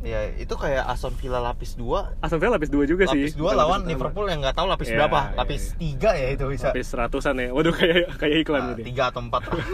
Ya, 0.05 0.21
itu 0.31 0.53
kayak 0.53 0.85
Aston 0.85 1.17
Villa 1.17 1.41
lapis 1.41 1.75
2 1.75 2.21
Aston 2.21 2.37
Villa 2.37 2.55
lapis 2.55 2.69
dua 2.69 2.85
juga 2.85 3.09
sih. 3.09 3.25
lapis 3.25 3.35
2 3.35 3.41
Bukan 3.41 3.57
lawan 3.57 3.81
utama. 3.81 3.89
Liverpool 3.89 4.27
yang 4.29 4.39
nggak 4.39 4.53
tahu 4.55 4.67
lapis 4.69 4.87
Iya, 4.87 4.97
berapa 5.01 5.21
iya, 5.23 5.33
lapis 5.35 5.63
iya. 5.75 5.97
3 5.97 6.11
ya 6.15 6.29
itu 6.31 6.45
bisa 6.47 6.67
Lapis 6.69 6.87
seratusan 6.87 7.35
ya. 7.35 7.49
Waduh 7.51 7.73
kayak 7.73 7.97
kayak 8.15 8.37
iklan 8.39 8.61
Nah, 8.61 8.69
gitu. 8.71 8.81
ya. 8.81 8.87
tiga 8.87 9.03
atau 9.09 9.21
empat 9.23 9.43
lah. 9.43 9.57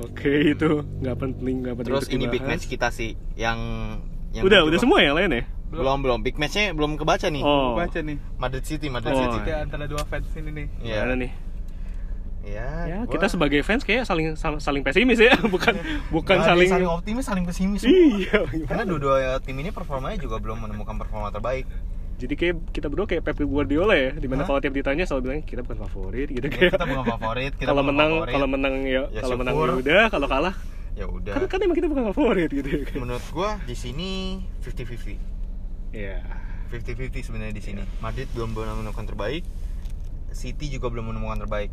Oke 0.00 0.32
itu 0.48 0.70
nggak 0.96 1.16
penting 1.18 1.54
nggak 1.60 1.74
penting. 1.76 1.90
terus 1.90 2.06
ini 2.08 2.24
big 2.26 2.40
match 2.40 2.64
kita 2.64 2.88
sih 2.88 3.12
yang, 3.34 3.58
yang 4.30 4.40
Udah 4.42 4.62
udah 4.62 4.78
semua 4.78 5.02
yang 5.02 5.12
lain 5.12 5.30
ya. 5.32 5.44
belum 5.68 6.00
belum 6.00 6.18
big 6.22 6.38
matchnya 6.38 6.72
belum 6.72 6.96
kebaca 6.96 7.28
nih 7.28 7.42
Oh. 7.42 7.76
baca 7.76 7.98
nih 7.98 8.16
Madrid 8.34 8.64
City 8.64 8.88
Madrid 8.88 9.12
Oh. 9.12 9.20
City 9.20 9.38
kayak 9.44 9.68
antara 9.68 9.84
dua 9.84 10.00
fans 10.02 10.24
ini 10.32 10.48
nih 10.48 10.66
Iya. 10.80 11.02
Gimana 11.02 11.14
nih? 11.18 11.30
Ya, 12.50 12.68
Ya 12.86 12.96
gua- 13.00 13.10
kita 13.10 13.26
sebagai 13.26 13.60
fans 13.60 13.80
kayak 13.80 14.02
saling 14.02 14.32
saling 14.34 14.80
pesimis 14.80 15.18
ya, 15.18 15.36
bukan 15.54 15.74
bukan 16.08 16.36
ada 16.36 16.48
saling. 16.48 16.68
saling 16.68 16.88
optimis 16.88 17.24
saling 17.24 17.44
pesimis 17.44 17.80
semua. 17.80 17.92
Iya. 18.18 18.38
karena 18.64 18.84
dua-dua 18.84 19.16
tim 19.38 19.56
ini 19.56 19.68
performanya 19.68 20.16
juga 20.16 20.36
belum 20.36 20.58
menemukan 20.60 20.96
performa 20.96 21.28
terbaik 21.28 21.68
Jadi 22.16 22.34
kayak 22.34 22.54
kita 22.70 22.86
berdua 22.86 23.06
kayak 23.06 23.22
Pep 23.22 23.38
Guardiola 23.40 23.94
ya, 23.94 24.10
di 24.10 24.26
mana 24.26 24.42
Hah? 24.42 24.48
kalau 24.48 24.58
tiap 24.58 24.74
ditanya 24.74 25.04
selalu 25.04 25.22
bilang 25.24 25.40
kita 25.40 25.62
bukan 25.62 25.78
favorit 25.80 26.26
gitu 26.28 26.42
Ya, 26.42 26.50
kayak. 26.50 26.72
kita 26.74 26.84
bukan 26.84 27.04
favorit 27.08 27.52
kita 27.54 27.68
Kalau 27.68 27.82
menang, 27.84 28.10
favorit. 28.12 28.32
kalau 28.34 28.48
menang 28.48 28.74
ya, 28.80 29.02
Ya, 29.06 29.20
kalau 29.20 29.36
menang 29.36 29.54
ya 29.54 29.62
udah, 29.76 30.02
kalau 30.08 30.26
kalah 30.26 30.54
ya 30.92 31.06
udah 31.06 31.34
kan 31.36 31.46
kan 31.46 31.58
emang 31.62 31.76
kita 31.76 31.86
bukan 31.86 32.04
favorit 32.10 32.50
gitu. 32.50 32.66
ya. 32.66 32.98
menurut 32.98 33.22
gua 33.30 33.54
di 33.62 33.72
sini 33.72 34.42
50-50 34.58 35.14
Iya. 35.90 36.18
50-50 36.68 37.22
sebenarnya 37.22 37.54
di 37.54 37.62
sini. 37.62 37.80
Madrid 37.98 38.26
belum 38.30 38.50
menemukan 38.52 39.06
terbaik, 39.06 39.46
City 40.30 40.68
juga 40.68 40.90
belum 40.90 41.08
menemukan 41.08 41.40
terbaik. 41.40 41.70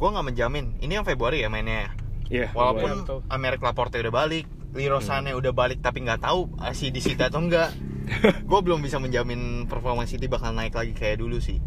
Gua 0.00 0.08
nggak 0.16 0.26
menjamin. 0.32 0.80
Ini 0.80 0.92
yang 1.00 1.04
Februari 1.04 1.44
ya 1.44 1.52
mainnya. 1.52 1.84
ya? 1.84 1.90
Iya. 2.30 2.48
Walaupun 2.56 2.88
Iya, 2.88 3.00
betul. 3.04 3.18
Amerik 3.28 3.60
Laporte 3.60 4.00
udah 4.00 4.14
balik, 4.14 4.48
Leroy 4.72 5.02
Hmm. 5.02 5.06
Sané 5.06 5.30
udah 5.36 5.52
balik 5.52 5.84
tapi 5.84 6.00
nggak 6.00 6.24
tahu 6.24 6.48
ah, 6.56 6.72
si 6.72 6.88
di 6.88 7.04
City 7.04 7.20
atau 7.20 7.44
enggak. 7.44 7.74
Gue 8.48 8.60
belum 8.64 8.80
bisa 8.80 8.96
menjamin 8.96 9.68
performa 9.68 10.08
City 10.08 10.24
bakal 10.24 10.56
naik 10.56 10.72
lagi 10.72 10.96
kayak 10.96 11.20
dulu 11.20 11.36
sih. 11.36 11.60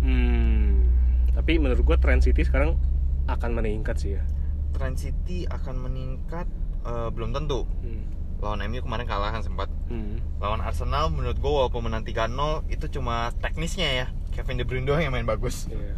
Hmm. 0.00 0.86
Tapi 1.34 1.58
menurut 1.58 1.82
gua 1.82 1.98
tren 1.98 2.22
City 2.22 2.46
sekarang 2.46 2.78
akan 3.26 3.50
meningkat 3.58 3.98
sih 3.98 4.14
ya. 4.16 4.22
Trend 4.70 5.00
City 5.00 5.48
akan 5.48 5.88
meningkat 5.88 6.46
eh, 6.86 7.08
belum 7.10 7.32
tentu. 7.32 7.64
Hmm. 7.82 8.04
Lawan 8.38 8.60
MU 8.68 8.84
kemarin 8.84 9.08
kalah 9.08 9.32
kan 9.32 9.40
sempat. 9.40 9.72
Hmm. 9.88 10.20
Lawan 10.38 10.60
Arsenal 10.60 11.08
menurut 11.08 11.40
gue 11.40 11.48
walaupun 11.48 11.88
menang 11.88 12.04
3-0 12.04 12.68
itu 12.68 13.00
cuma 13.00 13.32
teknisnya 13.40 13.88
ya. 13.88 14.06
Kevin 14.36 14.60
De 14.60 14.64
Bruyne 14.68 14.84
doang 14.84 15.00
yang 15.00 15.16
main 15.16 15.24
bagus. 15.24 15.72
Iya. 15.72 15.96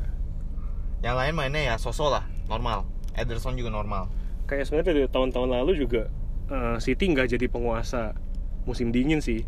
Yang 0.98 1.16
lain 1.16 1.32
mainnya 1.34 1.62
ya 1.62 1.74
sosok 1.76 2.08
lah, 2.10 2.24
normal. 2.46 2.84
Ederson 3.14 3.54
juga 3.54 3.70
normal. 3.70 4.10
Kayak 4.44 4.66
sebenarnya 4.66 4.86
dari 4.88 5.00
tahun-tahun 5.06 5.48
lalu 5.50 5.72
juga 5.76 6.02
eh, 6.48 6.76
City 6.78 7.04
nggak 7.06 7.28
jadi 7.28 7.46
penguasa 7.46 8.16
musim 8.64 8.88
dingin 8.88 9.20
sih. 9.20 9.44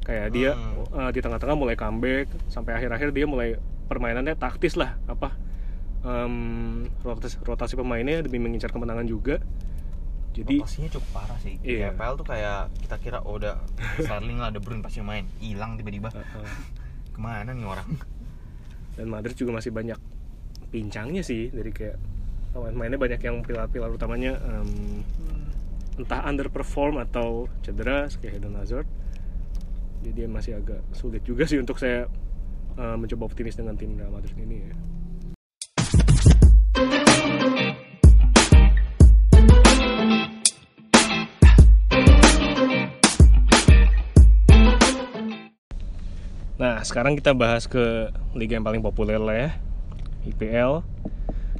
Kayak 0.00 0.28
dia 0.30 0.50
Hmm. 0.54 0.86
eh, 0.88 1.10
di 1.12 1.20
tengah-tengah 1.20 1.54
mulai 1.54 1.74
comeback 1.74 2.30
sampai 2.48 2.72
akhir-akhir 2.74 3.12
dia 3.12 3.26
mulai 3.26 3.58
permainannya 3.88 4.32
taktis 4.34 4.76
lah 4.76 4.96
apa 5.04 5.32
em, 5.98 6.84
rotasi, 7.00 7.36
rotasi 7.42 7.74
pemainnya 7.74 8.22
demi 8.22 8.38
mengincar 8.38 8.70
kemenangan 8.70 9.04
juga. 9.04 9.42
Jadi 10.30 10.62
Rotasinya 10.62 10.88
cukup 10.92 11.10
parah 11.10 11.38
sih. 11.42 11.58
Iya. 11.60 11.90
FPL 11.90 12.14
tuh 12.14 12.26
kayak 12.28 12.58
kita 12.78 12.96
kira 12.98 13.18
oh 13.20 13.34
udah 13.34 13.58
Sterling 13.98 14.38
lah 14.38 14.54
De 14.54 14.62
Bruyne 14.62 14.78
pasti 14.78 15.02
main, 15.02 15.26
hilang 15.38 15.74
tiba-tiba. 15.74 16.12
eh, 16.12 16.22
eh, 16.22 16.46
Ke 17.10 17.18
mana 17.18 17.50
nih 17.50 17.66
orang? 17.66 17.88
dan 18.94 19.06
Madrid 19.08 19.34
juga 19.34 19.54
masih 19.54 19.70
banyak 19.70 19.98
pincangnya 20.68 21.24
sih. 21.24 21.48
Dari 21.52 21.70
kayak 21.72 21.96
pemain-pemainnya 22.52 23.00
banyak 23.00 23.20
yang 23.20 23.36
pilar-pilar 23.44 23.90
utamanya 23.92 24.40
em, 24.40 25.02
entah 25.98 26.22
underperform 26.24 27.02
atau 27.02 27.50
cedera 27.60 28.06
kayak 28.20 28.40
Eden 28.40 28.56
Hazard. 28.56 28.88
Jadi 30.04 30.30
masih 30.30 30.62
agak 30.62 30.80
sulit 30.94 31.26
juga 31.26 31.42
sih 31.44 31.58
untuk 31.58 31.76
saya 31.76 32.06
eh, 32.78 32.96
mencoba 32.96 33.26
optimis 33.26 33.58
dengan 33.58 33.74
tim 33.74 33.98
Real 33.98 34.14
Madrid 34.14 34.38
ini 34.38 34.56
ya. 34.62 34.74
Nah, 46.58 46.82
sekarang 46.82 47.14
kita 47.14 47.38
bahas 47.38 47.70
ke 47.70 48.10
liga 48.34 48.58
yang 48.58 48.66
paling 48.66 48.82
populer 48.82 49.14
lah 49.14 49.36
ya, 49.46 49.50
IPL. 50.24 50.82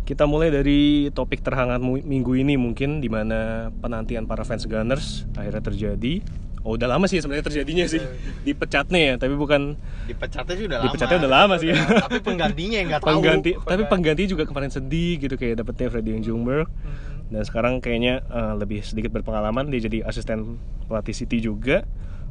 Kita 0.03 0.25
mulai 0.25 0.49
dari 0.49 0.81
topik 1.09 1.39
terhangat 1.39 1.79
minggu 1.81 2.33
ini 2.35 2.57
mungkin 2.57 2.99
di 2.99 3.07
mana 3.07 3.69
penantian 3.75 4.25
para 4.25 4.41
fans 4.41 4.65
Gunners 4.65 5.29
akhirnya 5.33 5.61
terjadi. 5.63 6.15
oh 6.59 6.75
udah 6.75 6.91
lama 6.91 7.07
sih 7.07 7.17
sebenarnya 7.17 7.47
terjadinya 7.47 7.87
sih 7.87 8.03
dipecatnya 8.43 8.99
ya 8.99 9.15
tapi 9.17 9.35
bukan 9.35 9.79
Dipecatnya 10.05 10.55
sih 10.55 10.67
udah 10.67 10.77
lama. 10.77 10.85
dipecatnya 10.85 11.19
udah 11.19 11.33
lama 11.33 11.55
sih 11.57 11.71
Tapi 11.71 12.19
penggantinya 12.19 12.77
yang 12.77 12.89
nggak 12.89 13.01
tahu. 13.01 13.09
pengganti 13.15 13.51
tapi 13.57 13.83
pengganti 13.87 14.23
juga 14.27 14.43
kemarin 14.43 14.69
sedih 14.69 15.17
gitu 15.19 15.35
kayak 15.35 15.55
dapetnya 15.57 15.87
Freddy 15.89 16.11
yang 16.13 16.23
Jungberg 16.23 16.67
Hmm. 16.69 16.99
dan 17.31 17.43
sekarang 17.43 17.79
kayaknya 17.79 18.21
eh, 18.23 18.55
lebih 18.55 18.83
sedikit 18.83 19.13
berpengalaman 19.13 19.69
dia 19.69 19.81
jadi 19.83 20.03
asisten 20.03 20.59
pelatih 20.85 21.15
City 21.15 21.39
juga 21.39 21.87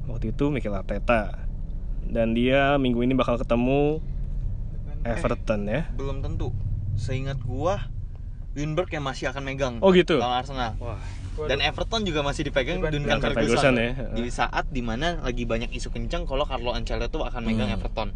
waktu 0.05 0.29
itu 0.31 0.49
Mikel 0.49 0.75
Arteta 0.75 1.39
dan 2.03 2.33
dia 2.33 2.75
minggu 2.75 2.99
ini 2.99 3.13
bakal 3.13 3.37
ketemu 3.37 4.03
Dengan- 4.99 5.17
Everton 5.17 5.61
ya 5.63 5.81
Belum 5.93 6.17
tentu. 6.19 6.49
Seingat 6.95 7.37
gua 7.39 7.89
Winberg 8.51 8.89
yang 8.89 9.05
masih 9.05 9.29
akan 9.29 9.43
megang. 9.43 9.75
Oh, 9.79 9.93
gitu? 9.93 10.17
Lawan 10.17 10.41
Arsenal. 10.41 10.73
wah. 10.77 10.97
Dan 11.37 11.61
Everton 11.61 12.01
juga 12.01 12.21
masih 12.21 12.41
dipegang 12.43 12.81
Duncan 12.81 13.21
Ferguson 13.21 13.37
Ferguson, 13.37 13.73
ya. 13.77 13.91
Di 14.11 14.25
saat 14.27 14.65
di 14.67 14.81
mana 14.81 15.21
lagi 15.21 15.45
banyak 15.45 15.69
isu 15.69 15.89
kencang 15.89 16.25
kalau 16.25 16.41
Carlo 16.43 16.73
Ancelotti 16.73 17.13
tuh 17.13 17.21
akan 17.21 17.41
megang 17.43 17.69
Hmm. 17.69 17.77
Everton. 17.77 18.09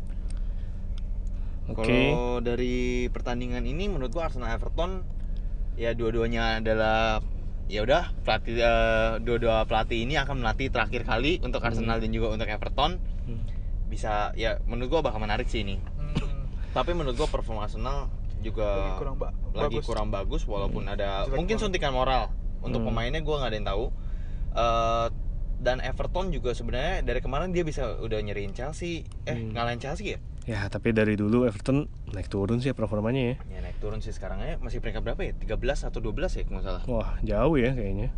oke 1.67 1.77
Kalau 1.77 2.41
dari 2.41 2.75
pertandingan 3.07 3.63
ini 3.63 3.87
menurut 3.87 4.09
gua 4.09 4.25
Arsenal 4.25 4.49
Everton 4.49 5.05
ya 5.73 5.93
dua-duanya 5.93 6.57
adalah 6.57 7.21
ya 7.67 7.79
udah 7.81 8.11
pelatih 8.19 8.57
eh, 8.57 9.11
dua-dua 9.19 9.63
pelatih 9.63 10.03
ini 10.03 10.17
akan 10.17 10.41
melatih 10.41 10.67
terakhir 10.67 11.05
kali 11.05 11.39
untuk 11.39 11.61
Arsenal 11.61 12.01
dan 12.01 12.09
juga 12.09 12.33
untuk 12.33 12.43
Everton 12.45 12.97
Hmm. 13.21 13.45
bisa 13.85 14.33
ya 14.33 14.57
menurut 14.65 14.89
gua 14.89 15.01
bakal 15.03 15.21
menarik 15.21 15.45
sih 15.45 15.61
ini. 15.61 15.77
Hmm. 16.71 16.73
Tapi 16.73 16.91
menurut 16.93 17.15
gua 17.15 17.27
performa 17.27 17.61
Arsenal 17.61 18.07
juga 18.39 18.63
Lagi 18.65 18.97
kurang 18.97 19.15
ba- 19.15 19.35
lagi 19.53 19.75
bagus. 19.75 19.85
kurang 19.85 20.07
bagus 20.09 20.41
walaupun 20.43 20.83
ada 20.85 21.25
Jelek 21.25 21.35
mungkin 21.35 21.55
banget. 21.55 21.65
suntikan 21.67 21.91
moral 21.91 22.31
untuk 22.59 22.79
Hmm. 22.79 22.89
pemainnya 22.89 23.19
gua 23.19 23.35
nggak 23.37 23.49
ada 23.49 23.57
yang 23.57 23.67
tahu. 23.67 23.85
Eh, 24.51 25.07
dan 25.59 25.77
Everton 25.79 26.25
juga 26.29 26.51
sebenarnya 26.51 27.03
dari 27.03 27.19
kemarin 27.19 27.49
dia 27.49 27.61
bisa 27.61 27.85
udah 27.97 28.17
nyeriin 28.17 28.49
Chelsea 28.51 29.05
eh 29.21 29.31
Hmm. 29.31 29.51
ngalahin 29.51 29.77
Chelsea 29.77 30.07
ya 30.09 30.19
ya 30.41 30.65
tapi 30.65 30.89
dari 30.89 31.13
dulu 31.13 31.45
Everton 31.45 31.85
naik 32.09 32.25
turun 32.27 32.57
sih 32.57 32.73
performanya 32.73 33.21
ya 33.21 33.35
ya 33.47 33.59
naik 33.61 33.77
turun 33.77 34.01
sih 34.01 34.09
sekarang 34.09 34.41
aja 34.41 34.57
masih 34.57 34.81
peringkat 34.81 35.05
berapa 35.05 35.21
ya 35.21 35.37
13 35.37 35.53
atau 35.85 36.01
12 36.01 36.33
ya 36.33 36.43
kalau 36.43 36.61
salah 36.61 36.81
wah 36.83 37.13
jauh 37.21 37.55
ya 37.55 37.71
kayaknya 37.71 38.09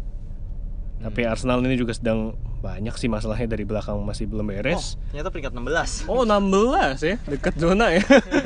tapi 1.00 1.22
Hmm. 1.22 1.32
Arsenal 1.32 1.60
ini 1.60 1.76
juga 1.76 1.92
sedang 1.92 2.34
banyak 2.60 2.96
sih 2.96 3.08
masalahnya 3.08 3.50
dari 3.50 3.64
belakang 3.64 4.00
masih 4.00 4.24
belum 4.24 4.48
beres 4.48 4.96
oh 4.96 5.12
ternyata 5.12 5.30
peringkat 5.30 5.54
16 5.54 6.08
oh 6.08 6.24
16 6.24 6.96
ya 7.04 7.16
dekat 7.28 7.54
zona 7.58 7.86
ya 7.92 8.04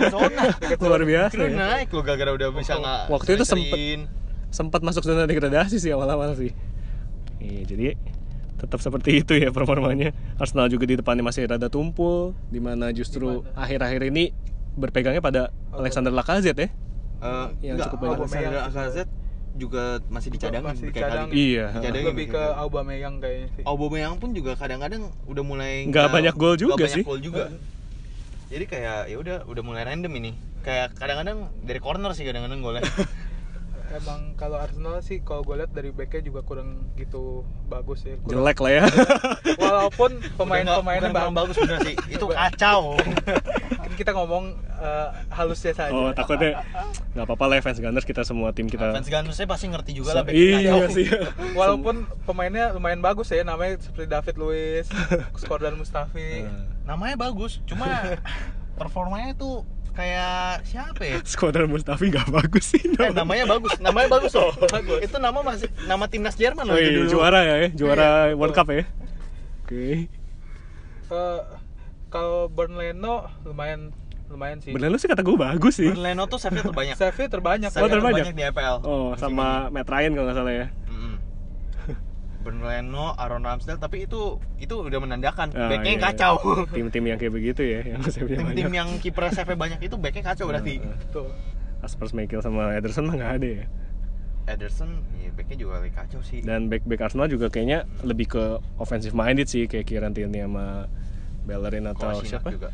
zona 0.08 0.44
luar 0.82 1.02
biasa 1.04 1.38
ya. 1.38 1.50
naik 1.52 1.88
lo 1.92 2.02
gara-gara 2.02 2.34
udah 2.34 2.50
bisa 2.52 2.74
nggak 2.76 3.02
Waktu 3.08 3.30
itu 3.32 3.44
sering-sering. 3.46 4.02
sempat 4.48 4.82
masuk 4.82 5.04
zona 5.04 5.24
degradasi 5.24 5.78
sih 5.78 5.92
awal-awal 5.92 6.34
sih. 6.34 6.50
Iya, 7.38 7.62
jadi 7.68 7.88
tetap 8.58 8.80
seperti 8.80 9.22
itu 9.22 9.36
ya 9.36 9.52
performanya. 9.52 10.10
Arsenal 10.36 10.66
juga 10.66 10.88
di 10.88 10.96
depannya 10.96 11.22
masih 11.22 11.46
rada 11.46 11.68
tumpul, 11.68 12.32
di 12.48 12.58
mana 12.58 12.90
justru 12.90 13.46
akhir-akhir 13.54 14.08
ini 14.08 14.34
berpegangnya 14.74 15.20
pada 15.20 15.42
Alexander 15.70 16.10
Lacazette 16.10 16.58
ya. 16.58 16.70
Eh, 17.20 17.48
Yang 17.62 17.76
enggak, 17.76 17.86
cukup 17.86 18.00
banyak. 18.00 18.18
Alexander. 18.18 18.52
Lacazette 18.66 19.12
juga 19.58 19.84
masih 20.08 20.30
dicadangin 20.30 20.70
Masih 20.70 20.86
berkali-kali. 20.88 21.12
dicadang. 21.12 21.30
Iya. 21.34 21.66
Dicadangin 21.74 22.08
lebih 22.08 22.26
ke. 22.30 22.44
Aubameyang 22.56 23.16
kayaknya 23.18 23.48
sih 23.52 23.64
Aubameyang 23.64 24.16
pun 24.16 24.30
juga 24.32 24.54
kadang-kadang 24.54 25.10
udah 25.26 25.44
mulai 25.44 25.84
Nggak 25.84 26.08
banyak 26.08 26.36
gol 26.36 26.56
juga 26.56 26.78
banyak 26.78 26.94
sih. 26.94 27.04
gol 27.04 27.20
juga. 27.20 27.50
Jadi 28.48 28.64
kayak 28.64 29.12
ya 29.12 29.18
udah 29.18 29.38
udah 29.44 29.64
mulai 29.66 29.84
random 29.84 30.14
ini. 30.16 30.32
Kayak 30.62 30.96
kadang-kadang 30.96 31.38
dari 31.60 31.80
corner 31.80 32.12
sih 32.14 32.24
kadang-kadang 32.24 32.62
golnya. 32.62 32.86
emang 33.90 34.36
kalau 34.36 34.60
Arsenal 34.60 35.00
sih 35.00 35.24
kalau 35.24 35.42
gue 35.42 35.56
lihat 35.56 35.72
dari 35.72 35.90
backnya 35.90 36.20
juga 36.22 36.44
kurang 36.44 36.92
gitu 36.94 37.42
bagus 37.66 38.04
ya 38.04 38.20
kurang- 38.20 38.44
Jelek 38.44 38.58
lah 38.60 38.72
ya. 38.74 38.84
walaupun 39.64 40.12
pemain-pemainnya 40.36 41.10
kurang 41.10 41.34
bagus 41.34 41.56
bagus 41.56 41.64
bener 41.64 41.80
sih. 41.84 41.96
Itu 42.10 42.26
kacau. 42.34 43.00
kita 43.98 44.14
ngomong 44.14 44.54
eh, 44.78 45.10
halusnya 45.34 45.74
saja 45.74 45.90
oh, 45.90 46.14
takutnya 46.14 46.62
nggak 47.18 47.26
apa-apa 47.26 47.46
lah 47.50 47.56
ya, 47.58 47.62
fans 47.66 47.80
Gunners 47.82 48.06
kita 48.06 48.22
semua 48.22 48.54
tim 48.54 48.70
kita. 48.70 48.94
Fans 48.94 49.10
Gunners 49.10 49.40
pasti 49.42 49.66
ngerti 49.68 49.92
juga 49.96 50.14
lah 50.14 50.24
So- 50.24 50.36
iya 50.36 50.78
kacau. 50.78 50.94
sih. 50.94 51.08
walaupun 51.60 51.96
pemainnya 52.28 52.76
lumayan 52.76 53.02
bagus 53.02 53.32
ya 53.32 53.42
namanya 53.42 53.82
seperti 53.82 54.06
David 54.06 54.36
Luiz 54.38 54.86
Skordan 55.34 55.76
Mustafi 55.76 56.46
Namanya 56.86 57.20
bagus, 57.20 57.60
cuma 57.68 58.16
performanya 58.78 59.36
tuh 59.36 59.68
kayak 59.98 60.62
siapa 60.64 61.02
ya? 61.02 61.18
Skuadron 61.26 61.66
Mustafi 61.68 62.08
nggak 62.08 62.30
bagus 62.30 62.70
sih. 62.70 62.82
Eh, 62.86 63.10
namanya 63.10 63.50
bagus, 63.50 63.74
namanya 63.82 64.14
bagus 64.14 64.32
loh. 64.32 64.54
Bagus. 64.70 65.02
Itu 65.02 65.18
nama 65.18 65.42
masih 65.42 65.66
nama 65.84 66.06
timnas 66.06 66.38
Jerman 66.38 66.64
Oh, 66.64 66.72
loh 66.72 66.78
iya, 66.78 66.94
itu 66.94 67.02
dulu. 67.04 67.12
juara 67.18 67.40
ya, 67.42 67.56
ya, 67.58 67.70
juara 67.74 68.08
Iya, 68.30 68.38
World. 68.38 68.54
Cup 68.54 68.70
ya. 68.70 68.86
Oke. 69.66 70.06
Eh, 71.08 71.42
kalau 72.08 72.46
Bernleno 72.48 73.26
lumayan 73.42 73.90
lumayan 74.28 74.60
sih 74.60 74.76
lu 74.76 75.00
sih 75.00 75.08
kata 75.08 75.24
gue 75.24 75.34
bagus 75.34 75.80
sih. 75.80 75.88
Berleno 75.88 76.28
tuh 76.28 76.36
save-nya 76.38 76.62
terbanyak. 76.62 76.96
save 76.96 77.26
terbanyak 77.26 77.70
Save-nya 77.72 77.88
Oh, 77.88 77.92
terbanyak? 77.96 78.24
di 78.30 78.44
EPL. 78.44 78.76
Oh, 78.84 79.08
sama 79.16 79.72
Matt 79.72 79.88
Ryan 79.88 80.12
kalau 80.14 80.26
nggak 80.28 80.38
salah 80.38 80.54
ya. 80.54 80.68
Mm-mm. 82.48 82.64
Berleno, 82.64 83.12
Aaron 83.14 83.44
Ramsdale, 83.44 83.78
tapi 83.78 84.04
itu 84.04 84.40
itu 84.56 84.74
udah 84.74 84.98
menandakan 84.98 85.52
Ah, 85.52 85.68
backnya 85.68 85.92
yang 85.92 86.02
iya. 86.02 86.10
kacau. 86.12 86.34
Tim-tim 86.72 87.04
yang 87.06 87.18
kayak 87.18 87.34
begitu 87.34 87.62
ya, 87.62 87.80
yang 87.86 88.02
Tim-tim 88.02 88.72
yang 88.72 88.90
kiper 88.98 89.28
save 89.30 89.54
banyak 89.54 89.80
itu 89.82 89.96
backnya 89.96 90.24
kacau 90.26 90.48
berarti. 90.48 90.80
tuh 91.12 91.28
Asper 91.78 92.10
Michael 92.10 92.42
sama 92.42 92.74
Ederson 92.74 93.06
mah 93.06 93.16
nggak 93.16 93.34
ada 93.38 93.50
ya. 93.54 93.66
Ederson, 94.48 95.04
ya 95.20 95.30
backnya 95.36 95.60
juga 95.60 95.84
lagi 95.84 95.92
kacau 95.92 96.24
sih. 96.24 96.40
Dan 96.40 96.72
back-back 96.72 97.04
Arsenal 97.04 97.28
juga 97.28 97.52
kayaknya 97.52 97.84
lebih 98.02 98.32
ke 98.32 98.44
offensive 98.80 99.12
minded 99.12 99.46
sih, 99.46 99.68
kayak 99.68 99.84
Kieran 99.84 100.16
Tierney 100.16 100.40
sama 100.40 100.88
Bellerin 101.44 101.84
atau 101.86 102.16
Kolasinac 102.16 102.32
siapa? 102.32 102.50
juga. 102.56 102.70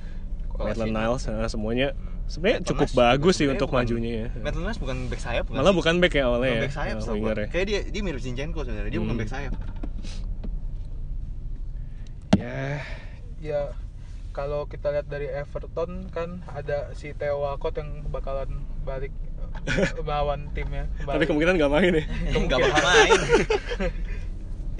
Maitland. 0.53 0.93
Niles, 0.93 1.23
nah, 1.25 1.49
semuanya 1.49 1.97
Hmm. 1.97 2.12
Sebenarnya 2.25 2.59
cukup 2.63 2.89
bagus 2.93 3.36
sih 3.36 3.45
untuk 3.45 3.67
bukan- 3.67 3.83
majunya 3.83 4.12
ya. 4.15 4.27
Maitland 4.38 4.77
bukan 4.77 4.97
back 5.05 5.19
sayap 5.19 5.43
bukan 5.45 5.57
Malah 5.57 5.69
sih? 5.69 5.77
bukan 5.77 5.95
back 5.97 6.13
ya 6.13 6.23
awalnya 6.23 6.43
Bukan 6.45 6.55
ya. 6.55 6.63
back 6.63 6.73
sayap 6.73 6.95
oh, 6.95 7.01
setahu 7.01 7.15
winger 7.15 7.29
gua. 7.29 7.39
ya. 7.39 7.47
Kayak 7.49 7.65
dia 7.65 7.79
dia 7.88 8.01
mirip 8.01 8.19
Zinchenko 8.19 8.59
sebenarnya, 8.62 8.89
dia 8.89 8.99
bukan 8.99 9.12
Hmm. 9.12 9.21
back 9.21 9.29
sayap. 9.29 9.53
Ya, 12.33 12.81
ya 13.39 13.59
kalau 14.31 14.65
kita 14.65 14.89
lihat 14.89 15.05
dari 15.05 15.27
Everton 15.27 16.09
kan 16.09 16.41
ada 16.47 16.89
si 16.91 17.13
Theo 17.13 17.39
Walcott 17.39 17.77
yang 17.77 18.03
bakalan 18.07 18.49
balik 18.81 19.13
eh, 19.69 19.93
melawan 20.01 20.49
timnya 20.51 20.89
tapi 20.97 21.05
kembali. 21.05 21.23
kemungkinan 21.29 21.53
nggak 21.55 21.71
main 21.71 21.91
ya. 21.93 22.03
Enggak 22.36 22.57
bakal 22.59 22.81
main. 22.89 23.19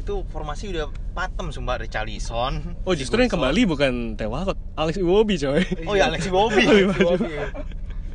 Itu 0.04 0.28
formasi 0.28 0.76
udah 0.76 0.86
patem 1.12 1.48
sumpah 1.50 1.80
Richarlison. 1.80 2.76
Oh 2.84 2.92
justru 2.92 3.16
yang 3.18 3.32
kembali 3.32 3.64
bukan 3.64 4.20
Theo 4.20 4.30
Walcott, 4.30 4.60
Alex 4.76 5.00
Iwobi 5.00 5.40
coy. 5.40 5.64
Oh 5.88 5.96
ya 5.96 6.12
maju. 6.12 6.28
Iwobi, 6.28 6.64
ya. 7.32 7.48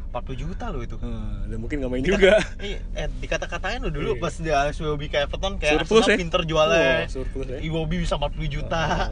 40 0.09 0.37
juta 0.37 0.65
loh 0.69 0.81
itu. 0.81 0.97
Ah, 1.01 1.45
dan 1.45 1.57
mungkin 1.57 1.81
nggak 1.81 1.91
main 1.91 2.01
Dikata- 2.01 2.17
juga. 2.17 2.35
Iya, 2.61 2.79
eh, 2.95 3.09
dikata-katain 3.21 3.81
lo 3.81 3.89
dulu 3.89 4.17
Iya. 4.17 4.21
pas 4.21 4.35
dia 4.37 4.55
Alex 4.61 4.77
Iwobi 4.79 5.09
ke 5.09 5.17
Everton 5.21 5.57
kayak 5.57 5.85
Surplus 5.85 6.09
ya? 6.09 6.17
pinter 6.17 6.43
jualnya. 6.45 7.09
Oh, 7.09 7.25
surplus 7.25 7.49
ya? 7.49 7.59
Iwobi 7.61 7.97
bisa 8.05 8.15
40 8.17 8.49
juta. 8.49 9.09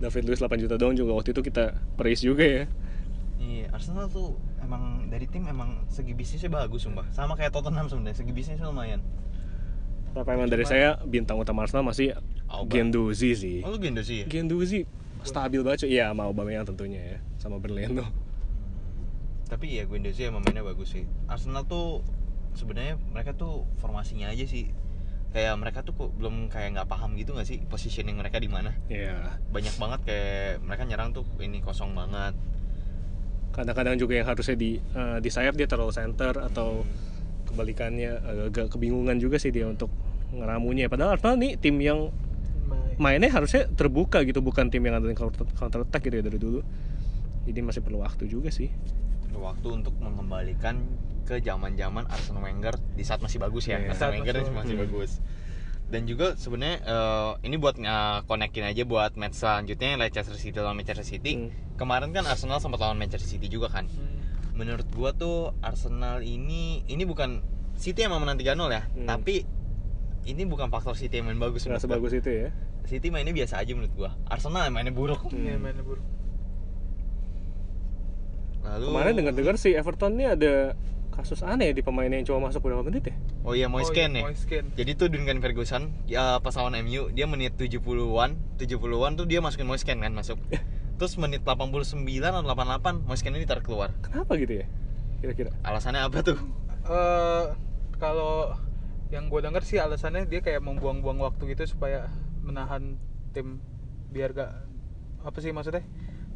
David 0.00 0.22
Luiz 0.24 0.40
8 0.40 0.56
juta 0.56 0.76
doang 0.76 0.96
juga 0.96 1.12
waktu 1.12 1.32
itu 1.32 1.40
kita 1.40 1.76
praise 1.96 2.20
juga 2.20 2.44
ya. 2.44 2.64
Iya, 3.36 3.72
Arsenal 3.72 4.08
tuh 4.08 4.36
emang 4.60 5.08
dari 5.08 5.24
tim 5.24 5.44
emang 5.44 5.84
segi 5.88 6.12
bisnisnya 6.12 6.48
bagus 6.50 6.84
sumpah. 6.84 7.08
Sama 7.10 7.32
kayak 7.32 7.52
Tottenham 7.52 7.88
sebenarnya, 7.88 8.16
segi 8.16 8.32
bisnisnya 8.32 8.64
lumayan. 8.64 9.00
Tapi 10.10 10.28
emang 10.34 10.50
dari 10.50 10.66
saya 10.66 10.98
bintang 11.06 11.38
utama 11.38 11.62
Arsenal 11.62 11.86
masih 11.86 12.14
Auba. 12.50 12.70
Genduzi 12.74 13.30
sih. 13.38 13.58
Oh, 13.62 13.78
sih 13.78 14.16
ya? 14.22 14.26
Genduzi 14.26 14.82
stabil 15.22 15.62
banget 15.62 15.86
cuy. 15.86 15.90
Iya 15.94 16.10
sama 16.10 16.26
Aubameyang 16.26 16.66
tentunya 16.66 17.00
ya, 17.14 17.18
sama 17.38 17.62
Berleno. 17.62 18.02
Tapi 19.46 19.78
ya 19.78 19.86
Guendouzi 19.86 20.26
emang 20.26 20.42
mainnya 20.42 20.62
bagus 20.66 20.94
sih. 20.98 21.06
Arsenal 21.30 21.66
tuh 21.66 22.02
sebenarnya 22.58 22.98
mereka 23.14 23.34
tuh 23.34 23.66
formasinya 23.78 24.30
aja 24.30 24.42
sih 24.46 24.70
kayak 25.30 25.54
mereka 25.62 25.86
tuh 25.86 25.94
kok 25.94 26.10
belum 26.18 26.50
kayak 26.50 26.74
nggak 26.74 26.88
paham 26.90 27.14
gitu 27.14 27.38
nggak 27.38 27.46
sih 27.46 27.62
positioning 27.70 28.18
mereka 28.18 28.42
di 28.42 28.50
mana 28.50 28.74
Iya. 28.90 29.38
banyak 29.54 29.74
banget 29.78 30.00
kayak 30.02 30.58
mereka 30.66 30.82
nyerang 30.82 31.14
tuh 31.14 31.22
ini 31.38 31.62
kosong 31.62 31.94
banget 31.94 32.34
Kadang-kadang 33.50 33.98
juga 33.98 34.14
yang 34.18 34.26
harusnya 34.26 34.54
di 34.58 34.78
eh, 34.78 35.18
di 35.22 35.30
sayap 35.30 35.54
dia 35.54 35.66
taruh 35.70 35.94
center 35.94 36.34
atau 36.34 36.82
kebalikannya 37.50 38.10
agak 38.48 38.72
kebingungan 38.72 39.18
juga 39.18 39.36
sih 39.36 39.50
dia 39.50 39.66
untuk 39.66 39.90
ngeramunya. 40.30 40.86
Padahal 40.86 41.18
Arsenal 41.18 41.36
nih 41.36 41.58
tim 41.58 41.76
yang 41.82 42.14
Main. 42.70 42.96
mainnya 42.98 43.30
harusnya 43.34 43.66
terbuka 43.74 44.22
gitu, 44.22 44.38
bukan 44.40 44.70
tim 44.70 44.86
yang 44.86 45.02
ada 45.02 45.10
counter, 45.12 45.44
counter 45.58 45.82
attack 45.82 46.06
gitu 46.06 46.22
ya 46.22 46.24
dari 46.24 46.38
dulu. 46.38 46.60
Jadi 47.50 47.58
masih 47.60 47.82
perlu 47.82 48.00
waktu 48.02 48.30
juga 48.30 48.48
sih. 48.54 48.70
waktu 49.30 49.72
untuk 49.72 49.94
mengembalikan 50.02 50.84
ke 51.24 51.38
zaman-zaman 51.38 52.02
Arsene 52.10 52.42
Wenger 52.42 52.74
di 52.98 53.06
saat 53.06 53.22
masih 53.22 53.38
bagus 53.38 53.70
ya. 53.70 53.78
Iya. 53.78 53.94
Arsene 53.94 54.20
Wenger 54.20 54.34
masih 54.42 54.52
masih 54.52 54.76
bagus. 54.82 54.90
bagus. 54.90 55.12
Dan 55.90 56.06
juga 56.06 56.38
sebenarnya 56.38 56.78
eh, 56.86 57.32
ini 57.46 57.56
buat 57.58 57.78
konekin 58.26 58.64
aja 58.66 58.82
buat 58.86 59.18
match 59.18 59.42
selanjutnya 59.42 59.98
Leicester 59.98 60.38
City 60.38 60.58
lawan 60.58 60.78
Manchester 60.78 61.06
City. 61.06 61.32
Hmm. 61.34 61.50
Kemarin 61.78 62.10
kan 62.14 62.26
Arsenal 62.26 62.62
sempat 62.62 62.78
lawan 62.82 62.98
Manchester 62.98 63.26
City 63.26 63.50
juga 63.50 63.70
kan. 63.70 63.90
Hmm. 63.90 64.19
Menurut 64.60 64.84
gua 64.90 65.10
tuh 65.10 65.56
Arsenal 65.58 66.20
ini 66.20 66.84
ini 66.84 67.02
bukan 67.02 67.40
City 67.74 68.04
emang 68.04 68.20
menang 68.20 68.36
3-0 68.36 68.44
ya, 68.68 68.84
Hmm. 68.84 69.08
tapi 69.08 69.48
ini 70.22 70.44
bukan 70.44 70.68
faktor 70.68 70.92
City 70.92 71.16
yang 71.16 71.26
main 71.26 71.40
bagus 71.40 71.64
nggak 71.64 71.80
gua. 71.80 71.84
sebagus 71.88 72.12
itu 72.12 72.28
ya 72.28 72.48
City 72.82 73.08
mainnya 73.08 73.32
biasa 73.32 73.56
aja 73.56 73.72
menurut 73.72 73.94
gua 73.94 74.10
Arsenal 74.26 74.62
yang 74.62 74.74
mainnya 74.74 74.92
buruk 74.92 75.24
Hmm. 75.24 75.40
Iya, 75.40 75.56
mainnya 75.56 75.80
buruk. 75.80 76.04
lalu 78.60 78.84
kemarin 78.86 79.12
dengar-dengar 79.14 79.54
si 79.56 79.72
Everton 79.72 80.12
ini 80.14 80.28
ada 80.28 80.76
kasus 81.10 81.40
aneh 81.42 81.72
di 81.72 81.80
pemain 81.80 82.06
yang 82.06 82.22
cuma 82.22 82.46
masuk 82.46 82.60
berapa 82.62 82.80
menit 82.82 83.02
ya 83.06 83.16
oh 83.42 83.52
iya 83.52 83.66
Moise 83.66 83.88
Oh, 83.88 83.94
Kean 83.94 84.12
iya, 84.12 84.20
ya 84.20 84.24
Moise 84.28 84.44
Kean. 84.44 84.64
jadi 84.74 84.90
tuh 84.94 85.08
Duncan 85.08 85.38
Ferguson 85.38 85.82
ya 86.06 86.36
pas 86.38 86.52
lawan 86.54 86.76
MU 86.78 87.08
dia 87.08 87.24
menit 87.24 87.56
70-an 87.56 88.30
70-an 88.56 89.12
tuh 89.14 89.24
dia 89.24 89.40
masukin 89.40 89.64
Moise 89.64 89.82
Kean 89.82 89.98
kan 89.98 90.12
masuk 90.12 90.36
terus 91.00 91.16
menit 91.16 91.40
89 91.40 91.96
atau 92.04 92.44
88 92.44 93.08
Moise 93.08 93.24
Kean 93.24 93.32
ini 93.32 93.48
ditarik 93.48 93.64
keluar 93.64 93.88
kenapa 94.04 94.36
gitu 94.36 94.60
ya 94.60 94.68
kira-kira? 95.20 95.52
Alasannya 95.64 96.00
apa 96.08 96.24
tuh? 96.24 96.38
Eh, 96.88 97.44
kalau 98.00 98.56
yang 99.12 99.28
gue 99.28 99.40
denger 99.44 99.62
sih 99.62 99.76
alasannya 99.76 100.24
dia 100.24 100.40
kayak 100.40 100.64
membuang-buang 100.64 101.20
waktu 101.20 101.52
gitu 101.52 101.76
supaya 101.76 102.08
menahan 102.40 102.96
tim 103.36 103.60
biar 104.10 104.32
gak 104.32 104.52
apa 105.20 105.38
sih 105.44 105.52
maksudnya 105.52 105.84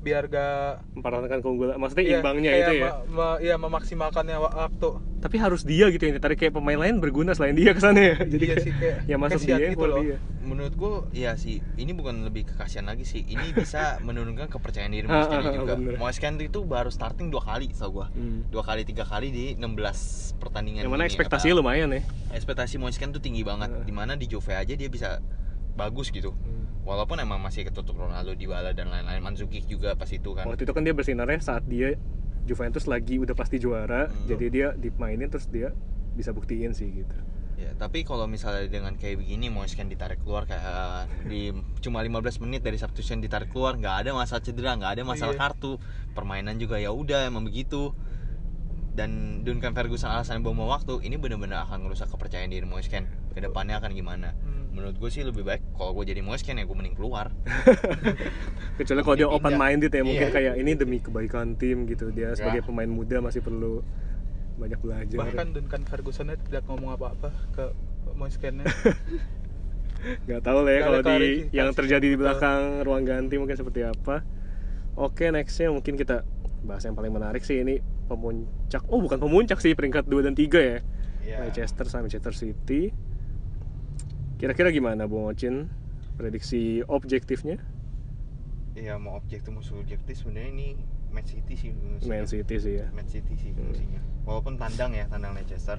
biar 0.05 0.29
gak 0.29 0.85
mempertahankan 0.93 1.41
keunggulan 1.41 1.75
maksudnya 1.75 2.05
iya, 2.05 2.19
imbangnya 2.19 2.51
itu 2.53 2.73
ya? 2.77 2.85
ma- 2.85 3.01
ma- 3.09 3.39
iya 3.41 3.57
memaksimalkannya 3.57 4.37
wa- 4.37 4.53
waktu. 4.63 4.91
Tapi 5.19 5.37
harus 5.37 5.65
dia 5.65 5.89
gitu 5.89 6.05
yang 6.05 6.15
ditarik 6.15 6.37
kayak 6.37 6.53
pemain 6.53 6.77
lain 6.77 7.01
berguna 7.01 7.33
selain 7.33 7.57
dia 7.57 7.73
ke 7.73 7.81
sana 7.81 7.97
ya? 7.97 8.15
Jadi 8.23 8.45
Iya 8.45 8.57
sih, 8.61 8.73
kayak 8.73 8.97
yang 9.07 9.17
masuk 9.19 9.41
dia 9.41 9.57
gitu 9.67 9.81
loh. 9.83 9.99
dia. 9.99 10.21
Menurut 10.39 10.75
gua 10.75 10.93
ya 11.11 11.33
sih 11.35 11.65
ini 11.75 11.91
bukan 11.91 12.21
lebih 12.23 12.45
kekasihan 12.47 12.85
lagi 12.85 13.03
sih. 13.03 13.25
Ini 13.25 13.51
bisa 13.57 13.97
menurunkan 13.99 14.47
kepercayaan 14.47 14.93
diri 14.93 15.07
Ah, 15.07 15.25
Moise 15.25 15.27
ah, 15.27 15.41
ah, 15.41 15.55
juga. 15.57 15.75
bener. 15.75 15.97
Moise 15.97 16.21
Kean 16.21 16.37
itu 16.37 16.61
baru 16.63 16.91
starting 16.91 17.33
dua 17.33 17.41
kali 17.43 17.73
tau 17.73 17.89
gua. 17.91 18.07
Hmm. 18.11 18.45
dua 18.47 18.61
kali 18.63 18.85
tiga 18.85 19.03
kali 19.03 19.29
di 19.29 19.57
16 19.57 20.37
pertandingan 20.37 20.85
yang 20.85 20.93
mana 20.93 21.03
ini, 21.03 21.11
ekspektasinya 21.11 21.55
apa- 21.55 21.61
lumayan 21.63 21.89
ya. 21.91 22.03
Ekspektasi 22.31 22.77
Moise 22.77 23.01
Kean 23.01 23.11
tuh 23.11 23.19
tinggi 23.19 23.41
banget. 23.41 23.73
Ah. 23.73 23.81
di 23.81 23.91
mana 23.91 24.13
di 24.15 24.27
Juve 24.27 24.53
aja 24.53 24.71
dia 24.71 24.89
bisa 24.89 25.25
bagus 25.75 26.11
gitu. 26.11 26.31
Hmm. 26.33 26.63
walaupun 26.85 27.17
emang 27.17 27.41
masih 27.41 27.65
ketutup 27.65 27.97
Ronaldo 27.97 28.37
Dybala 28.37 28.77
dan 28.77 28.93
lain-lain. 28.93 29.25
Mandzukic 29.25 29.65
juga 29.65 29.97
pas 29.97 30.05
itu 30.07 30.37
kan. 30.37 30.45
Waktu 30.45 30.63
itu 30.63 30.73
kan 30.73 30.85
dia 30.85 30.93
bersinarnya 30.93 31.41
saat 31.41 31.65
dia 31.65 31.97
Juventus 32.45 32.85
lagi 32.85 33.17
udah 33.17 33.33
pasti 33.33 33.57
juara 33.57 34.07
Hmm. 34.07 34.29
jadi 34.29 34.47
dia 34.47 34.67
dimainin 34.75 35.33
terus 35.33 35.49
dia 35.49 35.73
bisa 36.13 36.31
buktiin 36.31 36.77
sih 36.77 36.93
gitu. 36.93 37.17
Ya, 37.55 37.73
tapi 37.73 38.03
kalau 38.03 38.27
misalnya 38.27 38.67
dengan 38.67 38.95
kayak 38.95 39.17
begini 39.17 39.49
Moise 39.49 39.73
Kean 39.73 39.89
ditarik 39.89 40.21
keluar 40.21 40.45
kayak 40.45 41.09
di 41.25 41.55
cuma 41.81 42.03
15 42.03 42.43
menit 42.43 42.61
dari 42.61 42.77
substitution 42.77 43.23
ditarik 43.23 43.49
keluar 43.49 43.75
nggak 43.75 44.05
ada 44.05 44.11
masalah 44.13 44.43
cedera 44.43 44.75
nggak 44.75 44.93
ada 44.93 45.03
masalah 45.03 45.33
Iya. 45.33 45.41
kartu. 45.41 45.73
Permainan 46.13 46.59
juga 46.59 46.77
ya 46.77 46.93
udah 46.93 47.25
emang 47.25 47.47
begitu 47.47 47.97
dan 48.95 49.11
Duncan 49.43 49.71
Ferguson 49.73 50.07
alasan 50.07 50.41
bawa 50.41 50.55
waktu 50.73 51.03
ini 51.03 51.15
benar-benar 51.15 51.67
akan 51.67 51.83
merusak 51.83 52.07
kepercayaan 52.09 52.47
diri 52.47 52.63
Moise 52.63 52.87
Kean 52.87 53.05
ke 53.29 53.39
depannya 53.39 53.77
akan 53.77 53.91
gimana 53.91 54.31
Hmm. 54.37 54.71
menurut 54.73 54.95
gue 54.97 55.07
sih 55.09 55.21
lebih 55.21 55.43
baik 55.43 55.63
kalau 55.73 55.91
gue 55.93 56.09
jadi 56.09 56.23
Moise 56.23 56.41
Kean 56.41 56.57
ya 56.57 56.65
gue 56.65 56.73
mending 56.73 56.95
keluar 56.95 57.35
kecuali 58.79 59.01
kalau 59.03 59.17
dia 59.17 59.27
open 59.27 59.55
minded 59.55 59.91
ya 59.91 60.03
mungkin 60.03 60.29
Iya. 60.29 60.35
kayak 60.35 60.55
ini 60.57 60.73
demi 60.75 60.99
kebaikan 60.99 61.55
tim 61.55 61.87
gitu 61.87 62.11
dia 62.11 62.33
sebagai 62.33 62.61
Ya. 62.61 62.65
pemain 62.65 62.87
muda 62.87 63.19
masih 63.19 63.41
perlu 63.41 63.83
banyak 64.55 64.79
belajar 64.79 65.19
bahkan 65.19 65.51
Duncan 65.51 65.83
Ferguson 65.83 66.31
tidak 66.33 66.63
ngomong 66.65 66.95
apa-apa 66.95 67.35
ke 67.51 67.65
Moise 68.13 68.39
Kean-nya. 68.39 68.67
nggak 70.25 70.41
tahu 70.41 70.59
lah 70.61 70.71
ya 70.71 70.81
kalau 70.83 71.01
di 71.01 71.07
klarifikasi. 71.07 71.51
yang 71.51 71.69
terjadi 71.73 72.07
di 72.07 72.15
belakang 72.15 72.61
ruang 72.83 73.03
ganti 73.03 73.35
mungkin 73.35 73.57
seperti 73.57 73.83
apa 73.83 74.21
oke 74.95 75.25
nextnya 75.27 75.73
mungkin 75.73 75.97
kita 75.97 76.23
bahas 76.61 76.85
yang 76.85 76.93
paling 76.93 77.09
menarik 77.11 77.41
sih 77.41 77.59
ini 77.59 77.81
pemuncak 78.05 78.83
oh 78.89 79.01
bukan 79.01 79.19
pemuncak 79.19 79.59
sih 79.59 79.73
peringkat 79.73 80.05
2 80.07 80.27
dan 80.27 80.35
3 80.35 80.45
ya 80.61 80.79
Iya. 81.25 81.41
Leicester 81.49 81.89
sama 81.89 82.05
Manchester 82.05 82.37
City 82.37 82.93
kira-kira 84.37 84.69
gimana 84.69 85.09
Bung 85.09 85.25
Ocin 85.25 85.73
prediksi 86.15 86.85
objektifnya 86.85 87.57
ya 88.75 88.99
mau 88.99 89.17
objektif 89.17 89.49
musuh 89.49 89.81
objektif 89.81 90.21
sebenarnya 90.21 90.51
ini 90.53 90.69
Match 91.15 91.31
City 91.33 91.55
sih 91.55 91.71
musuhnya. 91.71 92.11
Man 92.11 92.27
City 92.27 92.57
sih 92.59 92.73
ya 92.77 92.87
Man 92.91 93.07
City 93.07 93.35
sih 93.39 93.51
Hmm. 93.55 93.71
musuhnya. 93.71 94.01
Walaupun 94.27 94.59
tandang 94.59 94.91
ya, 94.91 95.07
tandang 95.07 95.39
Leicester. 95.39 95.79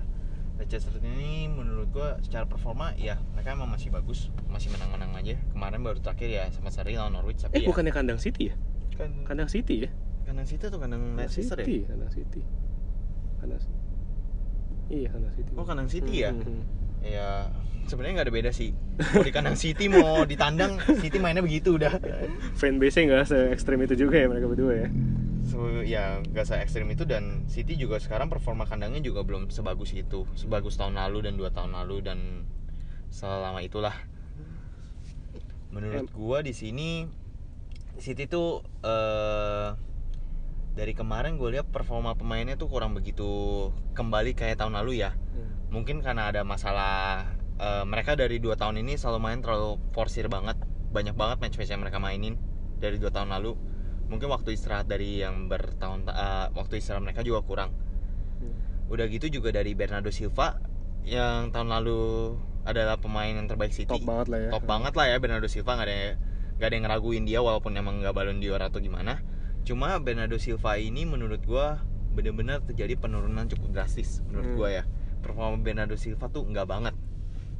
Leicester 0.55 0.95
ini 1.03 1.51
menurut 1.51 1.91
gua 1.91 2.15
secara 2.23 2.47
performa 2.47 2.95
ya 2.95 3.19
mereka 3.35 3.51
emang 3.51 3.67
masih 3.67 3.91
bagus, 3.91 4.31
masih 4.47 4.71
menang-menang 4.71 5.11
aja. 5.11 5.35
Kemarin 5.51 5.83
baru 5.83 5.99
terakhir 5.99 6.29
ya 6.31 6.43
sama 6.55 6.71
seri 6.71 6.95
lawan 6.95 7.19
Norwich 7.19 7.43
eh 7.43 7.51
tapi 7.51 7.55
ya 7.61 7.67
bukannya 7.67 7.91
kandang 7.91 8.15
City 8.15 8.47
ya 8.49 8.55
kan 8.95 9.11
kandang 9.27 9.51
City 9.51 9.85
ya 9.85 9.89
kandang 10.25 10.47
City 10.49 10.63
atau 10.65 10.79
kandang 10.81 11.03
Leicester 11.15 11.57
City 11.61 11.85
ya? 11.85 11.87
kandang 11.93 12.11
City 12.11 12.41
kandang 13.39 13.61
iya 14.89 15.07
kandang 15.09 15.33
City 15.37 15.51
Oh 15.55 15.65
kandang 15.65 15.89
City 15.89 16.13
ya? 16.25 16.29
Hmm, 16.33 16.41
hmm, 16.41 16.49
hmm. 16.49 16.63
Ya 17.05 17.29
sebenarnya 17.85 18.13
nggak 18.17 18.27
ada 18.29 18.33
beda 18.33 18.51
sih. 18.51 18.73
Mau 18.97 19.21
di 19.21 19.33
kandang 19.33 19.57
City 19.57 19.85
mau 19.85 20.25
di 20.25 20.33
tandang 20.33 20.81
City 21.01 21.17
mainnya 21.21 21.45
begitu 21.45 21.77
udah. 21.77 22.01
fanbase 22.57 23.05
nya 23.05 23.21
nggak 23.21 23.23
se 23.29 23.37
ekstrim 23.53 23.77
itu 23.85 23.93
juga 23.93 24.17
ya 24.17 24.27
mereka 24.29 24.49
berdua 24.49 24.73
ya 24.73 24.89
So, 25.45 25.85
ya 25.85 26.25
nggak 26.25 26.45
se 26.49 26.57
ekstrim 26.57 26.89
itu 26.89 27.05
dan 27.05 27.45
City 27.45 27.77
juga 27.77 28.01
sekarang 28.01 28.33
performa 28.33 28.65
kandangnya 28.65 28.97
juga 29.05 29.21
belum 29.21 29.53
sebagus 29.53 29.93
itu, 29.93 30.25
sebagus 30.33 30.73
tahun 30.73 30.97
lalu 30.97 31.29
dan 31.29 31.37
dua 31.37 31.53
tahun 31.53 31.77
lalu 31.77 32.01
dan 32.01 32.49
selama 33.13 33.61
itulah. 33.61 33.93
Menurut 35.69 36.09
gua 36.17 36.41
di 36.41 36.49
sini 36.49 37.05
City 38.01 38.25
tuh 38.25 38.65
eh 38.81 39.69
dari 40.75 40.91
kemarin 40.91 41.39
gue 41.39 41.55
lihat 41.55 41.71
performa 41.71 42.19
pemainnya 42.19 42.59
tuh 42.59 42.67
kurang 42.67 42.91
begitu 42.91 43.71
kembali 43.95 44.35
kayak 44.35 44.59
tahun 44.59 44.75
lalu 44.75 45.01
ya. 45.01 45.15
Mungkin 45.71 46.03
karena 46.03 46.29
ada 46.29 46.43
masalah 46.43 47.25
eh, 47.57 47.83
mereka 47.87 48.19
dari 48.19 48.43
dua 48.43 48.59
tahun 48.59 48.83
ini 48.83 48.99
selalu 48.99 49.19
main 49.23 49.39
terlalu 49.39 49.79
forsir 49.95 50.27
banget, 50.27 50.59
banyak 50.91 51.15
banget 51.15 51.37
match-match 51.39 51.71
yang 51.71 51.81
mereka 51.81 51.97
mainin 52.03 52.35
dari 52.77 52.99
dua 52.99 53.09
tahun 53.09 53.31
lalu. 53.31 53.55
Mungkin 54.05 54.29
waktu 54.29 54.53
istirahat 54.53 54.85
dari 54.91 55.23
yang 55.23 55.47
bertahun 55.47 56.11
eh, 56.11 56.47
waktu 56.51 56.83
istirahat 56.83 57.07
mereka 57.07 57.23
juga 57.23 57.39
kurang. 57.47 57.71
Udah 58.91 59.07
gitu 59.09 59.31
juga 59.31 59.49
dari 59.55 59.73
Bernardo 59.73 60.11
Silva 60.11 60.59
yang 61.07 61.49
tahun 61.55 61.71
lalu 61.71 62.35
adalah 62.65 62.97
pemain 62.99 63.29
yang 63.31 63.47
terbaik 63.47 63.71
City. 63.71 63.89
top 63.89 64.01
banget 64.05 64.27
lah 64.27 64.39
ya 64.41 64.49
Top 64.49 64.63
banget 64.65 64.93
lah 64.97 65.05
ya 65.05 65.17
Bernardo 65.21 65.47
Silva 65.49 65.77
nggak 65.77 65.87
ada 65.87 65.97
nggak 66.55 66.67
ada 66.67 66.75
yang 66.75 66.85
ngeraguin 66.87 67.23
dia 67.27 67.39
walaupun 67.41 67.71
emang 67.77 68.01
nggak 68.03 68.11
balon 68.11 68.43
dior 68.43 68.59
atau 68.59 68.83
gimana. 68.83 69.21
Cuma 69.65 69.97
Bernardo 69.97 70.37
Silva 70.37 70.77
ini 70.77 71.03
menurut 71.03 71.41
gua 71.41 71.81
bener-bener 72.13 72.61
terjadi 72.61 72.95
penurunan 72.95 73.43
cukup 73.47 73.73
drastis 73.73 74.21
menurut 74.25 74.47
Hmm. 74.47 74.55
gua 74.55 74.69
ya. 74.71 74.83
Performa 75.19 75.57
Bernardo 75.57 75.93
Silva 75.95 76.29
tuh 76.29 76.45
nggak 76.45 76.63
banget. 76.63 76.93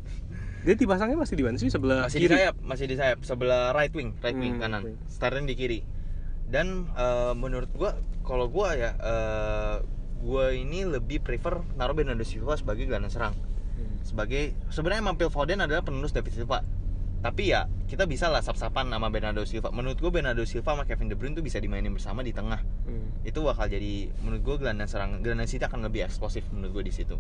dia 0.66 0.74
dipasangnya 0.74 1.18
masih 1.18 1.36
di 1.36 1.43
mana 1.43 1.58
sih 1.58 1.68
sebelah 1.68 2.06
Masih 2.06 2.20
di 2.20 2.26
kiri 2.26 2.36
sayap, 2.39 2.56
masih 2.60 2.86
di 2.86 2.95
sayap 2.95 3.20
sebelah 3.22 3.70
right 3.72 3.91
wing, 3.91 4.14
right 4.20 4.34
wing 4.34 4.56
Hmm, 4.56 4.62
kanan. 4.62 4.82
right 4.84 4.93
wing. 4.93 4.97
Starting 5.08 5.43
di 5.43 5.53
kiri. 5.53 5.80
Dan 6.45 6.88
eh, 6.91 7.34
menurut 7.34 7.70
gua 7.72 7.93
kalau 8.22 8.47
gua 8.47 8.74
ya 8.74 8.93
eh, 8.95 9.76
gua 10.20 10.49
ini 10.49 10.86
lebih 10.86 11.20
prefer 11.20 11.60
naruh 11.74 11.93
Bernardo 11.93 12.24
Silva 12.24 12.53
sebagai 12.53 12.86
gelandang 12.86 13.12
serang. 13.12 13.36
Hmm. 13.76 13.99
sebagai 14.01 14.56
sebenarnya 14.70 15.03
emang 15.03 15.18
Phil 15.18 15.28
Foden 15.28 15.60
adalah 15.60 15.84
penerus 15.84 16.10
David 16.10 16.32
Silva 16.32 16.64
tapi 17.26 17.49
ya 17.49 17.65
kita 17.89 18.05
bisa 18.05 18.30
lah 18.30 18.38
sap-sapan 18.38 18.86
sama 18.86 19.09
Bernardo 19.09 19.41
Silva 19.49 19.73
menurut 19.73 19.97
gue 19.97 20.13
Bernardo 20.13 20.45
Silva 20.45 20.78
sama 20.78 20.86
Kevin 20.86 21.09
De 21.09 21.17
Bruyne 21.17 21.34
tuh 21.34 21.41
bisa 21.41 21.57
dimainin 21.57 21.89
bersama 21.89 22.21
di 22.21 22.30
tengah 22.30 22.61
Hmm. 22.86 23.09
itu 23.26 23.41
bakal 23.41 23.65
jadi 23.65 24.13
menurut 24.21 24.45
gue 24.45 24.55
gelandang 24.61 24.86
serang 24.86 25.26
gelandang 25.26 25.49
City 25.49 25.65
akan 25.65 25.82
lebih 25.82 26.05
eksplosif 26.05 26.45
menurut 26.53 26.78
gue 26.78 26.84
di 26.86 26.93
situ 26.93 27.17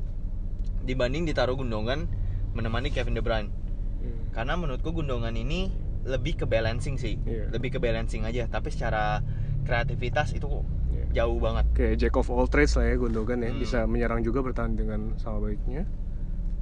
dibanding 0.85 1.25
ditaruh 1.25 1.57
Gundogan 1.57 2.05
menemani 2.53 2.93
Kevin 2.93 3.17
De 3.17 3.25
Bruyne 3.25 3.49
Hmm. 3.97 4.29
karena 4.29 4.53
menurut 4.53 4.85
gue 4.85 4.93
Gundogan 4.93 5.33
ini 5.33 5.73
lebih 6.05 6.37
ke 6.37 6.45
balancing 6.45 7.01
sih 7.01 7.17
Iya. 7.25 7.49
lebih 7.49 7.73
ke 7.73 7.79
balancing 7.81 8.21
aja 8.21 8.45
tapi 8.45 8.69
secara 8.69 9.25
kreativitas 9.65 10.37
itu 10.37 10.45
Iya. 10.93 11.25
jauh 11.25 11.41
banget 11.41 11.65
kayak 11.73 11.95
jack 11.97 12.13
of 12.13 12.29
all 12.29 12.45
trades 12.45 12.77
lah 12.77 12.85
ya 12.85 12.93
Gundogan 12.95 13.41
ya 13.41 13.49
Hmm. 13.49 13.57
bisa 13.57 13.89
menyerang 13.89 14.21
juga 14.21 14.45
bertahan 14.45 14.77
dengan 14.77 15.17
sama 15.17 15.41
baiknya 15.41 15.89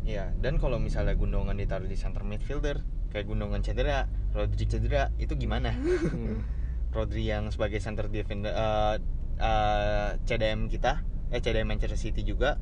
Iya, 0.03 0.35
dan 0.39 0.59
kalau 0.59 0.79
misalnya 0.79 1.15
Gundogan 1.15 1.55
ditaruh 1.55 1.87
di 1.87 1.95
center 1.95 2.27
midfielder, 2.27 2.83
kayak 3.13 3.29
Gundogan 3.29 3.61
cedera, 3.61 4.09
Rodri 4.33 4.65
cedera, 4.65 5.13
itu 5.21 5.37
gimana? 5.37 5.69
Hmm. 5.71 6.41
Rodri 6.97 7.29
yang 7.29 7.53
sebagai 7.53 7.77
center 7.77 8.09
defender 8.09 8.49
eh, 8.49 8.95
eh, 9.37 10.09
CDM 10.25 10.65
kita, 10.65 11.05
eh 11.29 11.39
CDM 11.39 11.69
Manchester 11.69 11.97
City 11.97 12.25
juga, 12.25 12.57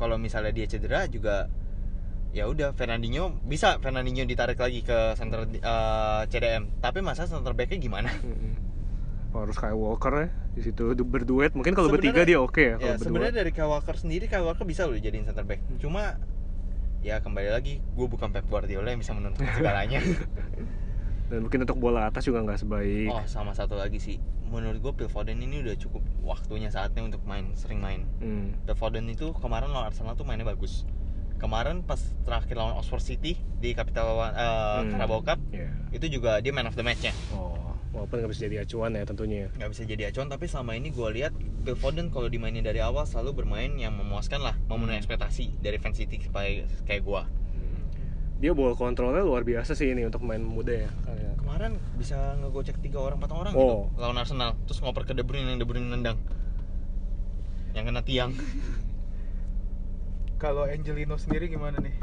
kalau 0.00 0.16
misalnya 0.16 0.50
dia 0.50 0.64
cedera 0.64 1.04
juga 1.06 1.52
ya 2.32 2.48
udah 2.48 2.72
Fernandinho 2.72 3.44
bisa 3.44 3.76
Fernandinho 3.76 4.24
ditarik 4.24 4.56
lagi 4.56 4.80
ke 4.80 5.12
center 5.16 5.44
eh, 5.52 6.22
CDM, 6.28 6.80
tapi 6.80 7.04
masa 7.04 7.28
center 7.28 7.52
backnya 7.52 7.76
gimana? 7.76 8.08
Hmm. 9.32 9.48
harus 9.48 9.56
kayak 9.56 9.72
Walker 9.72 10.12
ya 10.12 10.28
di 10.52 10.60
situ 10.60 10.92
du- 10.92 11.08
berduet 11.08 11.56
mungkin 11.56 11.72
kalau 11.72 11.88
bertiga 11.88 12.20
dia 12.20 12.36
oke 12.36 12.60
ya 12.60 12.76
Ya, 12.76 13.00
berdua 13.00 13.00
sebenarnya 13.00 13.40
dari 13.40 13.48
Kyle 13.48 13.64
Walker 13.64 13.96
sendiri 13.96 14.28
Kyle 14.28 14.44
Walker 14.44 14.68
bisa 14.68 14.84
loh 14.84 14.92
jadiin 14.92 15.24
center 15.24 15.40
back. 15.40 15.56
Hmm. 15.64 15.80
Cuma 15.80 16.20
ya 17.02 17.18
kembali 17.18 17.50
lagi, 17.50 17.82
gue 17.82 18.06
bukan 18.06 18.30
Pep 18.30 18.46
Guardiola 18.46 18.88
yang 18.88 18.98
bisa 18.98 19.12
menentukan 19.12 19.50
segalanya. 19.52 19.98
dan 21.30 21.38
mungkin 21.40 21.64
untuk 21.64 21.78
bola 21.78 22.06
atas 22.06 22.22
juga 22.22 22.44
nggak 22.44 22.60
sebaik 22.60 23.08
Oh 23.08 23.24
sama 23.24 23.56
satu 23.56 23.72
lagi 23.72 23.96
sih 23.96 24.20
Menurut 24.44 24.78
gue 24.78 24.92
Phil 24.94 25.08
Foden 25.08 25.40
ini 25.40 25.64
udah 25.64 25.80
cukup 25.80 26.04
waktunya 26.20 26.68
saatnya 26.68 27.00
untuk 27.00 27.24
main 27.24 27.56
Sering 27.56 27.80
main 27.80 28.04
Hmm. 28.20 28.52
Phil 28.62 28.76
Foden 28.76 29.08
itu 29.08 29.32
kemarin 29.32 29.72
lawan 29.72 29.88
Arsenal 29.88 30.12
tuh 30.12 30.28
mainnya 30.28 30.44
bagus 30.44 30.84
kemarin 31.40 31.80
pas 31.80 31.96
terakhir 32.22 32.52
lawan 32.52 32.76
Oxford 32.76 33.00
City 33.00 33.34
di 33.56 33.72
Capital 33.72 34.12
eh, 34.28 34.28
Hmm. 34.84 34.92
Carabao 34.92 35.24
Cup 35.24 35.40
Iya. 35.48 35.72
itu 35.90 36.06
juga 36.12 36.36
dia 36.38 36.52
man 36.52 36.68
of 36.68 36.76
the 36.76 36.84
match-nya 36.84 37.16
Oh, 37.32 37.71
walaupun 37.92 38.18
nggak 38.18 38.30
bisa 38.30 38.42
jadi 38.44 38.56
acuan 38.60 38.92
ya 38.92 39.04
tentunya. 39.04 39.52
nggak 39.52 39.70
bisa 39.70 39.82
jadi 39.84 40.02
acuan 40.08 40.26
tapi 40.26 40.44
selama 40.46 40.72
ini 40.72 40.88
gue 40.88 41.08
lihat 41.12 41.32
Phil 41.62 41.76
Foden 41.76 42.08
kalau 42.08 42.26
dimainin 42.26 42.60
dari 42.60 42.80
awal 42.80 43.04
selalu 43.04 43.38
bermain 43.38 43.70
yang 43.74 43.92
memuaskan 43.92 44.40
lah 44.40 44.56
memenuhi 44.66 44.96
Hmm. 44.96 45.02
ekspektasi 45.02 45.60
dari 45.60 45.76
fans 45.76 45.96
City 45.96 46.16
kayak 46.18 46.66
kayak 46.82 47.02
gue 47.02 47.22
Dia 48.42 48.50
ball 48.52 48.74
kontrolnya 48.74 49.22
luar 49.22 49.46
biasa 49.46 49.70
sih 49.72 49.86
ini 49.88 50.02
untuk 50.02 50.18
main 50.20 50.42
muda 50.42 50.74
ya. 50.74 50.90
Kayak- 51.06 51.38
kemarin 51.38 51.72
bisa 51.94 52.34
ngegocek 52.36 52.74
tiga 52.80 52.98
orang 52.98 53.22
empat 53.22 53.30
orang 53.30 53.52
Oh. 53.54 53.86
gitu 53.86 54.02
lawan 54.02 54.18
Arsenal 54.18 54.58
terus 54.64 54.82
ngoper 54.82 55.04
ke 55.04 55.12
De 55.12 55.22
Bruyne 55.22 55.46
yang 55.46 55.60
De 55.60 55.68
Bruyne 55.68 55.86
nendang 55.86 56.18
yang 57.70 57.86
kena 57.86 58.02
tiang 58.02 58.34
Kalau 60.36 60.66
Angelino 60.66 61.14
sendiri 61.14 61.46
gimana 61.46 61.78
nih? 61.78 61.94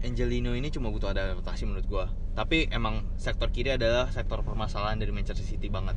Angelino 0.00 0.56
ini 0.56 0.68
cuma 0.68 0.88
butuh 0.88 1.10
adaptasi 1.10 1.64
menurut 1.64 1.84
gua. 1.84 2.08
Tapi 2.34 2.66
emang 2.74 3.06
sektor 3.14 3.50
kiri 3.54 3.78
adalah 3.78 4.10
sektor 4.10 4.42
permasalahan 4.42 4.98
dari 4.98 5.14
Manchester 5.14 5.46
City 5.46 5.70
banget. 5.70 5.94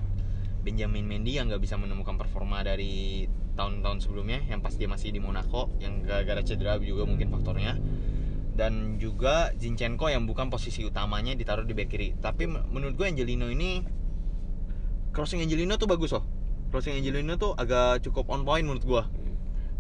Benjamin 0.62 1.10
Mendy 1.10 1.42
yang 1.42 1.50
nggak 1.50 1.64
bisa 1.64 1.82
menemukan 1.82 2.14
performa 2.14 2.62
dari 2.62 3.26
tahun-tahun 3.58 4.06
sebelumnya, 4.06 4.46
yang 4.46 4.62
pas 4.62 4.78
dia 4.78 4.86
masih 4.86 5.10
di 5.10 5.18
Monaco, 5.18 5.74
yang 5.82 6.06
gara-gara 6.06 6.46
cedera 6.46 6.78
juga 6.78 7.10
mungkin 7.10 7.34
faktornya. 7.34 7.74
Dan 8.58 9.02
juga 9.02 9.54
Zinchenko 9.58 10.10
yang 10.10 10.30
bukan 10.30 10.50
posisi 10.50 10.86
utamanya 10.86 11.34
ditaruh 11.34 11.66
di 11.66 11.74
back 11.74 11.90
kiri. 11.90 12.14
Tapi 12.18 12.46
men- 12.46 12.66
menurut 12.70 12.98
gua 12.98 13.10
Angelino 13.10 13.50
ini 13.50 13.82
crossing 15.14 15.42
Angelino 15.42 15.78
tuh 15.78 15.90
bagus 15.90 16.14
loh. 16.14 16.26
Crossing 16.70 16.98
Angelino 17.02 17.38
tuh 17.38 17.58
agak 17.58 18.06
cukup 18.06 18.30
on 18.30 18.46
point 18.46 18.66
menurut 18.66 18.86
gua 18.86 19.04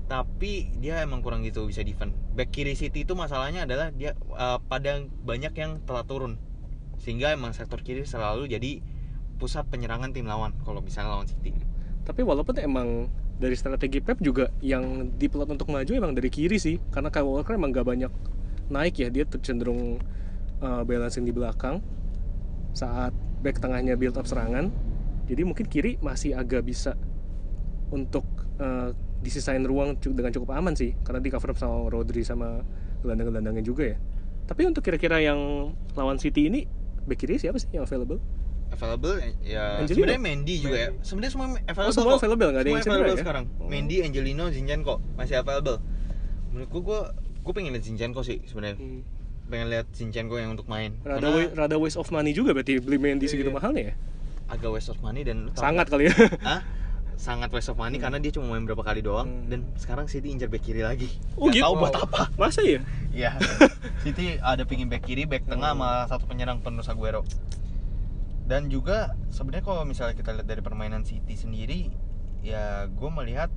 tapi 0.07 0.71
dia 0.79 1.03
emang 1.03 1.19
kurang 1.19 1.43
gitu 1.43 1.67
bisa 1.67 1.83
defend. 1.83 2.15
Back 2.31 2.55
kiri 2.55 2.79
City 2.79 3.03
itu 3.03 3.13
masalahnya 3.13 3.67
adalah 3.67 3.91
dia 3.91 4.15
uh, 4.33 4.55
pada 4.63 5.03
banyak 5.03 5.51
yang 5.53 5.83
telah 5.83 6.07
turun. 6.07 6.39
Sehingga 6.97 7.31
emang 7.31 7.55
sektor 7.55 7.79
kiri 7.81 8.03
selalu 8.03 8.51
jadi 8.51 8.81
pusat 9.37 9.69
penyerangan 9.69 10.11
tim 10.11 10.25
lawan 10.25 10.51
kalau 10.65 10.81
misalnya 10.81 11.13
lawan 11.13 11.29
City. 11.29 11.53
Tapi 12.03 12.25
walaupun 12.25 12.57
emang 12.57 13.11
dari 13.37 13.53
strategi 13.53 14.01
Pep 14.01 14.17
juga 14.17 14.49
yang 14.65 15.13
diplot 15.13 15.45
untuk 15.53 15.69
maju 15.69 15.91
emang 15.93 16.17
dari 16.17 16.33
kiri 16.33 16.57
sih, 16.57 16.81
karena 16.89 17.13
Kyle 17.13 17.29
Walker 17.29 17.53
emang 17.53 17.69
gak 17.69 17.85
banyak 17.85 18.09
naik 18.73 18.97
ya, 18.97 19.13
dia 19.13 19.29
tuh 19.29 19.37
cenderung 19.39 20.01
uh, 20.59 20.81
balancing 20.83 21.23
di 21.23 21.31
belakang 21.31 21.79
saat 22.73 23.13
back 23.45 23.61
tengahnya 23.61 23.93
build 23.93 24.17
up 24.17 24.25
serangan. 24.25 24.73
Jadi 25.29 25.41
mungkin 25.45 25.69
kiri 25.69 26.01
masih 26.01 26.33
agak 26.33 26.65
bisa 26.65 26.97
untuk 27.93 28.25
uh, 28.57 28.95
disisain 29.21 29.61
ruang 29.61 29.99
dengan 30.01 30.33
cukup 30.33 30.57
aman 30.57 30.73
sih, 30.73 30.97
karena 31.05 31.21
di 31.21 31.29
cover 31.29 31.53
sama 31.53 31.93
Rodri 31.93 32.25
sama 32.25 32.65
gelandang-gelandangnya 33.05 33.61
juga 33.61 33.93
ya. 33.93 33.97
Tapi 34.47 34.65
untuk 34.65 34.81
kira-kira 34.81 35.19
yang 35.19 35.71
lawan 35.93 36.17
City 36.17 36.47
ini 36.47 36.63
back 37.07 37.17
kiri 37.17 37.35
siapa 37.37 37.55
sih 37.55 37.71
yang 37.71 37.83
available? 37.83 38.19
Available 38.67 39.15
ya 39.41 39.79
Angelino? 39.79 39.95
sebenarnya 39.95 40.21
Mendy 40.21 40.55
juga 40.59 40.77
ya. 40.77 40.89
Sebenarnya 40.99 41.31
semua 41.31 41.47
available. 41.57 41.87
Oh, 41.87 41.95
semua 41.95 42.11
kok. 42.11 42.19
available, 42.19 42.47
nggak 42.49 42.59
ada 42.59 42.69
yang 42.69 42.77
Semua 42.77 42.93
available 42.93 43.09
ya? 43.09 43.23
sekarang. 43.23 43.45
Oh. 43.57 43.65
Mendy, 43.65 43.95
Angelino, 44.01 44.45
Zinchenko 44.47 44.95
masih 45.15 45.35
available. 45.37 45.77
Menurutku 46.49 46.79
gua 46.81 46.99
gue 47.15 47.53
pengen 47.53 47.71
lihat 47.71 47.83
Zinchenko 47.83 48.21
sih 48.21 48.43
sebenarnya. 48.43 48.75
Hmm. 48.75 49.01
Pengen 49.47 49.67
lihat 49.69 49.87
Zinchenko 49.89 50.35
yang 50.35 50.51
untuk 50.51 50.67
main. 50.67 50.99
Rada, 51.01 51.23
Karena 51.23 51.29
wa- 51.31 51.51
rada 51.57 51.75
waste 51.77 51.95
of 51.95 52.09
money 52.09 52.31
juga 52.31 52.51
berarti 52.51 52.77
beli 52.77 52.97
Mendy 52.97 53.25
segitu 53.25 53.47
Iya. 53.47 53.55
mahalnya 53.55 53.83
ya? 53.85 53.95
agak 54.47 54.69
waste 54.69 54.87
of 54.89 54.99
money 54.99 55.23
dan 55.23 55.51
Sangat 55.53 55.87
kali 55.87 56.07
ya. 56.07 56.15
Hah? 56.45 56.63
sangat 57.15 57.49
waste 57.49 57.67
of 57.67 57.75
money 57.75 57.97
karena 57.97 58.15
dia 58.15 58.29
cuma 58.29 58.45
main 58.49 58.61
berapa 58.61 58.79
kali 58.79 59.01
doang 59.01 59.25
Hmm. 59.25 59.49
dan 59.49 59.59
sekarang 59.73 60.05
City 60.05 60.29
incer 60.29 60.47
back 60.47 60.61
kiri 60.61 60.79
lagi. 60.79 61.09
Oh, 61.33 61.47
Nggak 61.47 61.55
gitu? 61.55 61.65
tahu 61.65 61.73
buat 61.77 61.95
apa. 61.97 62.21
Masa 62.35 62.61
ya? 62.61 62.77
Iya. 63.17 63.33
City 64.05 64.37
ada 64.37 64.61
pingin 64.61 64.87
back 64.87 65.03
kiri, 65.03 65.25
back 65.25 65.49
tengah 65.49 65.73
Hmm. 65.73 65.81
sama 65.81 66.05
satu 66.05 66.29
penyerang 66.29 66.61
penerus 66.61 66.85
Aguero. 66.85 67.25
Dan 68.45 68.69
juga 68.69 69.17
sebenarnya 69.27 69.65
kalau 69.65 69.83
misalnya 69.83 70.13
kita 70.13 70.31
lihat 70.31 70.47
dari 70.47 70.61
permainan 70.61 71.03
City 71.03 71.33
sendiri, 71.33 71.89
ya 72.39 72.85
gue 72.85 73.09
melihat 73.09 73.49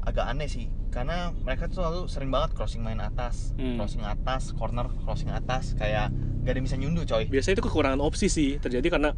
agak 0.00 0.24
aneh 0.26 0.48
sih 0.48 0.68
karena 0.88 1.28
mereka 1.36 1.68
tuh 1.68 1.80
selalu 1.80 2.00
sering 2.06 2.30
banget 2.30 2.52
crossing 2.52 2.80
main 2.80 3.00
atas, 3.00 3.56
Hmm. 3.56 3.76
crossing 3.76 4.04
atas, 4.04 4.52
corner 4.52 4.86
crossing 5.02 5.28
atas 5.28 5.72
kayak 5.74 6.12
gak 6.40 6.50
ada 6.50 6.56
yang 6.56 6.66
bisa 6.66 6.76
nyunduh 6.76 7.04
coy. 7.04 7.24
Biasanya 7.26 7.58
itu 7.58 7.64
kekurangan 7.64 8.00
opsi 8.00 8.28
sih 8.28 8.56
terjadi 8.56 8.86
karena 8.90 9.16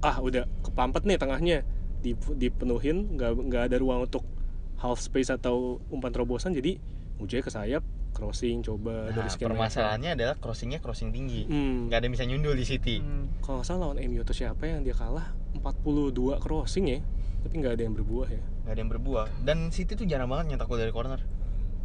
ah 0.00 0.18
udah 0.18 0.48
kepampet 0.62 1.04
nih 1.04 1.16
tengahnya 1.16 1.58
Dip- 2.02 2.34
dipenuhin 2.34 3.14
nggak 3.14 3.30
nggak 3.46 3.62
ada 3.70 3.76
ruang 3.78 4.10
untuk 4.10 4.26
half 4.74 4.98
space 4.98 5.30
atau 5.30 5.78
umpan 5.86 6.10
terobosan 6.10 6.50
jadi 6.50 6.74
ujungnya 7.22 7.46
ke 7.46 7.52
sayap 7.54 7.86
crossing 8.22 8.62
coba 8.62 9.10
Nah, 9.10 9.14
dari 9.16 9.28
sekian 9.28 9.50
meter. 9.50 9.58
permasalahannya 9.58 10.10
adalah 10.14 10.34
crossingnya 10.36 10.78
crossing 10.78 11.10
tinggi. 11.10 11.42
Hmm. 11.44 11.86
Gak 11.86 11.98
ada 11.98 12.04
yang 12.06 12.14
bisa 12.14 12.24
nyundul 12.24 12.54
di 12.54 12.62
City. 12.62 12.96
Hmm. 12.96 13.26
Kalau 13.40 13.58
nggak 13.58 13.66
salah 13.66 13.80
lawan 13.84 13.98
MU 14.00 14.22
atau 14.22 14.30
siapa 14.32 14.62
yang 14.64 14.80
dia 14.80 14.94
kalah 14.94 15.34
42 15.52 16.14
crossing 16.38 16.86
ya 16.88 17.00
tapi 17.42 17.58
nggak 17.58 17.74
ada 17.74 17.82
yang 17.82 17.92
berbuah 17.92 18.28
ya. 18.28 18.38
nggak 18.62 18.70
ada 18.70 18.80
yang 18.80 18.90
berbuah 18.92 19.26
dan 19.42 19.58
City 19.68 19.92
tuh 19.92 20.06
jarang 20.06 20.30
banget 20.30 20.54
nyetak 20.54 20.64
gol 20.64 20.78
dari 20.78 20.90
corner 20.90 21.18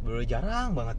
bener 0.00 0.22
jarang 0.24 0.70
banget 0.72 0.94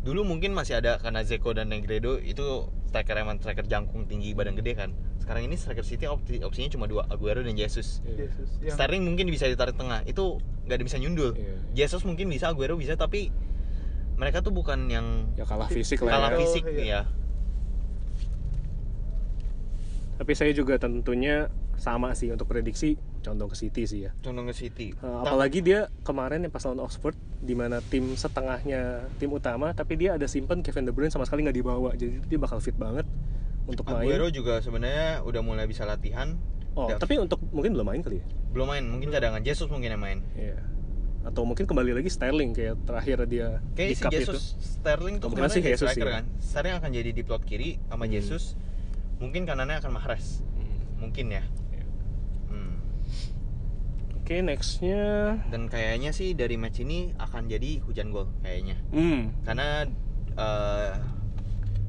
dulu 0.00 0.20
mungkin 0.22 0.52
masih 0.52 0.76
ada 0.76 1.00
karena 1.00 1.24
Zeko 1.24 1.50
dan 1.50 1.72
Negredo 1.72 2.20
itu 2.20 2.44
striker 2.84 3.16
emang 3.16 3.40
striker 3.40 3.64
jangkung 3.64 4.04
tinggi 4.04 4.30
badan 4.30 4.52
gede 4.54 4.76
kan 4.76 4.92
sekarang 5.16 5.48
ini 5.48 5.56
striker 5.56 5.80
City 5.80 6.04
opsi- 6.04 6.38
opsinya 6.38 6.68
cuma 6.70 6.84
dua 6.84 7.08
Aguero 7.08 7.40
dan 7.40 7.56
Jesus 7.56 8.04
Iya. 8.04 8.28
Yesus. 8.28 8.48
Yang 8.60 8.76
Sterling 8.76 9.02
mungkin 9.02 9.26
bisa 9.26 9.48
ditarik 9.48 9.72
tengah 9.72 10.04
itu 10.04 10.36
nggak 10.62 10.70
ada 10.70 10.76
yang 10.76 10.86
bisa 10.86 11.00
nyundul 11.00 11.30
Iya. 11.32 11.56
Jesus 11.74 12.04
mungkin 12.04 12.28
bisa 12.28 12.46
Aguero 12.46 12.76
bisa 12.76 12.92
tapi 12.94 13.32
mereka 14.14 14.38
tuh 14.38 14.50
bukan 14.50 14.86
yang 14.86 15.06
Ya 15.34 15.42
kalah 15.42 15.66
fisik 15.66 15.98
lah 16.00 16.14
kalah 16.14 16.30
ya. 16.30 16.36
Oh, 16.36 16.40
fisik 16.40 16.62
iya. 16.68 16.82
ya 16.84 17.00
Tapi 20.14 20.32
saya 20.32 20.50
juga 20.50 20.78
tentunya 20.78 21.50
sama 21.74 22.14
sih 22.14 22.30
untuk 22.30 22.46
prediksi 22.46 22.94
condong 23.20 23.48
ke 23.48 23.56
City 23.56 23.82
sih 23.82 24.00
ya. 24.04 24.14
condong 24.20 24.46
ke 24.46 24.54
City 24.54 24.94
Uh, 24.96 25.20
apalagi 25.20 25.58
dia 25.58 25.86
kemarin 26.00 26.40
yang 26.40 26.50
pas 26.50 26.62
lawan 26.62 26.78
Oxford 26.80 27.12
di 27.40 27.52
mana 27.52 27.82
tim 27.82 28.14
setengahnya 28.14 29.10
tim 29.16 29.28
utama 29.28 29.72
tapi 29.72 29.96
dia 29.96 30.14
ada 30.14 30.24
simpen 30.24 30.60
Kevin 30.60 30.84
De 30.84 30.92
Bruyne 30.92 31.10
sama 31.10 31.24
sekali 31.24 31.42
nggak 31.42 31.56
dibawa 31.56 31.90
jadi 31.92 32.22
dia 32.22 32.38
bakal 32.38 32.58
fit 32.58 32.74
banget 32.74 33.02
untuk 33.66 33.84
main. 33.86 34.06
Aguero 34.06 34.28
juga 34.28 34.60
sebenarnya 34.60 35.20
udah 35.20 35.40
mulai 35.40 35.64
bisa 35.64 35.82
latihan 35.82 36.38
Oh, 36.72 36.86
Udah- 36.86 36.98
tapi 36.98 37.14
untuk 37.16 37.38
mungkin 37.48 37.70
belum 37.72 37.86
main 37.86 38.00
kali 38.00 38.18
ya. 38.18 38.26
belum 38.50 38.66
main 38.66 38.84
mungkin 38.84 39.08
cadangan 39.08 39.38
Jesus 39.40 39.66
mungkin 39.66 39.90
yang 39.90 40.00
main 40.00 40.18
Iya. 40.34 40.58
Atau 41.24 41.42
mungkin 41.42 41.64
kembali 41.64 41.96
lagi 41.96 42.08
Sterling 42.08 42.52
kayak 42.52 42.84
terakhir 42.84 43.24
dia 43.24 43.64
Kayak 43.72 43.88
di 43.88 43.96
si 43.96 44.04
Jesus 44.12 44.54
itu. 44.54 44.60
Sterling 44.60 45.16
tuh 45.18 45.28
sih 45.48 45.60
kayak 45.60 45.76
Jesus 45.76 45.88
striker 45.90 46.06
ya. 46.06 46.14
kan. 46.20 46.24
Sterling 46.36 46.74
akan 46.76 46.90
jadi 46.92 47.10
di 47.10 47.22
plot 47.24 47.42
kiri 47.42 47.80
sama 47.88 48.04
Hmm. 48.04 48.12
Jesus. 48.12 48.44
Mungkin 49.18 49.42
kanannya 49.42 49.80
akan 49.80 49.90
Mahrez. 49.90 50.44
Hmm. 50.52 50.76
Mungkin 51.00 51.26
ya. 51.32 51.42
Iya. 51.72 51.84
Hmm. 52.48 52.76
Oke, 54.16 54.40
nextnya 54.40 55.36
Dan 55.48 55.68
kayaknya 55.68 56.12
sih 56.12 56.32
dari 56.32 56.56
match 56.56 56.80
ini 56.80 57.12
akan 57.16 57.44
jadi 57.46 57.80
hujan 57.82 58.08
gol 58.08 58.28
kayaknya. 58.40 58.76
hmm, 58.90 59.44
Karena 59.44 59.84
eh, 60.34 60.92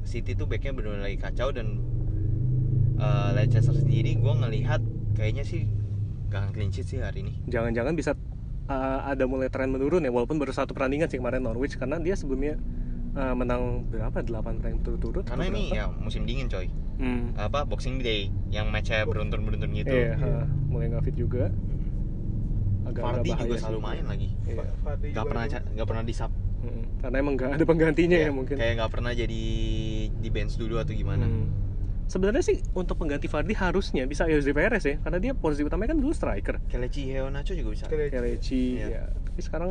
City 0.02 0.32
tuh 0.32 0.46
backnya 0.46 0.70
benar-benar 0.70 1.06
lagi 1.06 1.18
kacau 1.18 1.50
dan 1.50 1.80
eh, 2.96 3.28
Leicester 3.34 3.74
sendiri 3.74 4.16
gue 4.16 4.32
ngelihat 4.32 4.80
kayaknya 5.12 5.42
sih 5.42 5.64
gak 6.26 6.40
akan 6.40 6.50
clean 6.52 6.70
sheet 6.70 6.86
sih 6.86 6.98
hari 6.98 7.20
ini. 7.20 7.34
jangan-jangan 7.46 7.92
bisa 7.92 8.12
uh, 8.68 9.00
ada 9.04 9.24
mulai 9.24 9.46
tren 9.46 9.68
menurun 9.68 10.00
ya 10.00 10.10
walaupun 10.10 10.36
baru 10.36 10.50
satu 10.50 10.72
pertandingan 10.72 11.06
sih 11.06 11.16
kemarin 11.16 11.42
Norwich 11.42 11.74
karena 11.74 11.96
dia 11.96 12.12
sebelumnya 12.12 12.58
uh, 13.12 13.32
menang 13.32 13.86
berapa 13.86 14.14
8 14.16 14.26
pertandingan 14.56 14.78
berturut-turut 14.78 15.24
Karena 15.24 15.44
ini 15.46 15.70
berapa? 15.70 15.78
ya 15.78 15.96
musim 15.96 16.22
dingin 16.24 16.46
coy. 16.46 16.66
hmm. 16.96 17.34
Apa 17.36 17.64
Boxing 17.64 17.98
Day 17.98 18.28
yang 18.48 18.68
matchnya 18.68 19.04
beruntun-beruntun 19.04 19.70
gitu. 19.72 19.90
Iya, 19.90 20.14
Iya. 20.14 20.26
uh, 20.40 20.44
mulai 20.66 20.88
nggak 20.88 21.04
fit 21.04 21.16
juga 21.16 21.48
agak 22.84 23.02
Vardy 23.02 23.30
bahaya 23.30 23.42
juga 23.44 23.56
selalu 23.58 23.80
main 23.82 24.04
lagi. 24.06 24.28
Iya. 24.44 24.62
Gak 24.62 24.96
juga 25.02 25.22
pernah 25.24 25.44
itu. 25.44 25.56
nggak 25.74 25.86
pernah 25.86 26.04
di 26.04 26.14
sub. 26.14 26.32
Mm-mm. 26.56 26.84
karena 26.98 27.16
emang 27.20 27.34
nggak 27.36 27.50
ada 27.52 27.64
penggantinya 27.64 28.18
ya, 28.18 28.30
mungkin 28.32 28.56
kayak 28.56 28.74
nggak 28.80 28.90
pernah 28.90 29.12
jadi 29.12 29.42
di 30.08 30.28
bench 30.32 30.56
dulu 30.56 30.80
atau 30.80 30.90
gimana 30.90 31.28
Hmm. 31.28 31.46
Sebenarnya 32.06 32.38
sih 32.40 32.62
untuk 32.72 32.96
pengganti 32.96 33.26
Vardy 33.26 33.52
harusnya 33.52 34.02
bisa 34.04 34.24
Jose 34.24 34.50
Perez 34.50 34.82
ya 34.82 34.96
karena 34.98 35.18
dia 35.18 35.32
posisi 35.32 35.62
utamanya 35.62 35.90
kan 35.90 35.98
dulu 35.98 36.10
striker 36.10 36.62
Kelechi 36.66 37.06
Heonacho 37.08 37.52
juga 37.52 37.70
bisa 37.74 37.84
Kele- 37.86 38.08
Kelechi 38.08 38.78
Iya. 38.78 38.86
ya 38.88 39.04
tapi 39.10 39.40
sekarang 39.40 39.70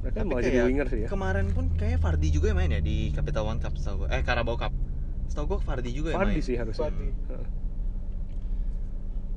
mereka 0.00 0.16
tapi 0.18 0.28
malah 0.28 0.42
jadi 0.42 0.58
winger 0.62 0.86
sih 0.86 1.00
ya 1.02 1.08
kemarin 1.08 1.46
pun 1.50 1.70
kayak 1.74 1.98
Vardy 1.98 2.28
juga 2.30 2.50
yang 2.50 2.58
main 2.58 2.70
ya 2.70 2.80
di 2.80 3.10
Capital 3.10 3.42
One 3.44 3.58
Cup 3.58 3.74
setahu 3.74 4.06
gue 4.06 4.08
eh 4.10 4.22
Carabao 4.22 4.54
Cup 4.54 4.70
setahu 5.26 5.46
gue 5.46 5.58
Vardy 5.60 5.90
juga 5.90 6.08
yang 6.10 6.22
Vardy 6.22 6.38
main 6.38 6.44
sih 6.44 6.54
harusnya. 6.54 6.90
Heeh. 6.90 7.46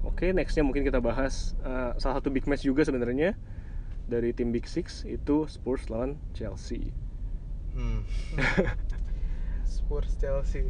Oke, 0.06 0.30
nextnya 0.30 0.62
mungkin 0.62 0.86
kita 0.86 1.01
bahas 1.01 1.58
uh, 1.62 1.97
salah 1.97 2.22
satu 2.22 2.30
big 2.30 2.45
match 2.45 2.62
juga 2.62 2.86
sebenarnya 2.86 3.34
dari 4.06 4.32
tim 4.32 4.53
Big 4.53 4.64
Six 4.64 5.01
itu 5.03 5.49
Spurs 5.49 5.89
lawan 5.89 6.22
Chelsea. 6.32 6.93
hmm. 7.74 8.06
Spurs 9.66 10.14
Chelsea. 10.16 10.70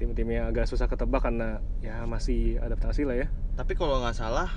Tim-timnya 0.00 0.48
agak 0.48 0.64
susah 0.64 0.88
ketebak 0.88 1.20
karena 1.20 1.60
ya 1.78 2.08
masih 2.08 2.56
adaptasi 2.58 3.04
lah 3.04 3.20
ya. 3.20 3.28
tapi 3.52 3.76
kalau 3.76 4.00
nggak 4.00 4.16
salah 4.16 4.48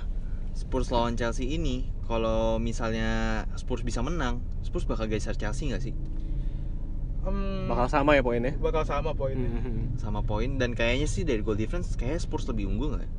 Spurs 0.50 0.88
lawan 0.88 1.12
Chelsea 1.14 1.52
ini 1.52 1.84
kalau 2.02 2.56
misalnya 2.56 3.44
Spurs 3.54 3.84
bisa 3.84 4.00
menang 4.00 4.40
Spurs 4.62 4.88
bakal 4.88 5.04
geser 5.04 5.36
Chelsea 5.36 5.68
nggak 5.68 5.82
sih 5.82 5.92
em, 7.24 7.68
bakal 7.68 7.88
sama 7.88 8.16
ya 8.16 8.22
poinnya 8.22 8.56
bakal 8.56 8.82
sama 8.82 9.12
poinnya. 9.12 9.48
Mhm. 9.50 9.96
sama 9.96 10.20
poin 10.20 10.56
dan 10.56 10.72
kayaknya 10.72 11.04
sih 11.04 11.22
dari 11.22 11.40
goal 11.40 11.56
difference 11.56 11.92
kayaknya 11.92 12.20
Spurs 12.20 12.48
lebih 12.48 12.64
unggul 12.66 12.96
nggak? 12.96 13.10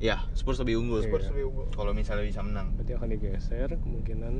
Ya, 0.00 0.24
Spurs 0.32 0.56
lebih 0.56 0.80
unggul. 0.80 1.04
Spurs 1.04 1.28
Iya. 1.28 1.36
lebih 1.36 1.44
unggul. 1.52 1.66
Kalau 1.76 1.92
misalnya 1.92 2.24
bisa 2.24 2.40
menang. 2.40 2.72
berarti 2.72 2.96
akan 2.96 3.08
digeser 3.10 3.68
kemungkinan 3.76 4.34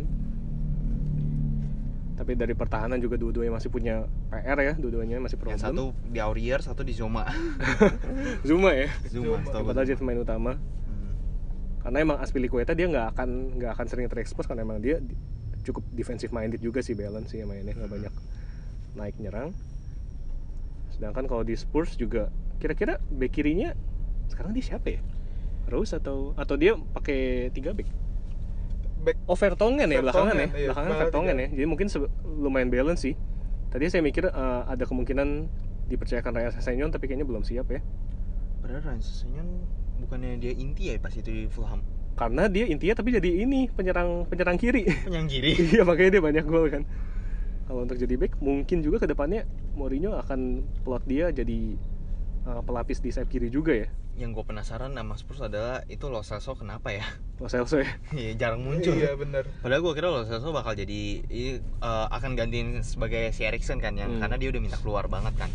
tapi 2.21 2.37
dari 2.37 2.53
pertahanan 2.53 3.01
juga 3.01 3.17
dua-duanya 3.17 3.57
masih 3.57 3.73
punya 3.73 4.05
PR 4.29 4.59
ya 4.61 4.73
dua-duanya 4.77 5.17
masih 5.25 5.41
problem 5.41 5.57
Yang 5.57 5.73
satu 5.73 5.85
di 6.05 6.19
Aurier, 6.21 6.61
satu 6.61 6.85
di 6.85 6.93
Zuma. 6.93 7.25
Zuma 8.49 8.77
ya? 8.77 8.93
Zuma, 9.09 9.41
Zuma. 9.41 9.65
padahal 9.65 9.89
jadi 9.89 9.97
pemain 9.97 10.21
utama. 10.21 10.53
Hmm. 10.61 11.13
karena 11.81 11.99
emang 12.05 12.21
Aspilicueta 12.21 12.77
dia 12.77 12.93
nggak 12.93 13.17
akan 13.17 13.29
nggak 13.57 13.73
akan 13.73 13.87
sering 13.89 14.05
terekspos 14.13 14.45
karena 14.45 14.69
emang 14.69 14.85
dia 14.85 15.01
di- 15.01 15.17
cukup 15.65 15.81
defensive 15.97 16.29
minded 16.29 16.61
juga 16.61 16.85
sih 16.85 16.93
balance 16.93 17.33
sih 17.33 17.41
mainnya 17.49 17.73
nggak 17.73 17.89
banyak 17.89 18.13
naik 19.01 19.17
nyerang. 19.17 19.57
Sedangkan 20.93 21.25
kalau 21.25 21.41
di 21.41 21.57
Spurs 21.57 21.97
juga 21.97 22.29
kira-kira 22.61 23.01
back 23.09 23.33
kirinya 23.33 23.73
sekarang 24.29 24.53
dia 24.53 24.61
siapa 24.61 24.93
ya? 24.93 25.01
Rose 25.73 25.97
atau 25.97 26.37
atau 26.37 26.53
dia 26.61 26.77
pakai 26.77 27.49
tiga 27.57 27.73
back 27.73 27.89
Back 29.01 29.17
oh 29.25 29.37
Vertonghen 29.37 29.89
ya 29.89 30.01
belakangan 30.05 30.37
ya? 30.37 30.49
Iya, 30.53 30.67
belakangan 30.73 30.93
Vertonghen 31.01 31.37
ya? 31.41 31.49
Jadi 31.49 31.67
mungkin 31.67 31.89
lumayan 32.25 32.69
balance 32.69 33.03
sih. 33.05 33.15
Tadi 33.73 33.89
saya 33.89 34.03
mikir 34.05 34.29
eh, 34.29 34.63
ada 34.67 34.85
kemungkinan 34.85 35.49
dipercayakan 35.91 36.31
Raya 36.37 36.51
Sessegnon 36.55 36.95
tapi 36.95 37.11
kayaknya 37.11 37.27
belum 37.27 37.43
siap 37.43 37.67
ya. 37.73 37.81
Padahal 38.63 38.83
Ryan 38.87 39.03
Sessegnon 39.03 39.49
bukannya 40.01 40.41
dia 40.41 40.53
inti 40.55 40.93
ya 40.93 40.97
pas 40.97 41.13
itu 41.13 41.29
di 41.29 41.45
Fulham. 41.51 41.83
karena 42.19 42.53
dia 42.53 42.69
intinya 42.69 43.01
tapi 43.01 43.17
jadi 43.17 43.49
ini 43.49 43.73
penyerang 43.73 44.29
penyerang 44.29 44.61
kiri. 44.61 44.85
Penyang 45.09 45.25
kiri. 45.25 45.57
iya 45.73 45.89
makanya 45.89 46.21
dia 46.21 46.23
banyak 46.23 46.45
gol 46.45 46.69
kan. 46.69 46.85
Kalau 47.65 47.87
untuk 47.87 47.97
jadi 47.97 48.19
back 48.21 48.37
mungkin 48.45 48.85
juga 48.85 49.01
ke 49.01 49.09
depannya 49.09 49.49
Mourinho 49.73 50.13
akan 50.19 50.67
plot 50.85 51.07
dia 51.09 51.33
jadi 51.33 51.81
uh, 52.45 52.63
pelapis 52.63 52.99
di 52.99 53.11
sayap 53.11 53.29
kiri 53.29 53.49
juga 53.49 53.73
ya 53.75 53.89
Yang 54.17 54.31
gue 54.37 54.45
penasaran 54.47 54.93
sama 54.93 55.15
Spurs 55.17 55.41
adalah 55.41 55.81
itu 55.87 56.07
Lo 56.07 56.21
Celso 56.21 56.53
kenapa 56.53 56.93
ya? 56.93 57.07
Lo 57.37 57.49
Celso 57.49 57.81
ya 57.81 57.89
Iya, 58.13 58.37
jarang 58.37 58.61
muncul. 58.61 58.93
Iya 58.93 59.17
benar. 59.17 59.49
Padahal 59.61 59.81
gue 59.81 59.93
kira 59.95 60.09
Lo 60.09 60.23
Celso 60.25 60.51
bakal 60.51 60.77
jadi 60.77 61.25
eh, 61.25 61.57
akan 61.81 62.37
gantiin 62.37 62.85
sebagai 62.85 63.33
si 63.33 63.43
Erikson 63.43 63.81
kan 63.81 63.97
yang 63.97 64.13
Hmm. 64.13 64.21
karena 64.21 64.37
dia 64.37 64.49
udah 64.53 64.61
minta 64.61 64.77
keluar 64.77 65.09
banget 65.09 65.33
kan. 65.39 65.49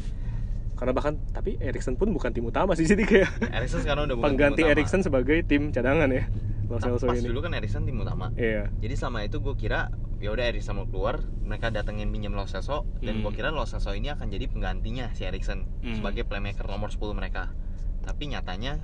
Karena 0.76 0.92
bahkan 0.92 1.16
tapi 1.32 1.56
Erikson 1.58 1.96
pun 1.96 2.12
bukan 2.12 2.30
tim 2.30 2.44
utama 2.44 2.76
sih 2.76 2.84
jadi 2.92 3.02
kayak 3.02 3.32
Erikson 3.50 3.80
sekarang 3.80 4.08
udah 4.08 4.16
bukan 4.16 4.28
pengganti. 4.30 4.62
Erikson 4.62 5.02
sebagai 5.02 5.42
tim 5.42 5.72
cadangan 5.72 6.08
ya 6.08 6.28
Lo 6.66 6.76
Nah, 6.76 6.84
Celso 6.84 7.06
pas 7.06 7.16
ini 7.16 7.30
dulu 7.30 7.40
kan 7.42 7.54
Erikson 7.54 7.86
tim 7.86 7.96
utama. 7.96 8.34
iya 8.34 8.74
Jadi 8.76 8.94
selama 8.94 9.22
itu 9.22 9.38
gue 9.38 9.54
kira 9.54 9.88
ya 10.18 10.34
udah 10.34 10.46
Erikson 10.46 10.76
mau 10.76 10.86
keluar, 10.86 11.22
mereka 11.40 11.70
datengin 11.70 12.10
pinjam 12.10 12.34
Lo 12.34 12.44
Celso 12.44 12.84
dan 13.00 13.20
Hmm. 13.20 13.24
gue 13.24 13.32
kira 13.34 13.50
Lo 13.50 13.64
Celso 13.64 13.92
ini 13.92 14.10
akan 14.10 14.28
jadi 14.28 14.46
penggantinya 14.46 15.14
si 15.14 15.24
Erikson 15.24 15.64
Hmm. 15.80 15.96
sebagai 15.96 16.24
playmaker 16.24 16.66
nomor 16.66 16.90
10 16.90 17.14
mereka. 17.14 17.54
Tapi 18.02 18.28
nyatanya 18.28 18.82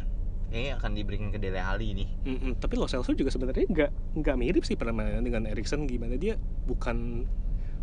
kayaknya 0.48 0.74
akan 0.78 0.92
diberikan 0.94 1.28
ke 1.30 1.40
Dele 1.40 1.58
Alli 1.58 1.88
ini. 1.90 2.06
Mm-mm, 2.22 2.56
tapi 2.56 2.76
Lo 2.76 2.86
Celso 2.86 3.12
juga 3.12 3.28
sebenarnya 3.28 3.66
nggak 3.66 3.92
nggak 4.16 4.36
mirip 4.38 4.62
sih 4.62 4.76
permainan 4.76 5.24
dengan 5.24 5.44
Erikson 5.46 5.84
gimana 5.86 6.16
dia 6.16 6.38
bukan 6.64 7.26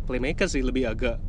playmaker 0.05 0.47
sih 0.47 0.61
lebih 0.61 0.87
agak 0.87 1.19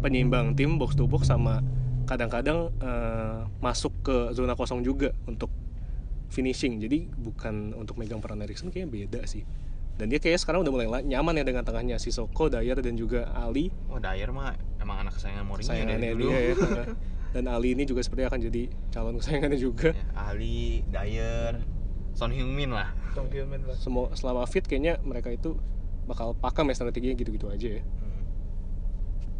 penyeimbang 0.00 0.52
tim 0.52 0.76
box 0.76 0.92
to 0.92 1.06
box 1.06 1.28
sama 1.28 1.62
kadang-kadang 2.04 2.72
eh, 2.76 3.38
masuk 3.58 3.92
ke 4.00 4.16
zona 4.30 4.52
kosong 4.52 4.80
juga 4.80 5.12
untuk 5.24 5.48
finishing 6.28 6.78
jadi 6.78 7.06
bukan 7.10 7.72
untuk 7.74 7.94
megang 7.94 8.18
peran 8.18 8.40
Erikson 8.40 8.68
kayaknya 8.68 8.90
beda 8.90 9.20
sih 9.24 9.44
dan 9.94 10.10
dia 10.10 10.18
kayak 10.18 10.36
sekarang 10.36 10.60
udah 10.60 10.72
mulai 10.72 10.88
la- 10.88 11.06
nyaman 11.06 11.34
ya 11.34 11.44
dengan 11.44 11.62
tengahnya 11.62 11.96
Sissoko, 11.96 12.48
Dyer 12.48 12.74
dan 12.76 12.94
juga 12.94 13.30
Ali 13.30 13.70
Oh 13.86 13.96
Dyer 13.96 14.28
mah 14.28 14.50
emang 14.76 15.00
anak 15.00 15.14
kesayangan 15.14 15.44
Mourinho 15.44 15.64
dari 15.64 15.78
sayangannya 15.78 16.10
dulu. 16.12 16.22
dia 16.24 16.38
ya 16.40 16.54
dan 17.34 17.44
Ali 17.46 17.68
ini 17.70 17.82
juga 17.82 18.00
sepertinya 18.00 18.28
akan 18.28 18.40
jadi 18.42 18.62
calon 18.90 19.14
kesayangannya 19.16 19.58
juga 19.58 19.90
Ya, 19.90 20.06
Ali, 20.16 20.82
Dyer, 20.84 21.62
Son 22.10 22.30
Heung-min 22.30 22.70
lah. 22.70 22.90
Song 23.10 23.26
Heung-min 23.28 23.62
lah. 23.62 23.74
semua 23.76 24.10
selama 24.12 24.42
fit 24.44 24.62
kayaknya 24.62 24.98
mereka 25.00 25.30
itu 25.30 25.54
bakal 26.04 26.34
pakam 26.34 26.66
ya 26.66 26.74
strateginya 26.74 27.14
gitu-gitu 27.14 27.46
aja 27.48 27.78
ya 27.78 27.82
Hmm. 27.82 28.03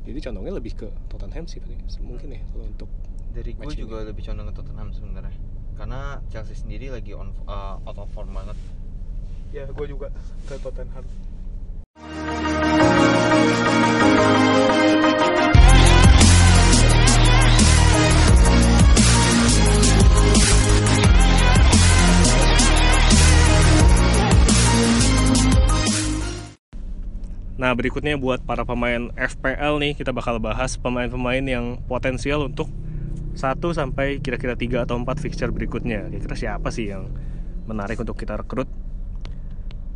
Jadi 0.04 0.18
condongnya 0.30 0.54
lebih 0.60 0.72
ke 0.76 0.86
Tottenham 1.08 1.44
sih 1.48 1.58
mungkin 2.04 2.28
ya 2.36 2.40
kalau 2.52 2.64
untuk 2.68 2.90
Dari 3.34 3.50
gue 3.50 3.66
ini. 3.66 3.82
juga 3.82 4.06
lebih 4.06 4.22
condong 4.22 4.46
ke 4.46 4.54
Tottenham 4.54 4.88
sebenarnya. 4.94 5.34
Karena 5.74 6.22
Chelsea 6.30 6.54
sendiri 6.54 6.86
lagi 6.94 7.18
on 7.18 7.34
uh, 7.50 7.82
out 7.82 7.98
of 7.98 8.06
form 8.14 8.30
banget. 8.30 8.54
Ya, 9.50 9.66
gue 9.66 9.86
juga 9.90 10.14
ke 10.46 10.54
Tottenham. 10.62 11.02
Nah 27.64 27.72
berikutnya 27.72 28.20
buat 28.20 28.44
para 28.44 28.68
pemain 28.68 29.08
FPL 29.16 29.80
nih 29.80 29.96
kita 29.96 30.12
bakal 30.12 30.36
bahas 30.36 30.76
pemain-pemain 30.76 31.40
yang 31.40 31.80
potensial 31.88 32.44
untuk 32.44 32.68
1 33.32 33.56
sampai 33.72 34.20
kira-kira 34.20 34.52
3 34.52 34.84
atau 34.84 35.00
4 35.00 35.08
fixture 35.16 35.48
berikutnya. 35.48 36.12
Kira-kira 36.12 36.36
siapa 36.36 36.68
sih 36.68 36.92
yang 36.92 37.08
menarik 37.64 37.96
untuk 37.96 38.20
kita 38.20 38.36
rekrut 38.36 38.68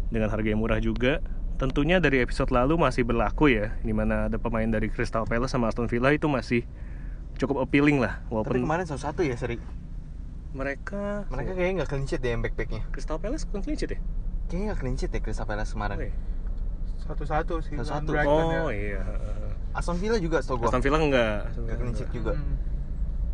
dengan 0.08 0.32
harga 0.32 0.48
yang 0.48 0.64
murah 0.64 0.80
juga. 0.80 1.20
Tentunya 1.60 2.00
dari 2.00 2.24
episode 2.24 2.48
lalu 2.56 2.80
masih 2.80 3.04
berlaku 3.04 3.52
ya, 3.52 3.76
di 3.84 3.92
mana 3.92 4.32
ada 4.32 4.40
pemain 4.40 4.64
dari 4.64 4.88
Crystal 4.88 5.28
Palace 5.28 5.52
sama 5.52 5.68
Aston 5.68 5.92
Villa 5.92 6.08
itu 6.08 6.24
masih 6.24 6.64
cukup 7.36 7.68
appealing 7.68 8.00
lah, 8.00 8.24
Tapi 8.24 8.32
walaupun 8.32 8.64
kemarin 8.64 8.88
satu-satu 8.88 9.28
ya 9.28 9.36
seri. 9.36 9.60
mereka 10.56 11.28
Mereka 11.28 11.52
kayaknya 11.52 11.84
nggak 11.84 11.90
clean 11.92 12.08
sheet 12.08 12.24
deh 12.24 12.32
yang 12.32 12.40
back-backnya. 12.40 12.80
Crystal 12.96 13.20
Palace 13.20 13.44
clean 13.44 13.76
sheet 13.76 13.92
ya? 13.92 14.00
Kayaknya 14.48 14.64
nggak 14.72 14.80
clean 14.80 14.96
sheet 14.96 15.12
ya 15.12 15.20
Crystal 15.20 15.44
Palace 15.44 15.76
kemarin. 15.76 15.96
Oh, 16.00 16.06
iya. 16.08 16.16
Satu-satu 17.03 17.55
sih. 17.62 17.74
Satu-satu. 17.78 18.11
Brighton 18.11 18.46
ya. 18.51 18.61
Oh 18.66 18.70
iya. 18.74 19.03
Aston 19.74 19.96
Villa 20.01 20.18
juga 20.18 20.42
setahu 20.42 20.62
gue. 20.62 20.66
Aston 20.70 20.82
Villa 20.82 20.99
enggak. 20.99 21.38
Nggak 21.55 21.76
clean 21.78 21.94
sheet 21.94 22.11
juga. 22.11 22.32
Hmm. 22.34 22.57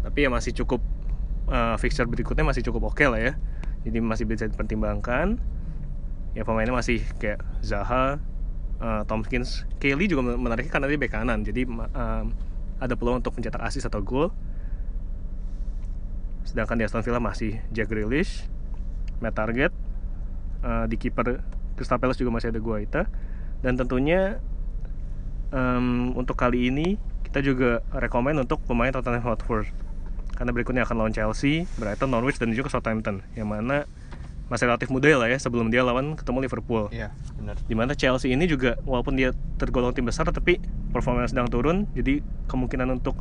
tapi 0.04 0.20
ya 0.20 0.28
masih 0.28 0.52
cukup 0.52 0.84
uh, 1.48 1.76
fixture 1.80 2.04
berikutnya 2.04 2.44
masih 2.44 2.60
cukup 2.60 2.92
oke 2.92 3.04
lah 3.08 3.16
ya 3.16 3.32
jadi 3.88 4.04
masih 4.04 4.28
bisa 4.28 4.44
dipertimbangkan 4.44 5.40
ya 6.36 6.44
pemainnya 6.44 6.76
masih 6.76 7.00
kayak 7.16 7.40
Zaha 7.64 8.20
uh, 8.84 9.02
Tompkins 9.08 9.64
Kelly 9.80 10.04
juga 10.04 10.36
menarik 10.36 10.68
karena 10.68 10.92
dia 10.92 11.00
bek 11.00 11.08
kanan 11.08 11.40
jadi 11.40 11.64
um, 11.68 12.36
ada 12.80 12.94
peluang 12.98 13.24
untuk 13.24 13.32
mencetak 13.38 13.64
assist 13.64 13.88
atau 13.88 14.04
gol 14.04 14.28
sedangkan 16.44 16.76
di 16.76 16.84
Aston 16.84 17.00
Villa 17.00 17.22
masih 17.22 17.64
Jack 17.72 17.88
Grealish 17.88 18.44
Matt 19.24 19.40
Target 19.40 19.72
uh, 20.60 20.84
di 20.84 21.00
kiper 21.00 21.40
Crystal 21.80 21.96
Palace 21.96 22.20
juga 22.20 22.28
masih 22.28 22.52
ada 22.52 22.60
Guaita 22.60 23.08
dan 23.60 23.78
tentunya 23.78 24.40
em, 25.54 26.10
untuk 26.16 26.34
kali 26.34 26.72
ini 26.72 26.98
kita 27.28 27.42
juga 27.44 27.82
rekomend 27.94 28.42
untuk 28.42 28.62
pemain 28.66 28.90
Tottenham 28.90 29.22
Hotspur 29.22 29.66
karena 30.34 30.50
berikutnya 30.50 30.82
akan 30.82 30.96
lawan 30.98 31.14
Chelsea, 31.14 31.66
Brighton, 31.78 32.10
Norwich 32.10 32.42
dan 32.42 32.50
juga 32.50 32.70
Southampton 32.70 33.22
yang 33.38 33.46
mana 33.50 33.86
masih 34.50 34.68
relatif 34.68 34.92
muda 34.92 35.08
lah 35.16 35.28
ya 35.30 35.38
sebelum 35.40 35.72
dia 35.72 35.80
lawan 35.80 36.20
ketemu 36.20 36.44
Liverpool. 36.44 36.92
Iya, 36.92 37.16
benar. 37.40 37.56
Di 37.64 37.74
mana 37.74 37.96
Chelsea 37.96 38.28
ini 38.28 38.44
juga 38.44 38.76
walaupun 38.84 39.16
dia 39.16 39.32
tergolong 39.56 39.96
tim 39.96 40.04
besar 40.04 40.28
tapi 40.28 40.60
performanya 40.92 41.32
sedang 41.32 41.48
turun, 41.48 41.88
jadi 41.96 42.20
kemungkinan 42.46 42.92
untuk 42.92 43.16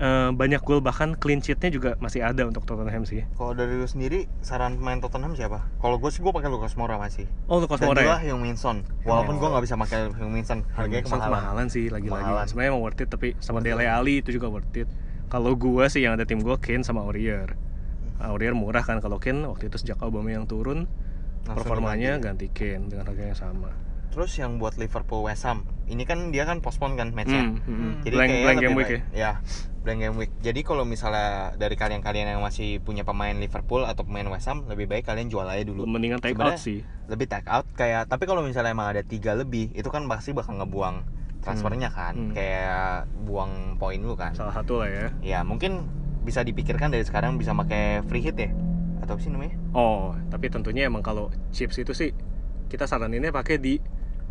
eh, 0.00 0.30
banyak 0.32 0.64
gol 0.64 0.80
bahkan 0.80 1.12
clean 1.14 1.44
sheetnya 1.44 1.68
juga 1.68 1.90
masih 2.00 2.24
ada 2.24 2.48
untuk 2.48 2.64
Tottenham 2.64 3.04
sih. 3.04 3.28
Kalau 3.36 3.52
dari 3.52 3.76
lu 3.76 3.84
sendiri, 3.84 4.26
saran 4.40 4.80
pemain 4.80 4.98
Tottenham 4.98 5.36
siapa? 5.36 5.68
Kalau 5.78 6.00
gue 6.00 6.08
sih 6.08 6.24
gue 6.24 6.32
pakai 6.32 6.48
Lucas 6.48 6.74
Moura 6.80 6.96
masih. 6.96 7.28
Oh 7.46 7.60
Dan 7.60 7.68
Moura 7.68 8.18
juga 8.18 8.24
ya? 8.24 8.56
Son. 8.56 8.82
Walaupun 9.04 9.36
gue 9.36 9.48
nggak 9.52 9.64
bisa 9.68 9.76
pakai 9.76 10.08
Heung 10.16 10.32
Min 10.32 10.48
Son, 10.48 10.64
harganya 10.72 11.04
kemahalan. 11.04 11.28
kemahalan 11.28 11.66
sih 11.68 11.92
lagi-lagi. 11.92 12.48
Sebenarnya 12.48 12.70
emang 12.72 12.82
worth 12.82 13.02
it 13.04 13.08
tapi 13.12 13.28
sama. 13.38 13.60
Dele 13.60 13.84
Alli 13.84 14.24
itu 14.24 14.32
juga 14.32 14.48
worth 14.48 14.72
it. 14.72 14.88
Kalau 15.30 15.54
gua 15.54 15.86
sih 15.86 16.02
yang 16.02 16.18
ada 16.18 16.26
tim 16.26 16.42
gua 16.42 16.58
Kane 16.58 16.82
sama 16.82 17.06
Aurier. 17.06 17.54
Aurier 18.18 18.56
murah 18.56 18.82
kan 18.82 18.98
kalau 18.98 19.22
Kane 19.22 19.46
waktu 19.46 19.70
itu 19.70 19.78
sejak 19.78 20.02
Aubameyang 20.02 20.50
turun 20.50 20.90
Langsung 21.46 21.54
performanya 21.54 22.18
ganti 22.18 22.50
Kane 22.50 22.90
dengan 22.90 23.06
harganya 23.06 23.38
sama. 23.38 23.70
Terus 24.10 24.34
yang 24.42 24.58
buat 24.58 24.74
Liverpool 24.74 25.22
West 25.22 25.46
Ham, 25.46 25.62
ini 25.90 26.02
kan 26.02 26.30
dia 26.30 26.42
kan 26.42 26.58
postpone 26.58 26.94
kan 26.94 27.10
matchnya. 27.10 27.42
Hmm, 27.44 27.58
hmm. 27.58 27.74
Hmm. 27.74 27.92
Jadi 28.00 28.14
blank, 28.14 28.30
blank 28.40 28.58
game 28.60 28.72
week 28.72 28.86
ya. 28.86 28.90
baik- 28.94 29.06
Ya, 29.12 29.30
blank 29.80 29.98
game 29.98 30.16
week. 30.16 30.32
Jadi 30.38 30.60
kalau 30.62 30.84
misalnya 30.84 31.28
dari 31.54 31.74
kalian-kalian 31.74 32.30
yang 32.30 32.40
masih 32.40 32.78
punya 32.78 33.02
pemain 33.02 33.34
Liverpool 33.34 33.82
atau 33.82 34.02
pemain 34.02 34.24
West 34.28 34.46
Ham, 34.46 34.64
lebih 34.64 34.86
baik 34.86 35.04
kalian 35.04 35.26
jual 35.26 35.44
aja 35.44 35.60
dulu. 35.60 35.84
Mendingan 35.84 36.18
take 36.18 36.32
Sebenarnya 36.32 36.54
out 36.54 36.62
sih. 36.62 36.80
Lebih 37.06 37.26
take 37.26 37.46
out 37.46 37.66
kayak 37.72 38.06
tapi 38.06 38.24
kalau 38.24 38.40
misalnya 38.40 38.70
emang 38.70 38.88
ada 38.88 39.02
tiga 39.02 39.34
lebih, 39.34 39.68
itu 39.72 39.86
kan 39.86 40.06
pasti 40.06 40.30
bakal 40.30 40.54
ngebuang 40.56 41.02
transfernya 41.40 41.90
kan. 41.90 42.14
Hmm. 42.14 42.32
Kayak 42.32 42.94
buang 43.20 43.52
poin 43.76 43.98
lu 43.98 44.14
kan. 44.14 44.30
Salah 44.30 44.52
satu 44.52 44.78
lah 44.78 44.88
ya. 44.88 45.06
Ya, 45.20 45.38
mungkin 45.40 45.88
bisa 46.20 46.40
dipikirkan 46.40 46.88
dari 46.88 47.02
sekarang 47.02 47.34
bisa 47.34 47.50
pakai 47.50 48.04
free 48.04 48.20
hit 48.20 48.36
ya. 48.36 48.52
Atau 49.00 49.16
apa 49.16 49.20
sih 49.20 49.28
namanya? 49.28 49.56
Oh, 49.72 50.12
tapi 50.28 50.46
tentunya 50.46 50.84
emang 50.84 51.00
kalau 51.00 51.32
chips 51.50 51.76
itu 51.76 51.90
sih 51.90 52.12
kita 52.68 52.84
saraninnya 52.84 53.32
pakai 53.32 53.56
di 53.56 53.80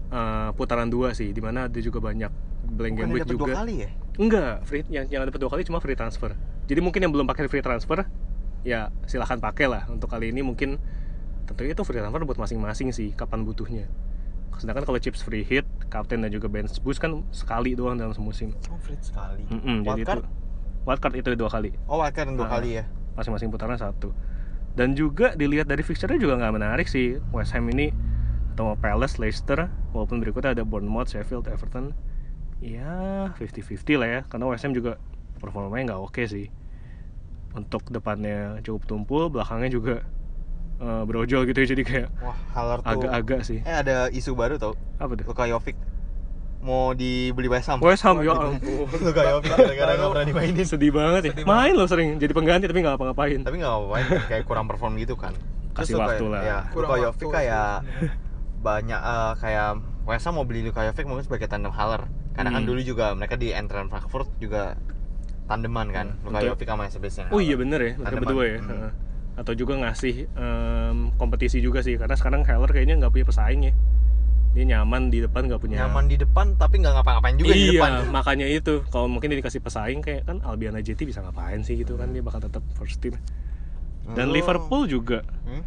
uh, 0.09 0.49
putaran 0.53 0.87
dua 0.87 1.13
sih, 1.13 1.29
di 1.29 1.41
mana 1.41 1.65
ada 1.65 1.79
juga 1.79 1.97
banyak 1.99 2.31
blank 2.69 2.93
game 2.95 3.11
week 3.11 3.25
juga 3.25 3.53
dua 3.53 3.57
kali 3.63 3.75
ya? 3.85 3.89
Enggak 4.19 4.53
free 4.67 4.83
yang 4.91 5.05
yang 5.07 5.21
dapat 5.23 5.39
dua 5.39 5.49
kali 5.49 5.63
cuma 5.63 5.79
free 5.79 5.95
transfer. 5.95 6.35
Jadi 6.67 6.79
mungkin 6.79 7.01
yang 7.01 7.11
belum 7.13 7.25
pakai 7.25 7.47
free 7.47 7.63
transfer 7.63 8.03
ya 8.61 8.91
silahkan 9.07 9.39
pakai 9.39 9.65
lah. 9.65 9.87
Untuk 9.87 10.11
kali 10.11 10.29
ini 10.29 10.43
mungkin 10.43 10.77
tentunya 11.47 11.73
itu 11.73 11.81
free 11.81 11.97
transfer 11.97 12.21
buat 12.21 12.37
masing-masing 12.37 12.91
sih 12.91 13.15
kapan 13.15 13.41
butuhnya. 13.41 13.87
Sedangkan 14.59 14.83
kalau 14.83 14.99
chips 14.99 15.23
free 15.23 15.47
hit 15.47 15.63
captain 15.87 16.19
dan 16.19 16.29
juga 16.29 16.51
bench 16.51 16.83
boost 16.83 16.99
kan 16.99 17.23
sekali 17.31 17.73
doang 17.73 17.95
dalam 17.95 18.11
semusim. 18.11 18.51
Oh 18.67 18.75
free 18.77 18.99
sekali. 18.99 19.47
Mm-mm, 19.47 19.87
jadi 19.87 20.03
Wildcard? 20.03 20.21
itu 20.21 20.29
wildcard 20.83 21.15
itu 21.15 21.27
dua 21.33 21.49
kali. 21.49 21.71
Oh 21.87 22.03
wildcard 22.03 22.35
dua 22.35 22.45
Ah. 22.45 22.51
kali 22.59 22.69
ya? 22.75 22.83
masing-masing 23.15 23.51
putaran 23.51 23.75
satu. 23.75 24.11
Dan 24.75 24.95
juga 24.95 25.35
dilihat 25.35 25.67
dari 25.67 25.83
fixture 25.83 26.11
juga 26.15 26.35
nggak 26.35 26.53
menarik 26.55 26.87
sih. 26.87 27.19
West 27.31 27.51
Ham 27.51 27.67
ini 27.67 27.91
atau 28.59 28.75
Palace, 28.75 29.15
Leicester 29.23 29.71
walaupun 29.95 30.19
berikutnya 30.19 30.51
ada 30.51 30.67
Bournemouth, 30.67 31.07
Sheffield, 31.07 31.47
Everton. 31.47 31.95
Ya 32.59 33.31
50-50 33.39 33.95
lah 33.95 34.07
ya 34.11 34.21
karena 34.27 34.51
West 34.51 34.67
Ham 34.67 34.75
juga 34.75 34.99
performanya 35.39 35.95
nggak 35.95 36.01
oke 36.03 36.23
sih. 36.27 36.51
Untuk 37.55 37.87
depannya 37.87 38.59
cukup 38.59 38.83
tumpul 38.83 39.31
belakangnya 39.31 39.71
juga 39.71 39.95
eh, 40.75 41.03
brojol 41.07 41.47
gitu 41.47 41.55
ya 41.55 41.67
jadi 41.71 41.83
kayak 41.87 42.09
wah 42.19 42.35
agak-agak 42.83 43.47
sih. 43.47 43.63
Eh 43.63 43.75
ada 43.79 44.11
isu 44.11 44.35
baru 44.35 44.59
tau. 44.59 44.75
Apa 44.99 45.15
tuh? 45.15 45.23
Luka 45.31 45.47
Jovic 45.47 45.79
mau 46.59 46.91
dibeli 46.91 47.47
West 47.47 47.71
Ham? 47.71 47.79
West 47.79 48.03
Ham 48.03 48.19
ya 48.19 48.35
ampun. 48.35 48.59
Luka 49.07 49.23
Jovic 49.23 49.55
gara-gara 49.55 49.91
nggak 49.95 50.09
pernah 50.11 50.27
dimainin 50.27 50.67
sedih 50.67 50.91
banget 50.91 51.21
ya 51.23 51.31
Sedih 51.31 51.47
main 51.47 51.71
loh 51.79 51.87
sering 51.87 52.19
jadi 52.19 52.35
pengganti 52.35 52.67
tapi 52.67 52.83
nggak 52.83 52.99
apa-ngapain. 52.99 53.39
Tapi 53.39 53.55
nggak 53.63 53.71
apa-apa 53.71 53.95
kan, 54.03 54.03
kayak 54.27 54.43
kurang 54.43 54.67
perform 54.67 54.99
gitu 54.99 55.15
kan. 55.15 55.31
Kasih 55.71 55.95
waktu 55.95 56.27
kayak- 56.27 56.27
lah. 56.27 56.41
ya, 56.43 56.57
Kurang 56.75 56.91
Luka 56.91 57.03
Jovic 57.07 57.27
kayak. 57.31 57.87
Banyak 58.59 58.97
eh, 58.97 59.33
kayak 59.37 59.69
West 60.03 60.25
Ham 60.25 60.33
mau 60.33 60.43
beli 60.43 60.61
Luka 60.61 60.81
Jovic 60.81 61.05
mungkin 61.05 61.23
sebagai 61.23 61.45
tandem 61.45 61.69
Haller 61.69 62.05
karena 62.31 62.49
kan 62.49 62.61
Hmm. 62.61 62.69
dulu 62.69 62.81
juga 62.81 63.11
mereka 63.11 63.35
di 63.35 63.51
Eintracht 63.51 63.87
Frankfurt 63.87 64.29
juga 64.37 64.75
tandeman 65.45 65.89
kan 65.89 66.07
Hmm. 66.13 66.25
Luka 66.25 66.39
Jovic 66.43 66.67
sama 66.67 66.87
Sebastian 66.87 67.27
Oh 67.29 67.39
iya 67.39 67.55
bener 67.55 67.79
ya, 67.79 67.93
mereka 67.95 68.15
berdua 68.17 68.43
ya. 68.45 68.59
Hmm. 68.59 68.91
Atau 69.35 69.53
juga 69.53 69.73
ngasih 69.77 70.27
em, 70.29 70.97
kompetisi 71.15 71.57
juga 71.57 71.79
sih, 71.79 71.95
karena 71.95 72.13
sekarang 72.13 72.43
Heller 72.43 72.67
kayaknya 72.67 72.95
nggak 72.97 73.09
punya 73.09 73.25
pesaing 73.25 73.61
ya. 73.63 73.73
Dia 74.49 74.65
nyaman 74.67 75.07
di 75.07 75.21
depan 75.21 75.45
nggak 75.45 75.57
punya. 75.57 75.77
nyaman 75.79 76.05
di 76.05 76.17
depan 76.17 76.53
tapi 76.53 76.75
nggak 76.77 76.91
ngapa-ngapain 76.91 77.35
juga 77.35 77.53
di 77.53 77.65
depan 77.71 77.91
iya, 77.95 78.09
makanya 78.17 78.47
itu. 78.47 78.83
Kalau 78.85 79.05
mungkin 79.05 79.29
dia 79.29 79.37
dikasih 79.37 79.59
pesaing 79.59 79.99
kayak 80.01 80.25
kan 80.25 80.41
Albiana 80.41 80.79
JT 80.79 81.01
bisa 81.03 81.21
ngapain 81.21 81.61
sih 81.61 81.77
gitu 81.77 81.95
kan 81.95 82.09
dia 82.09 82.19
bakal 82.19 82.41
tetap 82.41 82.59
first 82.73 82.99
team. 82.99 83.15
Dan 84.09 84.27
Lu- 84.27 84.35
Liverpool 84.35 84.85
juga 84.85 85.21
Hmm? 85.43 85.61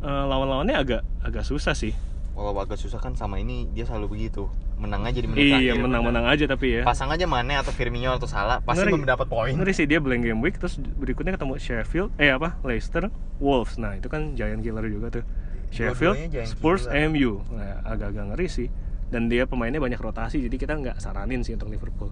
eh, 0.00 0.24
lawan-lawannya 0.26 0.74
agak 0.74 1.02
agak 1.20 1.42
susah 1.42 1.72
sih. 1.72 1.94
Walau 2.34 2.54
agak 2.58 2.78
susah 2.82 2.98
kan 2.98 3.14
sama 3.14 3.38
ini 3.38 3.70
dia 3.70 3.86
selalu 3.86 4.18
begitu. 4.18 4.50
Menang 4.74 5.06
aja 5.06 5.22
di 5.22 5.30
menit 5.30 5.54
Iya, 5.54 5.78
menang-menang 5.78 6.26
aja 6.26 6.50
tapi 6.50 6.78
ya. 6.78 6.82
pasang 6.82 7.06
aja 7.14 7.30
Mane 7.30 7.54
atau 7.54 7.70
Firmino 7.70 8.10
atau 8.18 8.26
Salah 8.26 8.58
pasti 8.58 8.90
Ngeri. 8.90 9.06
mendapat 9.06 9.26
poin. 9.30 9.54
Ngeri 9.54 9.70
sih 9.70 9.86
dia 9.86 10.02
blank 10.02 10.26
game 10.26 10.42
week 10.42 10.58
terus 10.58 10.82
berikutnya 10.82 11.38
ketemu 11.38 11.62
Sheffield 11.62 12.10
eh 12.18 12.34
apa? 12.34 12.58
Leicester 12.66 13.06
Wolves. 13.38 13.78
Nah 13.78 13.94
itu 13.94 14.10
kan 14.10 14.34
giant 14.34 14.66
killer 14.66 14.82
juga 14.90 15.22
tuh. 15.22 15.24
Sheffield 15.70 16.18
Spurs 16.46 16.90
killer. 16.90 17.06
MU 17.14 17.32
nah, 17.54 17.86
agak-agak 17.86 18.34
ngeri 18.34 18.48
sih. 18.50 18.68
Dan 19.14 19.30
dia 19.30 19.46
pemainnya 19.46 19.78
banyak 19.78 20.02
rotasi 20.02 20.42
jadi 20.42 20.56
kita 20.58 20.74
nggak 20.74 20.96
saranin 20.98 21.46
sih 21.46 21.54
untuk 21.54 21.70
Liverpool 21.70 22.10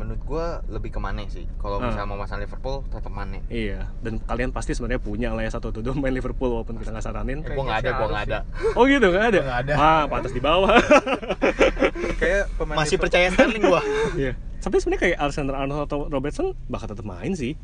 menurut 0.00 0.22
gua 0.24 0.46
lebih 0.66 0.88
ke 0.88 0.98
Mane 0.98 1.28
sih. 1.28 1.44
Kalau 1.56 1.76
Ah. 1.76 1.86
misalnya 1.86 2.08
mau 2.08 2.16
masang 2.16 2.40
Liverpool 2.40 2.80
tetap 2.88 3.12
Mane. 3.12 3.44
Iya 3.46 3.92
dan 4.00 4.16
kalian 4.18 4.50
pasti 4.50 4.72
sebenarnya 4.72 4.96
punya 4.98 5.28
lah 5.30 5.44
ya 5.44 5.52
satu 5.52 5.68
atau 5.68 5.84
dua 5.84 5.92
main 5.92 6.10
Liverpool 6.10 6.48
walaupun 6.48 6.74
kita 6.74 6.88
nggak 6.88 7.04
saranin. 7.04 7.44
Eh, 7.44 7.52
gua 7.52 7.64
nggak 7.66 7.78
ada 7.78 7.90
sih 7.92 8.08
nggak 8.08 8.24
ada. 8.24 8.38
Oh 8.80 8.84
gitu 8.84 9.06
nggak 9.06 9.26
ada? 9.28 9.40
Nggak 9.44 9.58
ada. 9.62 9.72
ah 9.76 10.02
pantas 10.06 10.32
di 10.32 10.40
bawah. 10.40 10.72
Kayak 12.20 12.48
pemain 12.56 12.76
masih 12.76 12.96
Liverpool- 12.96 13.02
percaya 13.04 13.26
Sterling 13.30 13.62
gua. 13.62 13.80
Iya. 14.16 14.32
Tapi 14.60 14.76
sebenarnya 14.76 15.02
kayak 15.02 15.18
Alexander 15.20 15.54
Arnold 15.54 15.82
atau 15.84 15.98
Robertson 16.06 16.52
bakal 16.66 16.88
tetap 16.88 17.04
main 17.04 17.32
sih. 17.32 17.56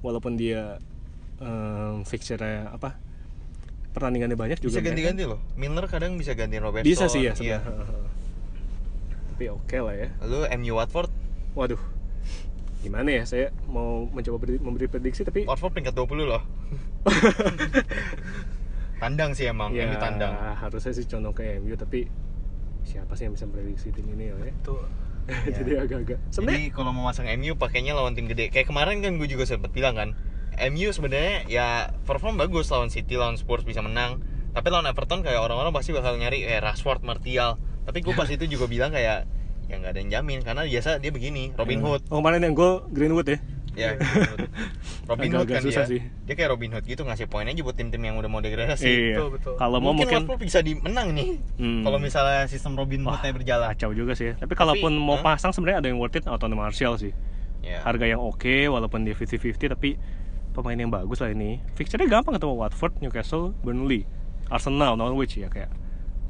Walaupun 0.00 0.34
dia 0.34 0.78
em, 1.38 2.02
fixture 2.04 2.38
apa 2.68 2.96
pertandingannya 3.90 4.38
banyak 4.38 4.58
juga 4.58 4.78
bisa 4.78 4.82
ganti-ganti 4.82 5.26
loh. 5.26 5.38
Milner 5.54 5.86
kadang 5.86 6.14
bisa 6.14 6.34
ganti 6.34 6.58
Robertson. 6.58 6.86
Bisa 6.86 7.06
sih 7.06 7.26
ya 7.26 7.34
iya. 7.36 7.58
sebenarnya. 7.58 8.06
Tapi 9.30 9.44
oke 9.48 9.76
lah 9.78 9.94
ya. 9.94 10.08
Lalu 10.20 10.38
MU 10.58 10.72
Watford 10.74 11.10
waduh 11.54 11.80
gimana 12.80 13.12
ya 13.12 13.22
saya 13.28 13.52
mau 13.68 14.08
mencoba 14.08 14.40
beri- 14.40 14.62
memberi 14.62 14.88
prediksi 14.88 15.20
tapi 15.20 15.44
Watford 15.44 15.76
peringkat 15.76 15.92
20 15.92 16.24
loh 16.24 16.42
tandang 19.02 19.32
sih 19.32 19.48
emang 19.48 19.72
ya 19.72 19.88
MU 19.88 19.96
tandang 19.96 20.32
harusnya 20.56 20.92
sih 20.92 21.04
condong 21.08 21.32
ke 21.32 21.60
MU 21.60 21.76
tapi 21.76 22.08
siapa 22.84 23.12
sih 23.16 23.28
yang 23.28 23.36
bisa 23.36 23.44
prediksi 23.48 23.92
tim 23.92 24.08
ini 24.12 24.28
ya 24.32 24.36
tuh 24.64 24.80
jadi 25.30 25.86
agak-agak 25.86 26.18
Jadi 26.32 26.74
kalau 26.74 26.90
mau 26.90 27.06
masang 27.06 27.28
MU 27.38 27.54
pakainya 27.54 27.94
lawan 27.94 28.18
tim 28.18 28.26
gede. 28.26 28.50
Kayak 28.50 28.66
kemarin 28.66 28.98
kan 28.98 29.14
gue 29.14 29.30
juga 29.30 29.46
sempat 29.46 29.70
bilang 29.70 29.94
kan, 29.94 30.18
MU 30.74 30.90
sebenarnya 30.90 31.46
ya 31.46 31.66
perform 32.02 32.34
bagus 32.34 32.66
lawan 32.74 32.90
City, 32.90 33.14
lawan 33.14 33.38
Spurs 33.38 33.62
bisa 33.62 33.78
menang. 33.78 34.18
Tapi 34.50 34.66
lawan 34.74 34.90
Everton 34.90 35.22
kayak 35.22 35.38
orang-orang 35.38 35.70
pasti 35.70 35.94
bakal 35.94 36.18
nyari 36.18 36.42
kayak 36.42 36.66
Rashford, 36.66 37.06
Martial. 37.06 37.62
Tapi 37.86 38.02
gue 38.02 38.10
pas 38.10 38.26
itu 38.34 38.42
juga 38.50 38.66
bilang 38.66 38.90
kayak 38.90 39.30
ya 39.70 39.78
nggak 39.78 39.92
ada 39.92 40.00
yang 40.00 40.10
jamin 40.12 40.38
karena 40.42 40.62
biasa 40.66 40.98
dia 40.98 41.08
begini, 41.08 41.54
Robin 41.54 41.78
Hood. 41.80 42.02
oh, 42.04 42.18
kemarin 42.18 42.42
yang 42.42 42.52
gol 42.52 42.82
Greenwood 42.88 43.28
ya 43.28 43.38
Ya, 43.70 43.94
Robin 43.94 44.26
Hood. 44.26 44.50
Robin 45.06 45.30
Hood 45.30 45.46
Agak-agak 45.46 45.54
kan 45.54 45.62
susah 45.64 45.84
dia. 45.86 45.92
sih. 45.94 46.00
Dia 46.26 46.34
kayak 46.34 46.50
Robin 46.50 46.70
Hood 46.70 46.84
gitu 46.84 47.02
ngasih 47.02 47.30
poin 47.30 47.46
aja 47.46 47.62
buat 47.62 47.72
tim-tim 47.72 48.02
yang 48.02 48.18
udah 48.18 48.26
mau 48.26 48.42
degradasi. 48.42 48.82
iya 48.82 49.14
betul, 49.14 49.28
betul. 49.32 49.54
kalau 49.56 49.78
mau 49.78 49.94
mungkin, 49.94 50.10
mungkin 50.10 50.26
Watford 50.26 50.42
bisa 50.42 50.58
dimenang 50.58 51.14
nih. 51.14 51.38
Hmm. 51.54 51.86
Kalau 51.86 51.98
misalnya 51.98 52.50
sistem 52.50 52.74
Robin 52.74 52.98
Hoodnya 53.00 53.30
berjalan. 53.30 53.70
kacau 53.70 53.94
juga 53.94 54.12
sih 54.12 54.34
tapi 54.34 54.52
kalaupun 54.52 54.90
mau 54.92 55.16
Hah? 55.16 55.32
pasang 55.32 55.54
sebenarnya 55.54 55.78
ada 55.80 55.88
yang 55.88 55.98
worth 55.98 56.14
it 56.14 56.26
Anthony 56.26 56.52
Martial 56.52 56.98
sih 56.98 57.14
Ya. 57.60 57.78
harga 57.80 58.08
yang 58.08 58.18
oke 58.18 58.42
walaupun 58.66 59.04
dia 59.04 59.12
50-50 59.12 59.38
tapi 59.70 59.94
pemain 60.50 60.74
yang 60.74 60.90
bagus 60.90 61.20
lah 61.20 61.28
ini 61.28 61.62
fixture-nya 61.70 62.10
gampang 62.10 62.34
ketemu 62.34 62.56
Watford, 62.56 62.98
Newcastle, 62.98 63.54
Burnley, 63.60 64.02
Arsenal, 64.48 64.96
Norwich 64.96 65.36
ya 65.36 65.46
kayak 65.46 65.70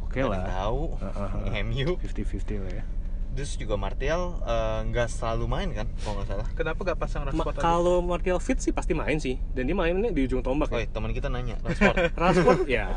oke 0.03 0.12
yang 0.12 0.28
lah 0.28 0.45
tahu. 0.45 0.93
Heeh. 1.01 1.64
MU. 1.64 1.97
50-50 1.97 2.61
lah 2.61 2.72
ya 2.74 2.84
Terus 3.31 3.57
juga 3.57 3.78
Martial 3.78 4.37
eh, 4.43 4.81
nggak 4.91 5.09
selalu 5.09 5.45
main 5.49 5.68
kan, 5.72 5.87
kalau 6.03 6.20
nggak 6.20 6.28
salah. 6.28 6.47
kenapa 6.53 6.81
gak 6.83 6.99
pasang 6.99 7.22
Ma- 7.24 7.33
Rashford 7.33 7.57
aja 7.57 7.62
kalau 7.62 7.97
Martial 8.05 8.39
fit 8.43 8.59
sih 8.59 8.74
pasti 8.74 8.93
main 8.93 9.16
sih. 9.16 9.39
Dan 9.55 9.70
dia 9.70 9.76
mainnya 9.76 10.11
di 10.12 10.26
ujung 10.26 10.43
tombak 10.43 10.68
Oh, 10.68 10.78
ya 10.78 10.85
teman 10.91 11.14
kita 11.14 11.31
nanya, 11.33 11.57
Rashford. 11.62 11.97
Rashford 12.20 12.61
ya. 12.68 12.91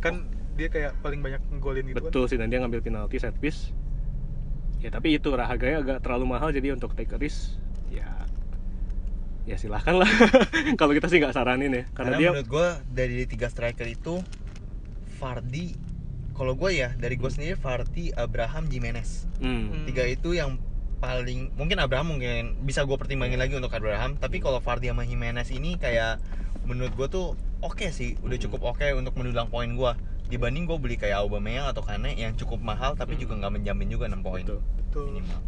Kan 0.00 0.26
dia 0.54 0.68
kayak 0.70 0.94
paling 1.02 1.18
banyak 1.18 1.42
golin 1.58 1.82
gitu 1.90 1.98
betul 1.98 2.24
sih 2.30 2.38
dan 2.38 2.46
dia 2.46 2.62
ngambil 2.62 2.80
penalti 2.82 3.18
set 3.18 3.34
piece. 3.38 3.74
Ya 4.82 4.92
tapi 4.92 5.16
itu 5.16 5.32
harganya 5.32 5.80
agak 5.80 5.98
terlalu 6.04 6.28
mahal 6.28 6.52
jadi 6.52 6.76
untuk 6.76 6.92
take 6.92 7.14
a 7.14 7.18
risk 7.18 7.56
ya. 7.88 8.06
Ya 9.44 9.56
silahkan 9.60 9.96
lah. 9.96 10.08
Kalau 10.80 10.92
kita 10.96 11.08
sih 11.08 11.20
nggak 11.20 11.36
saranin 11.36 11.72
ya 11.72 11.84
karena, 11.92 12.16
Karena 12.16 12.16
dia 12.16 12.30
menurut 12.32 12.48
gue 12.48 12.68
dari 12.88 13.18
tiga 13.28 13.48
striker 13.48 13.84
itu 13.84 14.20
Fardi 15.16 15.93
kalau 16.34 16.52
gue 16.52 16.70
ya 16.74 16.92
dari 16.94 17.14
gue 17.14 17.26
sendiri 17.26 17.54
Fardi 17.54 18.10
Abraham 18.10 18.66
Jimenez. 18.66 19.26
Hmm, 19.38 19.86
tiga 19.86 20.02
itu 20.04 20.34
yang 20.34 20.58
paling 20.98 21.52
mungkin 21.54 21.78
Abraham 21.78 22.16
mungkin 22.16 22.58
bisa 22.60 22.82
gue 22.82 22.94
pertimbangin 22.94 23.36
lagi 23.36 23.52
untuk 23.52 23.70
Abraham 23.70 24.16
tapi 24.16 24.38
kalau 24.38 24.58
Fardi 24.58 24.88
sama 24.88 25.04
Jimenez 25.04 25.48
ini 25.48 25.76
kayak 25.76 26.16
menurut 26.64 26.92
gue 26.92 27.08
tuh 27.08 27.26
oke 27.60 27.86
sih 27.88 28.16
udah 28.20 28.34
Hmm. 28.34 28.44
cukup 28.48 28.72
oke 28.72 28.86
untuk 28.94 29.12
mendulang 29.14 29.46
poin 29.46 29.68
gue 29.68 29.92
dibanding 30.24 30.64
gue 30.64 30.78
beli 30.80 30.96
kayak 30.96 31.20
Aubameyang 31.20 31.68
atau 31.68 31.84
Kane 31.84 32.16
yang 32.16 32.32
cukup 32.34 32.56
mahal 32.58 32.96
tapi 32.96 33.14
Hmm. 33.14 33.20
juga 33.20 33.32
nggak 33.36 33.52
menjamin 33.54 33.88
juga 33.90 34.08
6 34.08 34.24
poin. 34.24 34.40
Betul. 34.42 34.60
betul. 34.80 35.06
Minimal. 35.12 35.40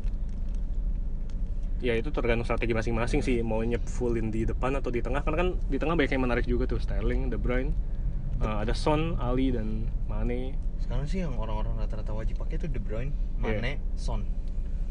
Ya 1.76 1.92
itu 1.92 2.08
tergantung 2.08 2.44
strategi 2.44 2.72
masing-masing 2.72 3.20
sih 3.20 3.40
mau 3.40 3.60
nyep 3.60 3.84
fullin 3.84 4.28
di 4.28 4.44
depan 4.44 4.72
atau 4.74 4.88
di 4.88 5.00
tengah. 5.00 5.20
Karena 5.20 5.36
kan 5.40 5.48
di 5.68 5.76
tengah 5.76 5.92
banyak 5.92 6.08
yang 6.10 6.24
menarik 6.24 6.44
juga 6.44 6.64
tuh 6.64 6.80
Sterling, 6.80 7.28
De 7.28 7.36
Bruyne 7.36 7.72
uh, 8.38 8.58
ada 8.60 8.72
Son, 8.72 9.16
Ali 9.16 9.48
dan 9.48 9.86
Mane. 10.04 10.54
Sekarang 10.76 11.04
sih 11.04 11.20
yang 11.20 11.34
orang-orang 11.34 11.76
rata-rata 11.76 12.10
wajib 12.10 12.36
pakai 12.36 12.56
itu 12.56 12.66
De 12.66 12.78
Bruyne, 12.78 13.10
Iya. 13.36 13.58
Mane, 13.58 13.72
Son. 13.94 14.22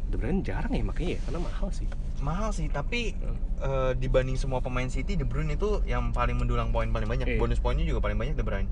De 0.06 0.16
Bruyne 0.16 0.40
jarang 0.40 0.70
ya 0.70 0.82
makanya 0.82 1.12
ya 1.12 1.22
karena 1.24 1.40
mahal 1.42 1.70
sih. 1.70 1.88
Mahal 2.18 2.50
sih 2.52 2.68
tapi 2.68 3.14
Hmm. 3.14 3.38
eh, 3.58 3.92
dibanding 3.96 4.36
semua 4.36 4.60
pemain 4.60 4.86
City 4.86 5.14
De 5.14 5.24
Bruyne 5.24 5.52
itu 5.52 5.82
yang 5.84 6.12
paling 6.12 6.36
mendulang 6.36 6.70
poin 6.70 6.88
paling 6.88 7.08
banyak. 7.08 7.26
Iya. 7.28 7.38
bonus 7.38 7.58
poinnya 7.58 7.84
juga 7.84 8.02
paling 8.02 8.16
banyak 8.16 8.34
De 8.34 8.42
Bruyne. 8.42 8.70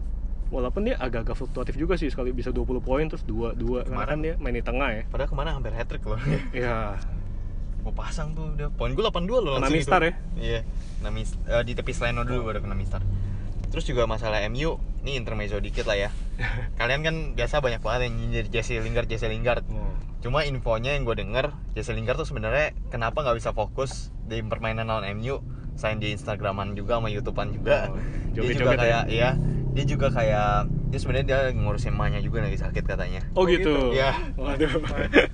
Walaupun 0.49 0.85
dia 0.85 0.95
agak-agak 0.95 1.33
fluktuatif 1.35 1.73
juga 1.75 1.95
sih 1.95 2.07
sekali 2.07 2.29
bisa 2.29 2.49
20 2.49 2.77
poin 2.79 3.01
terus 3.03 3.25
2 3.25 3.51
2 3.51 3.81
karena 3.81 3.89
Kemarin- 3.89 4.07
kan 4.07 4.19
dia 4.21 4.33
main 4.37 4.53
di 4.53 4.61
tengah 4.61 4.89
ya. 4.91 5.01
Padahal 5.07 5.25
ke 5.27 5.35
mana 5.35 5.49
hampir 5.51 5.71
hat 5.71 5.87
trick 5.87 6.03
loh. 6.03 6.19
Ya 6.53 6.93
mau 7.81 7.91
pasang 7.91 8.31
tuh 8.31 8.53
udah. 8.53 8.69
Poin 8.71 8.89
gue 8.89 9.01
82 9.01 9.09
loh 9.39 9.57
Kena 9.57 9.65
langsung 9.65 9.75
mistar 9.75 9.99
itu. 9.99 10.07
ya? 10.07 10.13
iya 10.37 10.59
kena 10.95 11.09
mis- 11.11 11.39
eh, 11.43 11.63
di 11.63 11.73
tepi 11.73 11.91
Sleno 11.91 12.21
dulu 12.21 12.47
baru 12.47 12.59
kena 12.59 12.71
mistar 12.73 13.01
terus 13.73 13.89
juga 13.89 14.05
masalah 14.05 14.45
MU 14.53 14.77
ini 15.01 15.17
intermezzo 15.17 15.57
dikit 15.57 15.89
lah 15.89 15.97
ya. 15.97 16.09
Kalian 16.79 17.01
kan 17.01 17.15
biasa 17.33 17.57
banyak 17.57 17.81
banget 17.81 18.05
yang 18.05 18.13
nyindir 18.21 18.45
Jesse 18.53 18.77
Lingard 18.77 19.09
Jesse 19.09 19.25
Lingard. 19.25 19.65
Oh. 19.73 19.89
cuma 20.23 20.47
infonya 20.47 20.95
yang 20.95 21.03
gue 21.03 21.19
denger 21.19 21.51
Jesse 21.75 21.91
Lingard 21.91 22.15
tuh 22.15 22.23
sebenarnya 22.23 22.71
kenapa 22.87 23.25
nggak 23.25 23.43
bisa 23.43 23.51
fokus 23.51 24.13
di 24.23 24.39
permainan 24.39 24.87
lawan 24.87 25.19
MU 25.19 25.43
selain 25.73 25.97
di 25.97 26.11
Instagraman 26.11 26.73
juga 26.73 26.97
sama 26.97 27.09
YouTubean 27.09 27.49
juga 27.51 27.89
Oh, 27.89 27.97
dia 28.29 28.41
joget-joget 28.41 28.57
juga 28.59 28.73
ya? 28.73 28.79
kayak 28.79 29.03
ya 29.09 29.29
dia 29.73 29.85
juga 29.85 30.07
kayak 30.07 30.49
dia 30.87 30.99
sebenarnya 31.01 31.25
dia 31.25 31.39
ngurusin 31.51 31.89
emaknya 31.89 32.21
juga 32.21 32.45
lagi 32.45 32.55
sakit 32.55 32.83
katanya 32.85 33.25
Oh, 33.33 33.41
Oh, 33.41 33.45
gitu. 33.49 33.89
Iya. 33.89 34.13
Waduh. 34.37 34.69
Makanya 34.77 35.25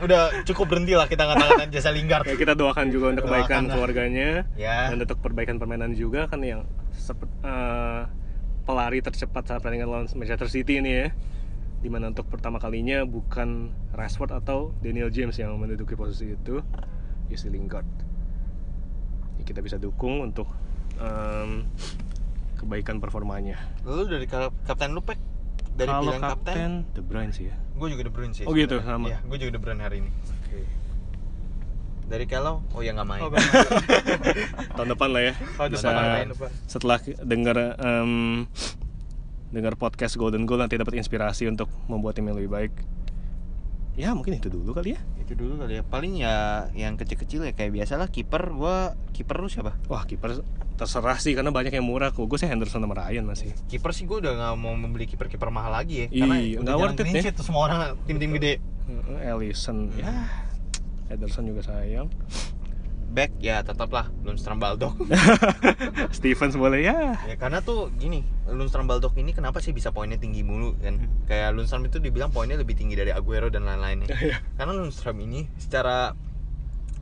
udah 0.00 0.20
cukup 0.42 0.64
berhenti 0.66 0.92
lah 0.92 1.04
kita 1.04 1.20
ngata-ngatain 1.22 1.68
jasa 1.68 1.92
Lingard 1.92 2.24
Ya, 2.24 2.32
kita 2.34 2.56
doakan 2.56 2.88
juga 2.88 3.12
untuk 3.12 3.28
Doakan 3.28 3.36
kebaikan 3.36 3.62
lah. 3.62 3.72
keluarganya 3.76 4.30
Ya. 4.56 4.88
dan 4.88 4.98
untuk 4.98 5.20
perbaikan 5.20 5.56
permainan 5.56 5.92
juga 5.92 6.24
kan 6.24 6.40
yang 6.40 6.64
eh, 7.44 8.02
pelari 8.64 8.98
tercepat 8.98 9.44
saat 9.44 9.60
pertandingan 9.60 9.86
lawan 9.86 10.06
Manchester 10.10 10.48
City 10.48 10.80
ini 10.80 10.90
ya 10.96 11.08
di 11.76 11.92
mana 11.92 12.08
untuk 12.08 12.24
pertama 12.26 12.56
kalinya 12.56 13.04
bukan 13.04 13.68
Rashford 13.92 14.32
atau 14.32 14.72
Daniel 14.80 15.12
James 15.12 15.36
yang 15.36 15.52
menduduki 15.54 15.92
posisi 15.92 16.32
itu 16.32 16.64
Jesse 17.28 17.52
Lingard 17.52 17.84
Ya, 17.84 18.08
kita 19.44 19.60
bisa 19.60 19.76
dukung 19.76 20.20
untuk 20.22 20.48
em, 20.96 21.68
kebaikan 22.56 22.96
performanya 22.96 23.60
Lalu 23.82 24.02
dari 24.10 24.26
kap- 24.26 24.56
kapten 24.64 24.90
lu 24.90 25.00
Pek? 25.00 25.20
Dari 25.74 25.86
kalau 25.86 26.02
pilihan 26.06 26.22
kapten, 26.22 26.54
kapten 26.54 26.70
De 26.90 27.00
Bruyne 27.00 27.30
sih 27.30 27.46
ya 27.46 27.54
gue 27.74 27.88
juga 27.88 28.02
De 28.02 28.10
Bruyne 28.10 28.30
sih 28.30 28.42
Oh, 28.42 28.52
gitu, 28.52 28.78
sebenarnya. 28.78 28.94
sama. 28.94 29.06
Iya, 29.06 29.18
gue 29.22 29.36
juga 29.38 29.50
De 29.50 29.60
Bruyne 29.60 29.82
hari 29.82 29.96
ini 29.98 30.10
oke 30.10 30.58
Dari 32.04 32.26
Kalau, 32.26 32.60
oh 32.68 32.80
ya 32.80 32.92
nggak 32.92 33.08
main 33.08 33.20
Oh, 33.20 33.28
Bang. 33.28 33.40
tahun 34.76 34.88
depan 34.90 35.08
lah 35.08 35.22
ya 35.22 35.32
Oh, 35.56 35.66
bisa 35.66 35.88
depan, 35.88 36.26
depan. 36.30 36.50
setelah 36.64 36.96
dengar 37.18 37.56
em, 37.76 38.12
dengar 39.50 39.74
podcast 39.74 40.14
Golden 40.14 40.44
Goal 40.44 40.60
nanti 40.60 40.74
dapat 40.74 40.94
inspirasi 40.94 41.46
untuk 41.46 41.66
membuat 41.84 42.14
tim 42.14 42.24
yang 42.24 42.36
lebih 42.36 42.50
baik 42.50 42.72
ya 43.94 44.10
mungkin 44.10 44.38
itu 44.38 44.50
dulu 44.50 44.74
kali 44.74 44.98
ya. 44.98 45.00
Itu 45.22 45.38
dulu 45.38 45.62
kali 45.62 45.78
ya, 45.78 45.82
paling 45.86 46.18
ya 46.18 46.66
yang 46.74 46.98
kecil-kecil 46.98 47.46
ya 47.46 47.52
kayak 47.54 47.72
biasalah. 47.74 48.10
Kiper 48.10 48.50
gue, 48.50 48.76
kiper 49.14 49.36
lu 49.38 49.48
siapa? 49.50 49.74
wah 49.86 50.02
kiper 50.02 50.42
terserah 50.74 51.22
sih 51.22 51.38
karena 51.38 51.54
banyak 51.54 51.70
yang 51.70 51.86
murah 51.86 52.10
kok. 52.10 52.26
Gue 52.26 52.38
sih 52.38 52.50
Henderson 52.50 52.82
sama 52.82 52.98
Ryan 52.98 53.24
masih. 53.24 53.54
Kiper 53.70 53.94
sih 53.94 54.10
gue 54.10 54.18
udah 54.18 54.32
nggak 54.34 54.54
mau 54.58 54.74
membeli 54.74 55.06
kiper-kiper 55.06 55.48
mahal 55.54 55.70
lagi 55.70 56.06
ya. 56.06 56.06
Iya, 56.10 56.22
Karena 56.26 56.36
nggak 56.66 56.76
worth 56.82 57.00
it 57.00 57.24
ya. 57.24 57.30
tuh 57.30 57.44
semua 57.46 57.70
orang 57.70 57.80
tim-tim 58.10 58.34
gede. 58.34 58.58
Ellison. 59.22 59.94
Ya 59.94 60.26
Henderson 61.08 61.44
juga 61.46 61.62
sayang 61.62 62.08
Back 63.14 63.38
ya 63.38 63.62
tetaplah 63.62 64.10
Lundstram 64.20 64.58
Baldock. 64.58 64.98
Stevens 66.10 66.54
boleh 66.54 66.82
ya. 66.82 67.14
Ya 67.24 67.36
karena 67.36 67.60
tuh 67.60 67.94
gini 67.94 68.20
Lundstram 68.44 68.84
Baldock 68.84 69.14
ini 69.14 69.30
kenapa 69.30 69.58
sih 69.58 69.70
bisa 69.70 69.88
poinnya 69.88 70.18
tinggi 70.18 70.42
mulu 70.42 70.74
kan? 70.76 70.98
Kayak 71.24 71.54
Lundstram 71.54 71.84
itu 71.84 71.96
dibilang 71.98 72.28
poinnya 72.28 72.54
lebih 72.54 72.74
tinggi 72.74 72.92
dari 72.92 73.10
Aguero 73.10 73.48
dan 73.48 73.64
lain-lainnya 73.64 74.10
Iya. 74.16 74.42
karena 74.54 74.74
Lundstram 74.74 75.14
ini 75.16 75.46
secara 75.54 76.18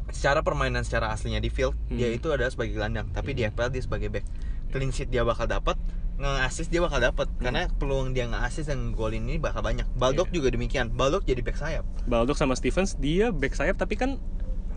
secara 0.08 0.40
permainan 0.40 0.84
secara 0.84 1.08
aslinya 1.08 1.40
di 1.40 1.48
field 1.48 1.72
dia 1.88 2.06
Hmm. 2.06 2.18
itu 2.18 2.28
adalah 2.28 2.50
sebagai 2.50 2.76
gelandang. 2.76 3.08
Tapi 3.10 3.32
di 3.32 3.42
FPL 3.42 3.70
dia 3.70 3.80
sebagai 3.80 4.08
back. 4.08 4.24
Clean 4.68 4.88
sheet 4.88 5.08
dia 5.08 5.20
bakal 5.22 5.44
dapat 5.46 5.80
nge-assist 6.14 6.68
dia 6.68 6.78
bakal 6.78 7.00
dapat 7.00 7.26
Hmm. 7.26 7.40
karena 7.40 7.60
peluang 7.72 8.12
dia 8.12 8.28
nge-assist 8.28 8.68
dan 8.68 8.92
golin 8.92 9.24
ini 9.24 9.40
bakal 9.40 9.60
banyak. 9.60 9.88
Baldock 9.94 10.28
Iya. 10.28 10.36
juga 10.36 10.48
demikian. 10.50 10.92
Baldock 10.92 11.24
jadi 11.24 11.40
back 11.40 11.56
sayap. 11.56 11.84
Baldock 12.04 12.36
sama 12.36 12.52
Stevens 12.52 12.94
dia 12.94 13.32
back 13.32 13.56
sayap 13.56 13.74
tapi 13.74 13.96
kan 13.96 14.20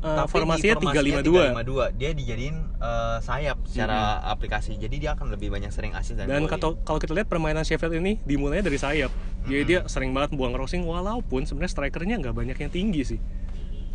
eh, 0.01 0.17
Tapi 0.23 0.29
formasinya 0.31 0.75
di 0.79 0.87
352 0.91 1.55
352 1.93 1.99
dia 1.99 2.09
dijadiin 2.15 2.55
eh, 2.81 3.17
sayap 3.23 3.57
secara 3.67 4.23
aplikasi 4.27 4.75
jadi 4.75 4.95
dia 4.95 5.09
akan 5.15 5.31
lebih 5.35 5.53
banyak 5.53 5.71
sering 5.71 5.93
assist 5.95 6.19
dan, 6.19 6.27
Dan 6.27 6.47
kalau 6.47 6.79
kalau 6.81 6.99
kita 6.99 7.13
lihat 7.15 7.27
permainan 7.27 7.63
Sheffield 7.63 7.95
ini 7.99 8.19
dimulainya 8.23 8.67
dari 8.67 8.79
sayap. 8.79 9.11
Jadi 9.45 9.63
dia 9.69 9.79
sering 9.85 10.09
banget 10.09 10.33
buang 10.33 10.57
crossing 10.57 10.81
walaupun 10.89 11.45
sebenarnya 11.45 11.71
strikernya 11.77 12.15
nggak 12.17 12.33
banyak 12.33 12.57
yang 12.57 12.71
tinggi 12.73 13.01
sih. 13.05 13.19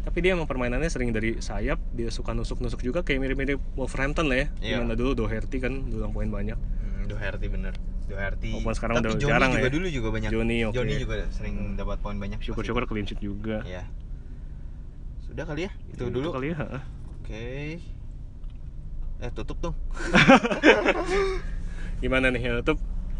Tapi 0.00 0.18
dia 0.24 0.32
emang 0.32 0.48
permainannya 0.48 0.88
sering 0.88 1.12
dari 1.12 1.42
sayap, 1.44 1.76
dia 1.92 2.08
suka 2.08 2.32
nusuk-nusuk 2.32 2.80
juga 2.80 3.04
kayak 3.04 3.20
mirip-mirip 3.20 3.60
Wolverhampton 3.76 4.32
lah 4.32 4.38
ya. 4.42 4.46
Iya. 4.62 4.76
Di 4.78 4.80
mana 4.80 4.94
dulu 4.96 5.12
Doherty 5.12 5.58
kan 5.60 5.92
dulang 5.92 6.16
poin 6.16 6.30
banyak. 6.32 6.56
Hmm, 6.56 7.04
Doherty 7.04 7.46
bener. 7.52 7.74
Doherty. 8.08 8.50
Walaupun 8.56 8.74
sekarang 8.74 8.94
Tapi 8.98 9.06
udah 9.06 9.14
Johnny 9.20 9.30
jarang 9.30 9.50
juga 9.52 9.68
ya. 9.68 9.70
dulu 9.70 9.86
juga 9.92 10.08
banyak. 10.10 10.30
Johnny, 10.32 10.58
oke. 10.66 10.74
Johnny 10.74 10.94
juga 10.98 11.16
sering 11.30 11.54
dapat 11.76 11.96
poin 12.00 12.16
banyak. 12.16 12.38
Syukur-syukur 12.40 12.88
clean 12.88 13.06
sheet 13.06 13.20
juga. 13.20 13.62
Iya. 13.62 13.84
Sudah 15.30 15.44
kali 15.46 15.60
ya? 15.66 15.70
Itu 15.88 16.10
Gitu 16.10 16.12
dulu. 16.12 16.28
kali 16.34 16.50
ya. 16.50 16.56
heeh. 16.58 16.82
Oke. 17.16 17.46
Eh 19.20 19.30
tutup 19.30 19.56
dong. 19.62 19.76
Gimana 22.02 22.32
nih 22.32 22.42
ya 22.42 22.52
tutup? 22.64 22.78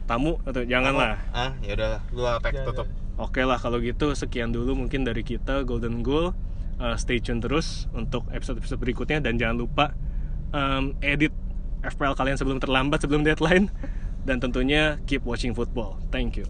Tamu 0.08 0.42
atau 0.42 0.66
janganlah. 0.66 1.22
Ah, 1.30 1.54
ya 1.62 1.78
udah 1.78 2.02
lu 2.11 2.26
apa 2.26 2.50
Jangan, 2.50 2.66
tutup. 2.66 2.86
Oke 3.14 3.46
lah 3.46 3.61
kalau 3.61 3.78
gitu 3.78 4.11
sekian 4.12 4.50
dulu 4.50 4.74
mungkin 4.74 5.06
dari 5.06 5.22
kita 5.22 5.62
Golden 5.62 6.02
Goal. 6.02 6.34
Uh, 6.80 6.96
stay 6.96 7.20
tune 7.20 7.44
terus 7.44 7.86
untuk 7.92 8.24
episode-episode 8.32 8.80
berikutnya 8.80 9.20
dan 9.20 9.36
jangan 9.36 9.61
lupa 9.61 9.92
um, 10.50 10.96
edit 11.04 11.28
FPL 11.84 12.16
kalian 12.16 12.40
sebelum 12.40 12.56
terlambat 12.56 13.04
sebelum 13.04 13.20
deadline 13.20 13.68
dan 14.24 14.40
tentunya 14.40 14.96
keep 15.04 15.20
watching 15.22 15.52
football. 15.52 16.00
Thank 16.08 16.40
you. 16.40 16.48